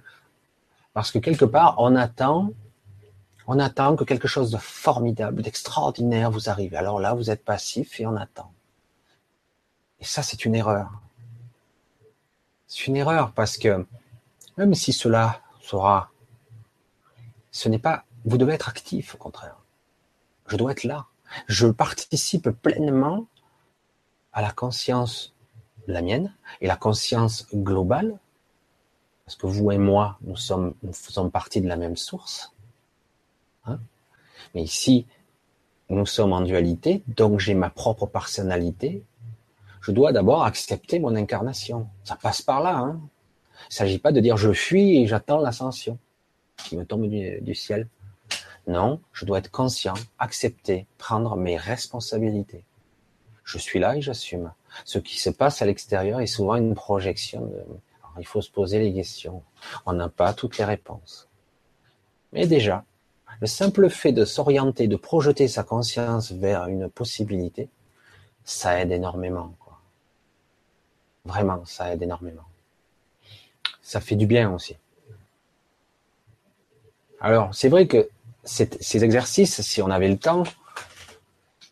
parce 0.93 1.11
que 1.11 1.19
quelque 1.19 1.47
part 1.47 1.77
on 1.79 1.97
attend 1.97 2.53
on 3.47 3.59
attend 3.59 3.97
que 3.97 4.05
quelque 4.05 4.29
chose 4.29 4.51
de 4.51 4.59
formidable, 4.59 5.43
d'extraordinaire 5.43 6.31
vous 6.31 6.49
arrive. 6.49 6.75
Alors 6.75 7.01
là, 7.01 7.15
vous 7.15 7.31
êtes 7.31 7.45
passif 7.45 8.01
et 8.01 8.07
on 8.07 8.17
attend. 8.17 8.53
Et 10.01 10.05
ça, 10.05 10.23
c'est 10.23 10.45
une 10.45 10.55
erreur. 10.55 10.91
C'est 12.67 12.87
une 12.87 12.97
erreur 12.97 13.33
parce 13.33 13.59
que 13.59 13.87
même 14.57 14.75
si 14.75 14.93
cela 14.93 15.41
sera, 15.61 16.11
ce 17.51 17.69
n'est 17.69 17.79
pas, 17.79 18.05
vous 18.25 18.39
devez 18.39 18.55
être 18.55 18.69
actif 18.69 19.15
au 19.15 19.19
contraire. 19.19 19.57
Je 20.47 20.57
dois 20.57 20.73
être 20.73 20.85
là. 20.85 21.07
Je 21.47 21.67
participe 21.67 22.51
pleinement 22.51 23.27
à 24.33 24.43
la 24.43 24.51
conscience, 24.51 25.35
la 25.87 26.03
mienne, 26.03 26.35
et 26.61 26.67
la 26.67 26.77
conscience 26.77 27.47
globale, 27.55 28.19
parce 29.25 29.37
que 29.37 29.47
vous 29.47 29.71
et 29.71 29.79
moi, 29.79 30.19
nous 30.23 30.37
sommes, 30.37 30.75
nous 30.83 30.93
faisons 30.93 31.31
partie 31.31 31.61
de 31.61 31.69
la 31.69 31.77
même 31.77 31.97
source. 31.97 32.53
Hein. 33.65 33.79
Mais 34.55 34.63
ici, 34.63 35.07
nous 35.89 36.07
sommes 36.07 36.33
en 36.33 36.41
dualité, 36.41 37.03
donc 37.07 37.39
j'ai 37.39 37.55
ma 37.55 37.71
propre 37.71 38.07
personnalité. 38.07 39.05
Je 39.81 39.91
dois 39.93 40.13
d'abord 40.13 40.45
accepter 40.45 40.99
mon 40.99 41.15
incarnation. 41.17 41.89
Ça 42.05 42.17
passe 42.17 42.43
par 42.43 42.63
là. 42.63 42.79
Hein. 42.79 43.01
Il 43.65 43.67
ne 43.71 43.75
s'agit 43.75 43.99
pas 43.99 44.13
de 44.13 44.21
dire 44.21 44.37
je 44.37 44.53
fuis 44.53 45.03
et 45.03 45.07
j'attends 45.07 45.39
l'ascension 45.39 45.99
qui 46.57 46.77
me 46.77 46.85
tombe 46.85 47.09
du, 47.09 47.55
ciel. 47.55 47.89
Non, 48.67 49.01
je 49.13 49.25
dois 49.25 49.39
être 49.39 49.51
conscient, 49.51 49.95
accepter, 50.19 50.87
prendre 50.99 51.37
mes 51.37 51.57
responsabilités. 51.57 52.65
Je 53.45 53.59
suis 53.59 53.81
là 53.81 53.97
et 53.97 54.01
j'assume. 54.01 54.53
Ce 54.85 54.99
qui 54.99 55.19
se 55.19 55.31
passe 55.31 55.63
à 55.63 55.67
l'extérieur 55.67 56.21
est 56.21 56.27
souvent 56.27 56.55
une 56.57 56.75
projection. 56.75 57.53
Il 58.19 58.27
faut 58.27 58.41
se 58.41 58.51
poser 58.51 58.79
les 58.79 58.95
questions. 58.95 59.43
On 59.85 59.93
n'a 59.93 60.09
pas 60.09 60.33
toutes 60.33 60.59
les 60.59 60.65
réponses. 60.65 61.29
Mais 62.33 62.47
déjà, 62.47 62.85
le 63.41 63.47
simple 63.47 63.89
fait 63.89 64.13
de 64.13 64.25
s'orienter, 64.25 64.89
de 64.89 64.97
projeter 64.97 65.49
sa 65.49 65.63
conscience 65.63 66.33
vers 66.33 66.67
une 66.67 66.89
possibilité, 66.89 67.69
ça 68.45 68.81
aide 68.81 68.93
énormément. 68.93 69.55
Vraiment, 71.25 71.65
ça 71.65 71.93
aide 71.93 72.03
énormément. 72.03 72.45
ça 73.81 74.01
fait 74.01 74.17
du 74.17 74.27
bien 74.27 74.53
aussi. 74.53 74.77
Alors, 77.21 77.55
c'est 77.55 77.69
vrai 77.69 77.87
que 77.87 78.09
ces 78.45 79.05
exercices, 79.05 79.61
si 79.61 79.83
on 79.83 79.91
avait 79.91 80.09
le 80.09 80.19
temps, 80.19 80.43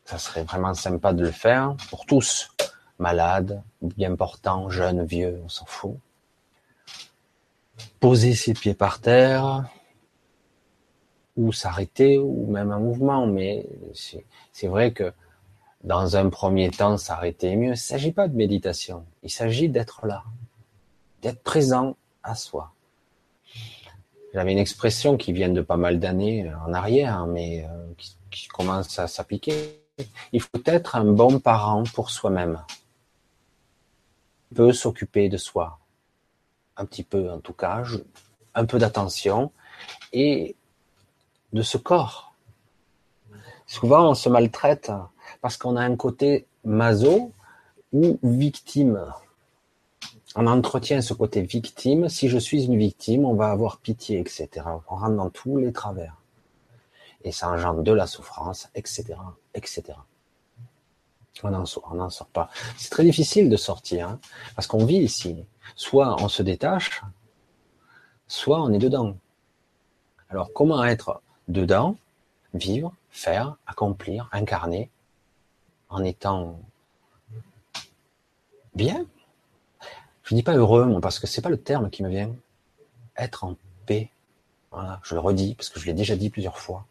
ça 0.04 0.18
serait 0.18 0.44
vraiment 0.44 0.74
sympa 0.74 1.12
de 1.12 1.22
le 1.22 1.30
faire 1.30 1.76
pour 1.88 2.06
tous, 2.06 2.50
malades, 2.98 3.62
bien 3.80 4.14
portants, 4.14 4.70
jeunes, 4.70 5.04
vieux, 5.04 5.40
on 5.44 5.48
s'en 5.48 5.66
fout. 5.66 5.96
Poser 7.98 8.34
ses 8.34 8.54
pieds 8.54 8.74
par 8.74 9.00
terre, 9.00 9.64
ou 11.40 11.52
s'arrêter, 11.52 12.18
ou 12.18 12.46
même 12.50 12.70
un 12.70 12.78
mouvement, 12.78 13.26
mais 13.26 13.66
c'est 13.94 14.66
vrai 14.66 14.92
que 14.92 15.12
dans 15.82 16.16
un 16.16 16.28
premier 16.28 16.70
temps, 16.70 16.98
s'arrêter 16.98 17.52
est 17.52 17.56
mieux. 17.56 17.68
Il 17.68 17.70
ne 17.70 17.74
s'agit 17.76 18.12
pas 18.12 18.28
de 18.28 18.36
méditation, 18.36 19.06
il 19.22 19.30
s'agit 19.30 19.70
d'être 19.70 20.06
là, 20.06 20.22
d'être 21.22 21.42
présent 21.42 21.96
à 22.22 22.34
soi. 22.34 22.72
J'avais 24.34 24.52
une 24.52 24.58
expression 24.58 25.16
qui 25.16 25.32
vient 25.32 25.48
de 25.48 25.62
pas 25.62 25.78
mal 25.78 25.98
d'années 25.98 26.50
en 26.66 26.74
arrière, 26.74 27.26
mais 27.26 27.64
euh, 27.64 27.92
qui 28.30 28.46
commence 28.48 28.98
à 28.98 29.08
s'appliquer. 29.08 29.80
Il 30.32 30.42
faut 30.42 30.62
être 30.66 30.94
un 30.94 31.04
bon 31.04 31.40
parent 31.40 31.84
pour 31.94 32.10
soi-même. 32.10 32.62
Peut 34.54 34.72
s'occuper 34.72 35.28
de 35.30 35.38
soi, 35.38 35.78
un 36.76 36.84
petit 36.84 37.02
peu 37.02 37.30
en 37.30 37.40
tout 37.40 37.54
cas, 37.54 37.82
un 38.54 38.64
peu 38.66 38.78
d'attention 38.78 39.52
et 40.12 40.56
de 41.52 41.62
ce 41.62 41.78
corps. 41.78 42.34
Souvent, 43.66 44.10
on 44.10 44.14
se 44.14 44.28
maltraite 44.28 44.90
parce 45.40 45.56
qu'on 45.56 45.76
a 45.76 45.82
un 45.82 45.96
côté 45.96 46.46
maso 46.64 47.32
ou 47.92 48.18
victime. 48.22 49.04
On 50.36 50.46
entretient 50.46 51.02
ce 51.02 51.14
côté 51.14 51.42
victime. 51.42 52.08
Si 52.08 52.28
je 52.28 52.38
suis 52.38 52.64
une 52.64 52.76
victime, 52.76 53.24
on 53.24 53.34
va 53.34 53.50
avoir 53.50 53.78
pitié, 53.78 54.18
etc. 54.18 54.48
On 54.88 54.96
rentre 54.96 55.16
dans 55.16 55.30
tous 55.30 55.56
les 55.56 55.72
travers. 55.72 56.16
Et 57.22 57.32
ça 57.32 57.50
engendre 57.50 57.82
de 57.82 57.92
la 57.92 58.06
souffrance, 58.06 58.68
etc., 58.74 59.14
etc. 59.54 59.94
On 61.42 61.50
n'en 61.50 61.64
sort, 61.64 62.26
pas. 62.32 62.50
C'est 62.76 62.90
très 62.90 63.04
difficile 63.04 63.48
de 63.48 63.56
sortir, 63.56 64.08
hein, 64.08 64.20
parce 64.54 64.66
qu'on 64.66 64.84
vit 64.84 64.98
ici. 64.98 65.44
Soit 65.74 66.20
on 66.22 66.28
se 66.28 66.42
détache, 66.42 67.02
soit 68.26 68.60
on 68.60 68.72
est 68.72 68.78
dedans. 68.78 69.16
Alors 70.28 70.52
comment 70.52 70.84
être 70.84 71.22
dedans, 71.50 71.96
vivre, 72.54 72.94
faire, 73.10 73.56
accomplir, 73.66 74.28
incarner, 74.32 74.90
en 75.88 76.04
étant 76.04 76.60
bien. 78.74 79.04
Je 80.22 80.34
dis 80.34 80.42
pas 80.42 80.54
heureux, 80.54 81.00
parce 81.00 81.18
que 81.18 81.26
c'est 81.26 81.42
pas 81.42 81.48
le 81.48 81.60
terme 81.60 81.90
qui 81.90 82.02
me 82.02 82.08
vient. 82.08 82.34
Être 83.16 83.44
en 83.44 83.56
paix. 83.86 84.10
Voilà, 84.70 85.00
je 85.02 85.14
le 85.14 85.20
redis, 85.20 85.54
parce 85.56 85.68
que 85.68 85.80
je 85.80 85.86
l'ai 85.86 85.94
déjà 85.94 86.14
dit 86.16 86.30
plusieurs 86.30 86.58
fois. 86.58 86.86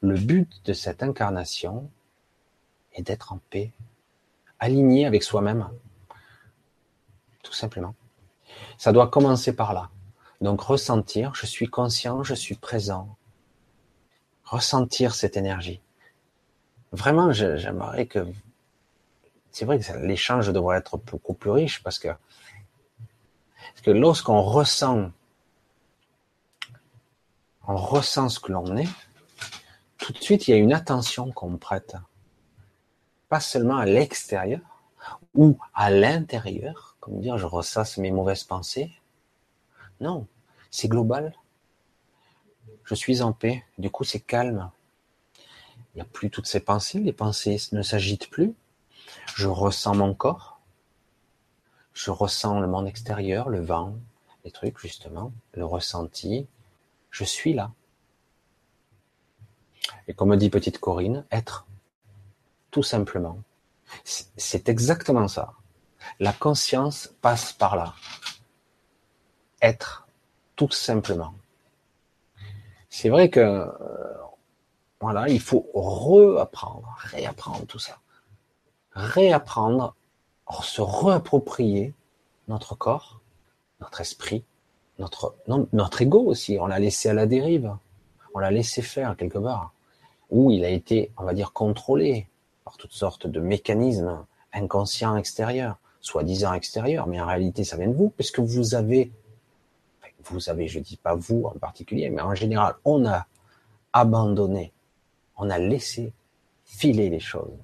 Le 0.00 0.16
but 0.16 0.64
de 0.64 0.72
cette 0.72 1.02
incarnation 1.02 1.90
est 2.94 3.02
d'être 3.02 3.32
en 3.32 3.40
paix, 3.50 3.72
aligné 4.60 5.06
avec 5.06 5.24
soi-même. 5.24 5.68
Tout 7.42 7.52
simplement. 7.52 7.94
Ça 8.76 8.92
doit 8.92 9.08
commencer 9.08 9.52
par 9.52 9.72
là. 9.74 9.90
Donc 10.40 10.60
ressentir, 10.60 11.34
je 11.34 11.46
suis 11.46 11.66
conscient, 11.66 12.22
je 12.22 12.34
suis 12.34 12.54
présent. 12.54 13.16
Ressentir 14.50 15.14
cette 15.14 15.36
énergie. 15.36 15.80
Vraiment, 16.92 17.32
j'aimerais 17.32 18.06
que. 18.06 18.26
C'est 19.50 19.64
vrai 19.64 19.78
que 19.78 19.92
l'échange 19.98 20.48
devrait 20.52 20.78
être 20.78 20.96
beaucoup 20.98 21.34
plus 21.34 21.50
riche 21.50 21.82
parce 21.82 21.98
que, 21.98 22.08
parce 22.08 23.82
que 23.82 23.90
lorsqu'on 23.90 24.40
ressent, 24.40 25.10
on 27.66 27.76
ressent 27.76 28.28
ce 28.28 28.40
que 28.40 28.52
l'on 28.52 28.76
est, 28.76 28.88
tout 29.98 30.12
de 30.12 30.18
suite 30.18 30.48
il 30.48 30.52
y 30.52 30.54
a 30.54 30.58
une 30.58 30.72
attention 30.72 31.32
qu'on 31.32 31.56
prête, 31.56 31.96
pas 33.28 33.40
seulement 33.40 33.76
à 33.76 33.84
l'extérieur 33.84 34.60
ou 35.34 35.58
à 35.74 35.90
l'intérieur, 35.90 36.96
comme 37.00 37.20
dire 37.20 37.36
je 37.36 37.46
ressasse 37.46 37.98
mes 37.98 38.10
mauvaises 38.10 38.44
pensées. 38.44 38.92
Non, 40.00 40.26
c'est 40.70 40.88
global. 40.88 41.34
Je 42.88 42.94
suis 42.94 43.20
en 43.20 43.34
paix, 43.34 43.62
du 43.76 43.90
coup 43.90 44.02
c'est 44.02 44.18
calme. 44.18 44.70
Il 45.76 45.96
n'y 45.96 46.00
a 46.00 46.06
plus 46.06 46.30
toutes 46.30 46.46
ces 46.46 46.60
pensées, 46.60 46.98
les 46.98 47.12
pensées 47.12 47.58
ne 47.72 47.82
s'agitent 47.82 48.30
plus. 48.30 48.54
Je 49.34 49.46
ressens 49.46 49.94
mon 49.94 50.14
corps, 50.14 50.58
je 51.92 52.10
ressens 52.10 52.60
le 52.60 52.66
monde 52.66 52.88
extérieur, 52.88 53.50
le 53.50 53.60
vent, 53.60 53.94
les 54.42 54.50
trucs 54.50 54.78
justement, 54.78 55.32
le 55.52 55.66
ressenti. 55.66 56.46
Je 57.10 57.24
suis 57.24 57.52
là. 57.52 57.72
Et 60.06 60.14
comme 60.14 60.34
dit 60.36 60.48
petite 60.48 60.78
Corinne, 60.78 61.26
être, 61.30 61.66
tout 62.70 62.82
simplement. 62.82 63.42
C'est 64.02 64.70
exactement 64.70 65.28
ça. 65.28 65.52
La 66.20 66.32
conscience 66.32 67.12
passe 67.20 67.52
par 67.52 67.76
là. 67.76 67.94
Être, 69.60 70.08
tout 70.56 70.70
simplement. 70.70 71.34
C'est 73.00 73.10
vrai 73.10 73.28
que 73.28 73.38
euh, 73.38 73.64
voilà, 75.00 75.28
il 75.28 75.38
faut 75.38 75.70
reapprendre, 75.72 76.96
réapprendre 76.98 77.64
tout 77.64 77.78
ça. 77.78 77.98
Réapprendre, 78.90 79.94
se 80.64 80.82
réapproprier 80.82 81.94
notre 82.48 82.74
corps, 82.74 83.20
notre 83.80 84.00
esprit, 84.00 84.42
notre, 84.98 85.36
notre 85.72 86.02
ego 86.02 86.24
aussi. 86.24 86.58
On 86.60 86.66
l'a 86.66 86.80
laissé 86.80 87.08
à 87.08 87.14
la 87.14 87.26
dérive. 87.26 87.72
On 88.34 88.40
l'a 88.40 88.50
laissé 88.50 88.82
faire 88.82 89.16
quelque 89.16 89.38
part. 89.38 89.72
Où 90.30 90.50
il 90.50 90.64
a 90.64 90.70
été, 90.70 91.12
on 91.18 91.22
va 91.22 91.34
dire, 91.34 91.52
contrôlé 91.52 92.26
par 92.64 92.76
toutes 92.78 92.94
sortes 92.94 93.28
de 93.28 93.38
mécanismes 93.38 94.26
inconscients 94.52 95.16
extérieurs, 95.16 95.76
soi-disant 96.00 96.52
extérieurs, 96.52 97.06
mais 97.06 97.20
en 97.20 97.26
réalité 97.26 97.62
ça 97.62 97.76
vient 97.76 97.86
de 97.86 97.94
vous, 97.94 98.10
puisque 98.10 98.40
vous 98.40 98.74
avez, 98.74 99.12
vous 100.30 100.48
avez, 100.50 100.68
je 100.68 100.80
dis 100.80 100.96
pas 100.96 101.14
vous 101.14 101.44
en 101.44 101.58
particulier, 101.58 102.10
mais 102.10 102.22
en 102.22 102.34
général, 102.34 102.74
on 102.84 103.06
a 103.06 103.26
abandonné 103.92 104.72
on 105.38 105.48
a 105.50 105.58
laissé 105.58 106.12
filer 106.64 107.08
les 107.08 107.20
choses. 107.20 107.56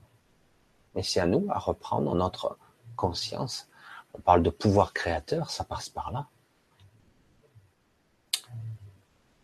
Mais 0.94 1.02
c'est 1.02 1.20
à 1.20 1.26
nous 1.26 1.46
à 1.50 1.58
reprendre 1.58 2.14
notre 2.14 2.56
conscience. 2.96 3.68
On 4.14 4.20
parle 4.20 4.42
de 4.42 4.50
pouvoir 4.50 4.92
créateur, 4.92 5.50
ça 5.50 5.64
passe 5.64 5.88
par 5.88 6.12
là. 6.12 6.26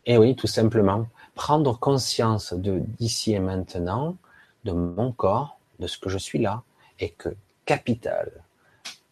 Et 0.07 0.17
oui, 0.17 0.35
tout 0.35 0.47
simplement, 0.47 1.07
prendre 1.35 1.79
conscience 1.79 2.55
de 2.55 2.79
d'ici 2.79 3.33
et 3.33 3.41
maintenant, 3.41 4.17
de 4.65 4.73
mon 4.73 5.13
corps, 5.13 5.59
de 5.79 5.87
ce 5.87 5.99
que 5.99 6.09
je 6.09 6.19
suis 6.19 6.39
là, 6.39 6.63
et 7.01 7.11
que 7.11 7.29
capital, 7.65 8.45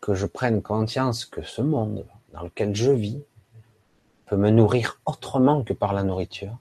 que 0.00 0.14
je 0.14 0.26
prenne 0.26 0.62
conscience 0.62 1.24
que 1.24 1.42
ce 1.42 1.60
monde 1.60 2.06
dans 2.32 2.42
lequel 2.42 2.74
je 2.74 2.92
vis 2.92 3.22
peut 4.28 4.36
me 4.36 4.50
nourrir 4.50 5.00
autrement 5.06 5.62
que 5.62 5.72
par 5.72 5.92
la 5.92 6.02
nourriture, 6.02 6.56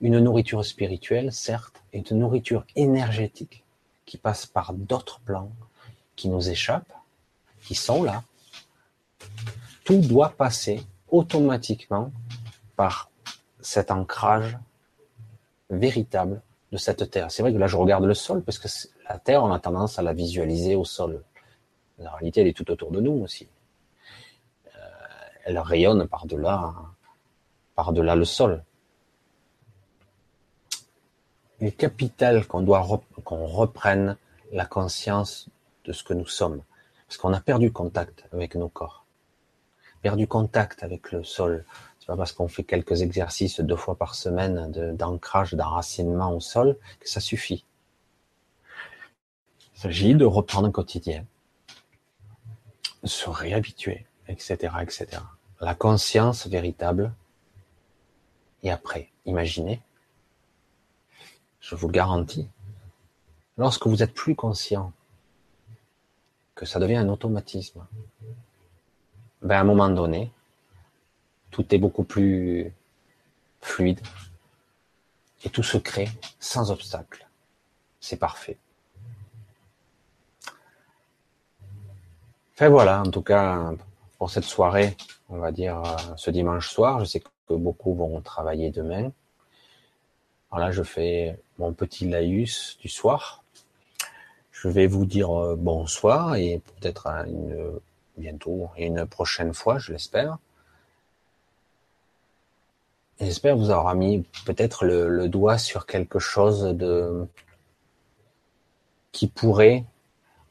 une 0.00 0.18
nourriture 0.18 0.64
spirituelle, 0.64 1.32
certes, 1.32 1.82
et 1.92 2.02
une 2.10 2.18
nourriture 2.18 2.64
énergétique 2.76 3.64
qui 4.06 4.16
passe 4.16 4.46
par 4.46 4.72
d'autres 4.72 5.20
plans, 5.20 5.50
qui 6.16 6.28
nous 6.28 6.48
échappent, 6.48 6.92
qui 7.62 7.74
sont 7.74 8.02
là. 8.02 8.22
Tout 9.84 10.00
doit 10.00 10.30
passer 10.30 10.82
automatiquement 11.08 12.12
par 12.76 13.10
cet 13.60 13.90
ancrage 13.90 14.56
véritable 15.68 16.40
de 16.72 16.76
cette 16.76 17.10
terre. 17.10 17.30
C'est 17.30 17.42
vrai 17.42 17.52
que 17.52 17.58
là, 17.58 17.66
je 17.66 17.76
regarde 17.76 18.04
le 18.04 18.14
sol, 18.14 18.42
parce 18.42 18.58
que 18.58 18.68
la 19.08 19.18
terre, 19.18 19.42
on 19.42 19.52
a 19.52 19.58
tendance 19.58 19.98
à 19.98 20.02
la 20.02 20.12
visualiser 20.12 20.76
au 20.76 20.84
sol. 20.84 21.22
La 21.98 22.12
réalité, 22.12 22.40
elle 22.40 22.46
est 22.46 22.56
tout 22.56 22.70
autour 22.70 22.90
de 22.90 23.00
nous 23.00 23.22
aussi. 23.22 23.48
Elle 25.44 25.58
rayonne 25.58 26.06
par-delà, 26.06 26.74
par-delà 27.74 28.14
le 28.14 28.24
sol 28.24 28.64
il 31.60 31.66
est 31.66 31.72
capital 31.72 32.46
qu'on 32.46 32.62
doit 32.62 32.86
qu'on 33.24 33.46
reprenne 33.46 34.16
la 34.52 34.64
conscience 34.64 35.48
de 35.84 35.92
ce 35.92 36.02
que 36.02 36.14
nous 36.14 36.26
sommes, 36.26 36.62
parce 37.06 37.18
qu'on 37.18 37.32
a 37.32 37.40
perdu 37.40 37.70
contact 37.70 38.24
avec 38.32 38.54
nos 38.54 38.68
corps, 38.68 39.04
perdu 40.00 40.26
contact 40.26 40.82
avec 40.82 41.12
le 41.12 41.22
sol. 41.22 41.64
C'est 41.98 42.06
pas 42.06 42.16
parce 42.16 42.32
qu'on 42.32 42.48
fait 42.48 42.64
quelques 42.64 43.02
exercices 43.02 43.60
deux 43.60 43.76
fois 43.76 43.96
par 43.96 44.14
semaine 44.14 44.72
d'ancrage, 44.96 45.52
d'enracinement 45.52 46.34
au 46.34 46.40
sol 46.40 46.78
que 46.98 47.08
ça 47.08 47.20
suffit. 47.20 47.64
Il 49.74 49.80
s'agit 49.80 50.14
de 50.14 50.24
reprendre 50.24 50.68
un 50.68 50.72
quotidien, 50.72 51.24
se 53.04 53.28
réhabituer, 53.28 54.06
etc., 54.30 54.74
etc. 54.80 55.22
La 55.60 55.74
conscience 55.74 56.46
véritable. 56.46 57.12
Et 58.62 58.70
après, 58.70 59.10
imaginez 59.26 59.82
je 61.60 61.74
vous 61.74 61.86
le 61.86 61.92
garantis, 61.92 62.48
lorsque 63.56 63.86
vous 63.86 64.02
êtes 64.02 64.14
plus 64.14 64.34
conscient 64.34 64.92
que 66.54 66.66
ça 66.66 66.80
devient 66.80 66.96
un 66.96 67.08
automatisme, 67.08 67.86
ben 69.42 69.56
à 69.56 69.60
un 69.60 69.64
moment 69.64 69.88
donné, 69.88 70.32
Tout 71.50 71.74
est 71.74 71.78
beaucoup 71.78 72.04
plus 72.04 72.72
fluide. 73.60 74.00
Et 75.44 75.50
tout 75.50 75.64
se 75.64 75.78
crée 75.78 76.08
sans 76.38 76.70
obstacle. 76.70 77.26
C'est 78.00 78.18
parfait. 78.18 78.56
Enfin 82.54 82.68
voilà, 82.68 83.00
en 83.00 83.10
tout 83.10 83.22
cas, 83.22 83.72
pour 84.20 84.30
cette 84.30 84.44
soirée, 84.44 84.98
on 85.30 85.38
va 85.38 85.50
dire 85.50 85.78
euh, 85.78 85.96
ce 86.16 86.30
dimanche 86.30 86.68
soir, 86.68 87.00
je 87.00 87.06
sais 87.06 87.20
que 87.20 87.54
beaucoup 87.54 87.94
vont 87.94 88.20
travailler 88.20 88.70
demain. 88.70 89.12
Alors 90.50 90.66
là, 90.66 90.72
je 90.72 90.82
fais 90.82 91.40
mon 91.58 91.72
petit 91.72 92.06
laïus 92.06 92.76
du 92.82 92.90
soir. 92.90 93.42
Je 94.52 94.68
vais 94.68 94.86
vous 94.86 95.06
dire 95.06 95.30
euh, 95.32 95.56
bonsoir 95.56 96.34
et 96.34 96.60
peut-être 96.66 97.06
une, 97.06 97.80
bientôt 98.18 98.68
une 98.76 99.06
prochaine 99.06 99.54
fois, 99.54 99.78
je 99.78 99.92
l'espère. 99.92 100.36
J'espère 103.22 103.56
vous 103.56 103.70
avoir 103.70 103.94
mis 103.94 104.26
peut-être 104.44 104.84
le, 104.84 105.30
doigt 105.30 105.56
sur 105.56 105.86
quelque 105.86 106.18
chose 106.18 106.64
de 106.76 107.26
qui 109.12 109.28
pourrait 109.28 109.86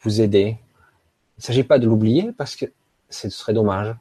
vous 0.02 0.22
aider. 0.22 0.58
Il 1.38 1.42
ne 1.42 1.44
s'agit 1.44 1.64
pas 1.64 1.78
de 1.78 1.86
l'oublier 1.86 2.32
parce 2.36 2.56
que 2.56 2.66
ce 3.10 3.30
serait 3.30 3.54
dommage. 3.54 3.96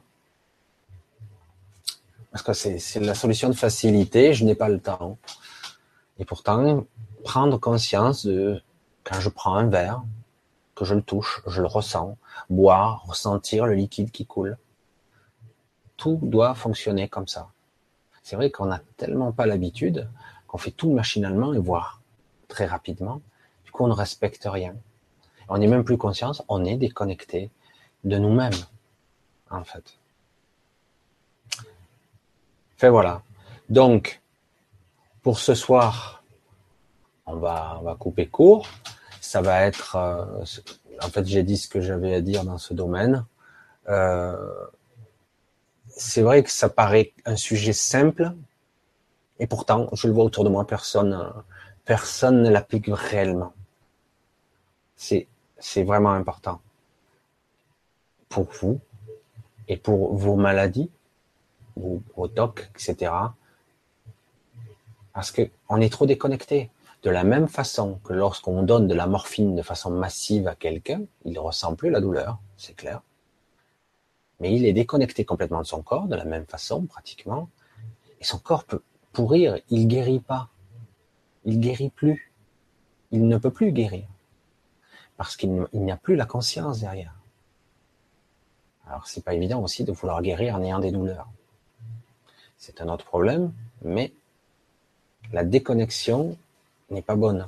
Parce 2.31 2.43
que 2.43 2.53
c'est 2.53 2.99
la 2.99 3.15
solution 3.15 3.49
de 3.49 3.55
facilité, 3.55 4.33
je 4.33 4.45
n'ai 4.45 4.55
pas 4.55 4.69
le 4.69 4.79
temps. 4.79 5.17
Et 6.19 6.25
pourtant, 6.25 6.85
prendre 7.23 7.57
conscience 7.57 8.25
de 8.25 8.61
quand 9.03 9.19
je 9.19 9.29
prends 9.29 9.55
un 9.55 9.67
verre, 9.67 10.03
que 10.75 10.85
je 10.85 10.93
le 10.93 11.01
touche, 11.01 11.41
je 11.47 11.61
le 11.61 11.67
ressens, 11.67 12.17
boire, 12.49 13.03
ressentir 13.05 13.65
le 13.65 13.73
liquide 13.73 14.11
qui 14.11 14.25
coule. 14.25 14.57
Tout 15.97 16.19
doit 16.21 16.53
fonctionner 16.55 17.09
comme 17.09 17.27
ça. 17.27 17.49
C'est 18.23 18.35
vrai 18.35 18.51
qu'on 18.51 18.67
n'a 18.67 18.79
tellement 18.95 19.31
pas 19.31 19.45
l'habitude 19.45 20.07
qu'on 20.47 20.57
fait 20.57 20.71
tout 20.71 20.91
machinalement 20.91 21.53
et 21.53 21.59
voire 21.59 22.01
très 22.47 22.65
rapidement. 22.65 23.21
Du 23.65 23.71
coup, 23.71 23.83
on 23.83 23.87
ne 23.87 23.93
respecte 23.93 24.45
rien. 24.45 24.75
On 25.49 25.57
n'est 25.57 25.67
même 25.67 25.83
plus 25.83 25.97
conscient, 25.97 26.31
on 26.47 26.63
est 26.63 26.77
déconnecté 26.77 27.51
de 28.03 28.17
nous-mêmes, 28.17 28.53
en 29.49 29.63
fait. 29.63 29.97
Fait 32.77 32.89
voilà. 32.89 33.21
Donc, 33.69 34.21
pour 35.21 35.39
ce 35.39 35.53
soir, 35.53 36.23
on 37.25 37.35
va, 37.35 37.77
on 37.79 37.83
va 37.83 37.95
couper 37.95 38.27
court. 38.27 38.67
Ça 39.21 39.41
va 39.41 39.61
être, 39.63 39.95
euh, 39.95 40.43
en 41.03 41.09
fait, 41.09 41.25
j'ai 41.25 41.43
dit 41.43 41.57
ce 41.57 41.67
que 41.67 41.81
j'avais 41.81 42.15
à 42.15 42.21
dire 42.21 42.43
dans 42.43 42.57
ce 42.57 42.73
domaine. 42.73 43.25
Euh, 43.89 44.35
c'est 45.87 46.21
vrai 46.21 46.43
que 46.43 46.49
ça 46.49 46.69
paraît 46.69 47.13
un 47.25 47.35
sujet 47.35 47.73
simple, 47.73 48.33
et 49.39 49.47
pourtant, 49.47 49.89
je 49.93 50.07
le 50.07 50.13
vois 50.13 50.23
autour 50.23 50.43
de 50.43 50.49
moi, 50.49 50.65
personne, 50.65 51.33
personne 51.85 52.43
ne 52.43 52.49
l'applique 52.49 52.87
réellement. 52.87 53.53
C'est, 54.95 55.27
c'est 55.57 55.83
vraiment 55.83 56.11
important 56.11 56.61
pour 58.27 58.45
vous 58.61 58.79
et 59.69 59.77
pour 59.77 60.15
vos 60.15 60.35
maladies, 60.35 60.89
vos, 61.77 62.27
tocs, 62.27 62.69
etc. 62.75 63.13
Parce 65.13 65.31
que 65.31 65.49
on 65.69 65.79
est 65.79 65.91
trop 65.91 66.05
déconnecté. 66.05 66.69
De 67.03 67.09
la 67.09 67.23
même 67.23 67.47
façon 67.47 67.97
que 68.03 68.11
lorsqu'on 68.11 68.61
donne 68.63 68.87
de 68.89 68.93
la 68.93 69.07
morphine 69.07 69.55
de 69.55 69.61
façon 69.61 69.89
massive 69.89 70.49
à 70.49 70.55
quelqu'un, 70.55 71.03
il 71.23 71.31
ne 71.31 71.39
ressent 71.39 71.75
plus 71.75 71.89
la 71.89 72.01
douleur, 72.01 72.39
c'est 72.57 72.75
clair. 72.75 73.01
Mais 74.41 74.53
il 74.53 74.65
est 74.65 74.73
déconnecté 74.73 75.23
complètement 75.23 75.61
de 75.61 75.65
son 75.65 75.81
corps, 75.81 76.07
de 76.07 76.15
la 76.15 76.25
même 76.25 76.45
façon, 76.45 76.85
pratiquement. 76.85 77.49
Et 78.19 78.25
son 78.25 78.37
corps 78.37 78.65
peut 78.65 78.81
pourrir, 79.13 79.59
il 79.69 79.87
guérit 79.87 80.19
pas. 80.19 80.49
Il 81.45 81.61
guérit 81.61 81.89
plus. 81.89 82.33
Il 83.11 83.27
ne 83.27 83.37
peut 83.37 83.51
plus 83.51 83.71
guérir. 83.71 84.07
Parce 85.15 85.37
qu'il 85.37 85.67
n'y 85.71 85.91
a 85.91 85.97
plus 85.97 86.17
la 86.17 86.25
conscience 86.25 86.81
derrière. 86.81 87.18
Alors 88.89 89.07
c'est 89.07 89.23
pas 89.23 89.33
évident 89.33 89.61
aussi 89.61 89.83
de 89.83 89.91
vouloir 89.91 90.21
guérir 90.21 90.55
en 90.55 90.63
ayant 90.63 90.79
des 90.79 90.91
douleurs. 90.91 91.27
C'est 92.57 92.81
un 92.81 92.89
autre 92.89 93.05
problème, 93.05 93.53
mais 93.83 94.11
la 95.31 95.43
déconnexion 95.43 96.37
n'est 96.89 97.03
pas 97.03 97.15
bonne. 97.15 97.47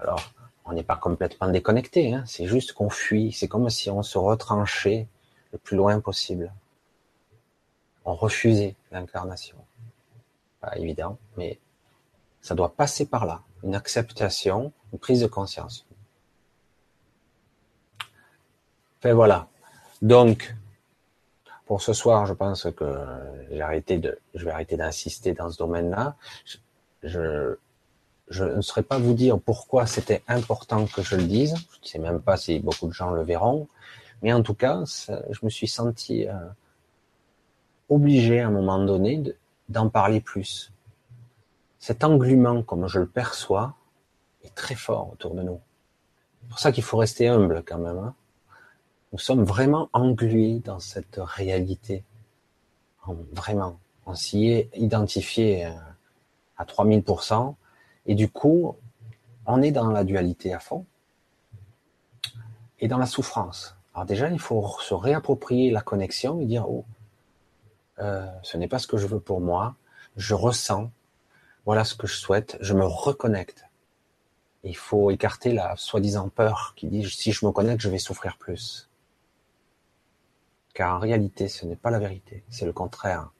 Alors, 0.00 0.32
on 0.64 0.72
n'est 0.72 0.82
pas 0.82 0.96
complètement 0.96 1.48
déconnecté, 1.48 2.12
hein. 2.12 2.24
c'est 2.26 2.46
juste 2.46 2.72
qu'on 2.72 2.90
fuit. 2.90 3.32
C'est 3.32 3.48
comme 3.48 3.70
si 3.70 3.88
on 3.90 4.02
se 4.02 4.18
retranchait 4.18 5.06
le 5.52 5.58
plus 5.58 5.76
loin 5.76 6.00
possible. 6.00 6.52
On 8.04 8.14
refusait 8.14 8.74
l'incarnation. 8.90 9.56
Pas 10.60 10.76
évident, 10.76 11.18
mais 11.36 11.58
ça 12.42 12.54
doit 12.54 12.74
passer 12.74 13.06
par 13.06 13.26
là. 13.26 13.42
Une 13.62 13.74
acceptation, 13.74 14.72
une 14.92 14.98
prise 14.98 15.20
de 15.20 15.26
conscience. 15.26 15.86
Voilà. 19.02 19.48
Donc, 20.02 20.54
pour 21.70 21.82
ce 21.82 21.92
soir, 21.92 22.26
je 22.26 22.32
pense 22.32 22.66
que 22.76 22.98
j'ai 23.48 23.60
arrêté 23.60 23.98
de, 23.98 24.18
je 24.34 24.44
vais 24.44 24.50
arrêter 24.50 24.76
d'insister 24.76 25.34
dans 25.34 25.48
ce 25.48 25.56
domaine-là. 25.56 26.16
Je, 27.04 27.54
je, 28.28 28.42
ne 28.42 28.60
saurais 28.60 28.82
pas 28.82 28.98
vous 28.98 29.14
dire 29.14 29.38
pourquoi 29.38 29.86
c'était 29.86 30.24
important 30.26 30.86
que 30.86 31.00
je 31.00 31.14
le 31.14 31.22
dise. 31.22 31.54
Je 31.54 31.78
ne 31.80 31.86
sais 31.86 31.98
même 32.00 32.20
pas 32.20 32.36
si 32.36 32.58
beaucoup 32.58 32.88
de 32.88 32.92
gens 32.92 33.12
le 33.12 33.22
verront. 33.22 33.68
Mais 34.20 34.32
en 34.32 34.42
tout 34.42 34.54
cas, 34.54 34.82
je 35.06 35.38
me 35.44 35.48
suis 35.48 35.68
senti 35.68 36.26
euh, 36.26 36.32
obligé 37.88 38.40
à 38.40 38.48
un 38.48 38.50
moment 38.50 38.84
donné 38.84 39.22
d'en 39.68 39.88
parler 39.88 40.20
plus. 40.20 40.72
Cet 41.78 42.02
englument, 42.02 42.64
comme 42.64 42.88
je 42.88 42.98
le 42.98 43.06
perçois, 43.06 43.76
est 44.42 44.56
très 44.56 44.74
fort 44.74 45.12
autour 45.12 45.36
de 45.36 45.42
nous. 45.42 45.60
C'est 46.40 46.48
pour 46.48 46.58
ça 46.58 46.72
qu'il 46.72 46.82
faut 46.82 46.96
rester 46.96 47.28
humble 47.28 47.62
quand 47.64 47.78
même. 47.78 47.98
Hein. 47.98 48.14
Nous 49.12 49.18
sommes 49.18 49.42
vraiment 49.42 49.88
englués 49.92 50.60
dans 50.60 50.78
cette 50.78 51.18
réalité. 51.18 52.04
Vraiment. 53.32 53.80
On 54.06 54.14
s'y 54.14 54.48
est 54.48 54.70
identifié 54.74 55.66
euh, 55.66 55.72
à 56.56 56.64
3000%. 56.64 57.54
Et 58.06 58.14
du 58.14 58.30
coup, 58.30 58.76
on 59.46 59.62
est 59.62 59.72
dans 59.72 59.90
la 59.90 60.04
dualité 60.04 60.52
à 60.52 60.60
fond 60.60 60.86
et 62.78 62.88
dans 62.88 62.98
la 62.98 63.06
souffrance. 63.06 63.76
Alors 63.94 64.06
déjà, 64.06 64.28
il 64.30 64.38
faut 64.38 64.66
se 64.80 64.94
réapproprier 64.94 65.70
la 65.70 65.80
connexion 65.80 66.40
et 66.40 66.46
dire, 66.46 66.70
oh, 66.70 66.84
euh, 67.98 68.26
ce 68.42 68.56
n'est 68.56 68.68
pas 68.68 68.78
ce 68.78 68.86
que 68.86 68.96
je 68.96 69.06
veux 69.06 69.20
pour 69.20 69.40
moi, 69.40 69.74
je 70.16 70.34
ressens, 70.34 70.90
voilà 71.66 71.84
ce 71.84 71.94
que 71.94 72.06
je 72.06 72.16
souhaite, 72.16 72.56
je 72.60 72.74
me 72.74 72.84
reconnecte. 72.84 73.66
Il 74.62 74.76
faut 74.76 75.10
écarter 75.10 75.52
la 75.52 75.76
soi-disant 75.76 76.28
peur 76.28 76.74
qui 76.76 76.86
dit, 76.86 77.08
si 77.08 77.32
je 77.32 77.44
me 77.44 77.50
connecte, 77.50 77.80
je 77.80 77.88
vais 77.88 77.98
souffrir 77.98 78.36
plus. 78.36 78.89
Car 80.80 80.96
en 80.96 80.98
réalité, 80.98 81.46
ce 81.46 81.66
n'est 81.66 81.76
pas 81.76 81.90
la 81.90 81.98
vérité, 81.98 82.42
c'est 82.48 82.64
le 82.64 82.72
contraire. 82.72 83.32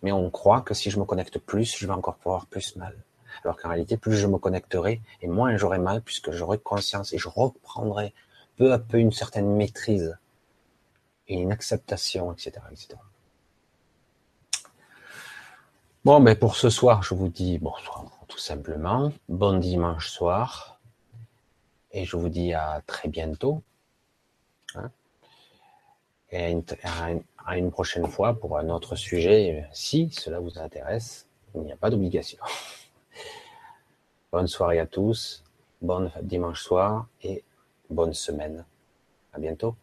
Mais 0.00 0.12
on 0.12 0.30
croit 0.30 0.62
que 0.62 0.72
si 0.72 0.90
je 0.90 0.98
me 0.98 1.04
connecte 1.04 1.38
plus, 1.38 1.76
je 1.76 1.86
vais 1.86 1.92
encore 1.92 2.16
pouvoir 2.16 2.46
plus 2.46 2.74
mal. 2.76 2.96
Alors 3.44 3.58
qu'en 3.58 3.68
réalité, 3.68 3.98
plus 3.98 4.16
je 4.16 4.26
me 4.26 4.38
connecterai, 4.38 5.02
et 5.20 5.28
moins 5.28 5.54
j'aurai 5.58 5.78
mal, 5.78 6.00
puisque 6.00 6.30
j'aurai 6.30 6.58
conscience 6.58 7.12
et 7.12 7.18
je 7.18 7.28
reprendrai 7.28 8.14
peu 8.56 8.72
à 8.72 8.78
peu 8.78 8.98
une 8.98 9.12
certaine 9.12 9.56
maîtrise 9.56 10.16
et 11.26 11.34
une 11.34 11.52
acceptation, 11.52 12.32
etc., 12.32 12.52
etc. 12.72 12.94
Bon, 16.02 16.18
ben 16.18 16.34
pour 16.34 16.56
ce 16.56 16.70
soir, 16.70 17.02
je 17.02 17.12
vous 17.12 17.28
dis 17.28 17.58
bonsoir, 17.58 18.06
tout 18.26 18.38
simplement. 18.38 19.12
Bon 19.28 19.58
dimanche 19.58 20.08
soir. 20.08 20.80
Et 21.92 22.06
je 22.06 22.16
vous 22.16 22.30
dis 22.30 22.54
à 22.54 22.80
très 22.86 23.10
bientôt. 23.10 23.62
Hein. 24.76 24.90
Et 26.30 26.54
à 27.46 27.56
une, 27.56 27.70
prochaine 27.70 28.06
fois 28.06 28.34
pour 28.34 28.58
un 28.58 28.68
autre 28.68 28.96
sujet, 28.96 29.66
si 29.72 30.10
cela 30.10 30.40
vous 30.40 30.58
intéresse. 30.58 31.26
Il 31.54 31.62
n'y 31.62 31.72
a 31.72 31.76
pas 31.76 31.90
d'obligation. 31.90 32.38
Bonne 34.32 34.46
soirée 34.46 34.78
à 34.78 34.86
tous, 34.86 35.42
bon 35.80 36.10
dimanche 36.22 36.62
soir 36.62 37.06
et 37.22 37.42
bonne 37.88 38.12
semaine. 38.12 38.66
À 39.32 39.38
bientôt. 39.38 39.74